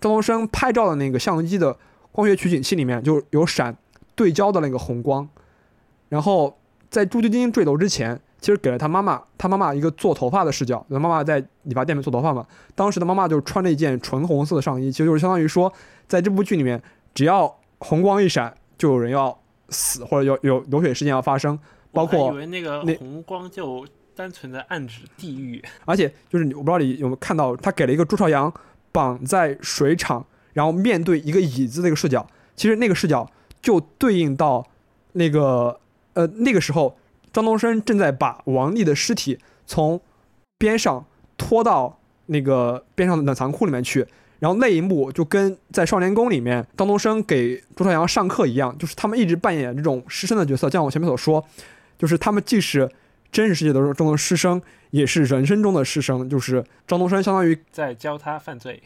[0.00, 1.76] 张东升拍照的那个相机的
[2.12, 3.76] 光学取景器里面就有闪
[4.14, 5.28] 对焦的那个红光，
[6.10, 6.58] 然后
[6.90, 8.20] 在朱晶晶坠楼之前。
[8.44, 10.84] 其实给了他妈妈，他妈妈一个做头发的视角。
[10.90, 12.46] 他妈妈在理发店里面做头发嘛。
[12.74, 15.72] 当时的妈妈就穿着一件纯红色的上衣，其实就是相当于说，
[16.06, 16.82] 在这部剧里面，
[17.14, 19.34] 只要红光一闪，就有人要
[19.70, 21.58] 死或者有有流血事件要发生。
[21.90, 25.64] 包括以为那个红光就单纯的暗指地狱。
[25.86, 28.52] 而且就是我不知道你有没有看到，他给了一个朱朝阳
[28.92, 30.22] 绑在水厂，
[30.52, 32.26] 然后面对一个椅子那个视角。
[32.54, 33.26] 其实那个视角
[33.62, 34.66] 就对应到
[35.12, 35.80] 那个
[36.12, 36.94] 呃那个时候。
[37.34, 40.00] 张东升正在把王丽的尸体从
[40.56, 41.04] 边上
[41.36, 44.06] 拖到那个边上的冷藏库里面去，
[44.38, 50.70] 然后那一幕就跟在《少年宫》里面张东升给朱朝阳上课一样，就是他们一直扮演这种师生的角色。
[50.70, 51.44] 像我前面所说，
[51.98, 52.88] 就是他们既是
[53.32, 56.30] 真实世界的中的师生，也是人生中的师生。
[56.30, 58.80] 就是张东升相当于在教他犯罪，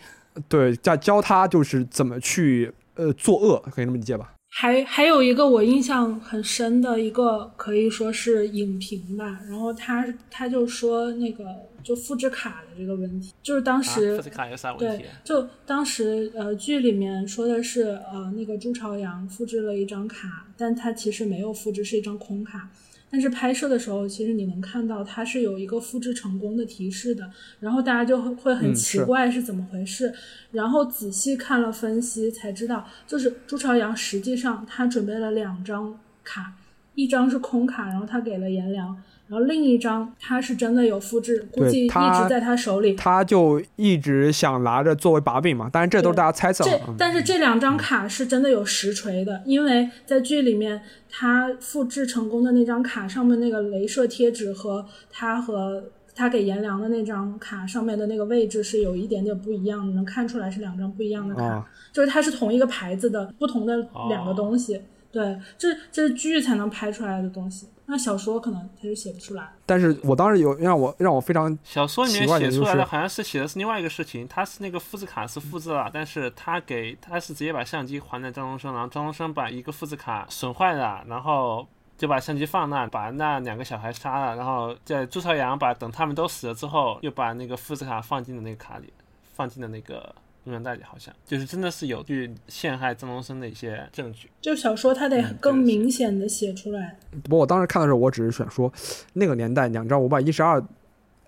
[0.49, 4.33] 对，在教他就是怎么去呃作恶，可以这么理解吧。
[4.51, 11.45] 还还有一个我印象很深的一个可以说是影评吧，然后他他就说那个
[11.85, 15.05] 就复制卡的这个问题，就是当时复制卡有啥问题？
[15.05, 22.69] 对，就当时呃剧里面说的是呃那个朱朝阳复制了一张卡，但他其实没有复制，是一张空卡。
[23.11, 27.31] 但是拍摄的时候，其实你能看到它是有一个复制成功的提示的，
[27.61, 30.13] 然后大家就会很奇怪是怎么回事，
[30.53, 36.53] 然后仔细看了分析才知道，就是朱朝阳实际上他准备了两张卡，
[36.95, 39.03] 一张是空卡，然后他给了颜良。
[39.29, 45.69] 然后另一张他是真的有复制，估计一直在他手里，他就一直想拿着作为把柄嘛。
[45.71, 46.65] 当然这都是大家猜测。
[46.65, 50.81] 这但是这两张卡是真的有实锤的，因为在剧里面
[51.11, 55.85] 他复制成功的那张卡上面那个镭射贴纸和他和
[56.15, 63.77] 他给颜良的那张卡上面的那个位置是有一点点不一样的，能看出来是两张不一样的卡，就是它是同一个牌子的不同的
[64.09, 64.81] 两个东西。
[65.11, 67.69] 对，这这是剧才能拍出来的东西。
[67.87, 69.51] 那小说可能他就写不出来。
[69.65, 81.67] 但是我当时有让我让我非常小说里面写出来的好像是写的是另外一个事情，他是那个复制卡是复制了，但是他给他是直接把相机还给张东升，然后张东升把一个复制卡损坏了，然后
[81.97, 88.93] 就把相机放那，把那两个小孩杀了，然后在朱朝阳把等他们都死了之后，又把那个复制卡放进了那个卡里，
[89.35, 90.15] 放进了那个。
[90.49, 96.99] 录像带里好像就是真的是有去陷害曾龙生的一些证据，就小说他得更明显的写出来。
[97.23, 98.73] 不过我当时看的时候，我只是想说，
[99.13, 100.63] 那个年代两张五百一十二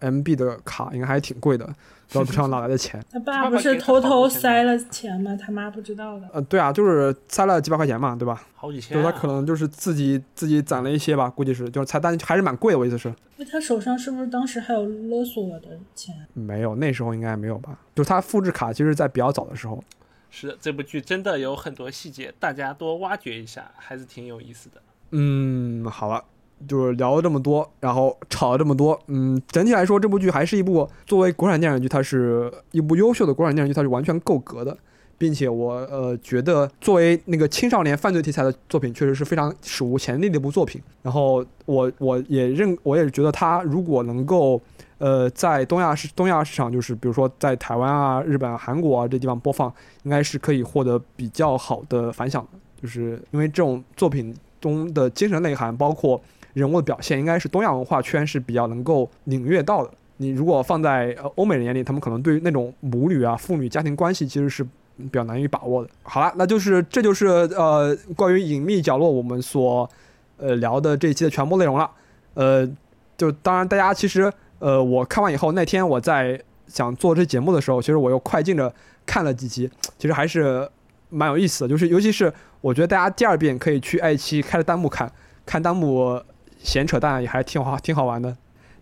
[0.00, 1.64] MB 的卡应该还挺贵的，
[2.08, 3.02] 不知道哪来的钱。
[3.10, 5.36] 他爸不是偷偷塞了钱吗？
[5.36, 6.28] 他妈不知道的。
[6.32, 8.42] 呃，对啊，就是塞了几百块钱嘛，对吧？
[8.54, 8.96] 好几千。
[8.96, 13.14] 就他可能就是自己自己攒了一些吧，估计是，就是才但还是蛮贵的，我意思是。
[13.36, 16.14] 那他手上是不是当时还有勒索我的钱？
[16.34, 17.78] 没有，那时候应该没有吧？
[17.94, 19.82] 就是他复制卡，其实在比较早的时候。
[20.30, 24.80] 是的，这部剧真的有很多细节，大家多挖掘一下，还是挺有意思的。
[25.10, 26.24] 嗯，好了。
[26.68, 34.76] 就是聊了这么多，然后吵了这么多，嗯，整体来说，这部剧还是一部作为国产电视剧，它是一部优秀的国产电视剧，它是完全够格的，
[35.16, 40.80] 并且我呃觉得作为那个青少年犯罪题材的作品，确实是非常史无前例的一部作品。
[41.02, 44.60] 然后我我也认，我也觉得它如果能够
[44.98, 49.72] 呃在东亚市东亚市场，就是比如说在台湾啊、日本、韩国啊这地方播放，
[50.02, 56.20] 应该是可以获得比较好的反响的，就是因为这种作品中的精神内涵，包括。
[56.52, 59.90] 人物的表现应该是东亚文化圈是比较能够领略到的。
[60.18, 65.88] 你如果放在呃欧美人眼里，他们可能对于那种母女啊、父女家庭关系其实是比较难以把握的。
[66.02, 69.88] 好了，那就是这就是呃关于隐秘角落我们所
[70.36, 71.90] 呃聊的这一期的全部内容了。
[72.34, 72.68] 呃，
[73.16, 78.70] 就当然大家其实呃我看完以后，那天我在想做这节目的时候，其实我又快进着
[79.06, 80.68] 看了几集，其实还是
[81.08, 81.68] 蛮有意思的。
[81.68, 85.10] 就是尤其是我觉得大家第二遍可以去爱奇艺开着弹幕看，
[85.46, 86.22] 看弹幕。
[86.62, 88.36] 闲扯淡也还挺好，挺好玩的。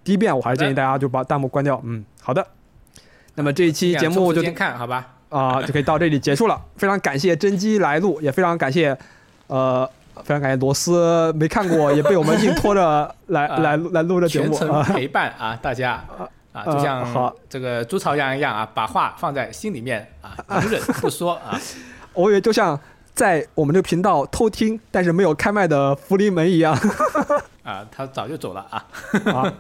[0.05, 1.81] 第一遍我还是建议大家就把弹幕关掉。
[1.85, 2.47] 嗯，好的。
[3.35, 5.07] 那么这一期节目就先看好吧。
[5.29, 6.61] 啊，就可以到这里结束了。
[6.77, 8.97] 非常感谢真姬来录，也非常感谢，
[9.49, 9.89] 呃，
[10.25, 16.03] 非常感谢罗斯没看过也被我们硬拖着 来来来录的节目啊，陪伴啊大家
[16.53, 21.61] 啊，就像这个朱朝阳一样啊，把话放在心里面啊，不忍不说啊。
[22.15, 22.79] 我也就像。
[23.15, 26.73] 在我们这个频道偷听，但是没有开麦的福临门一样，
[27.69, 28.87] 啊，他早就走了啊！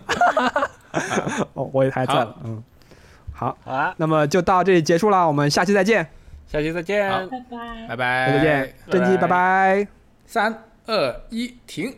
[1.52, 2.62] 哦，我也还在了，嗯，
[3.35, 6.09] 好，好，那么就到这里结束了，我们下期再见，
[6.47, 9.86] 下期再见，拜拜，拜拜，再见，甄姬，拜拜，
[10.24, 11.94] 三二一停，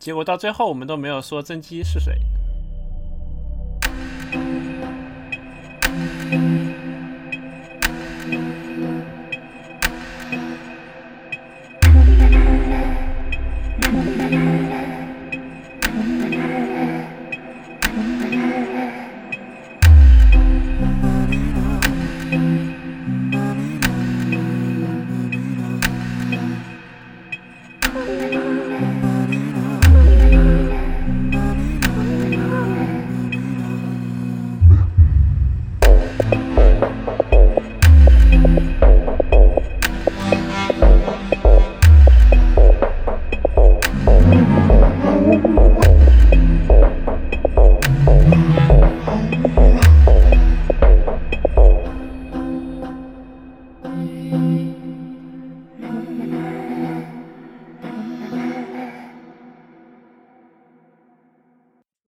[0.00, 2.12] 结果到最后我们都没有说甄姬是谁。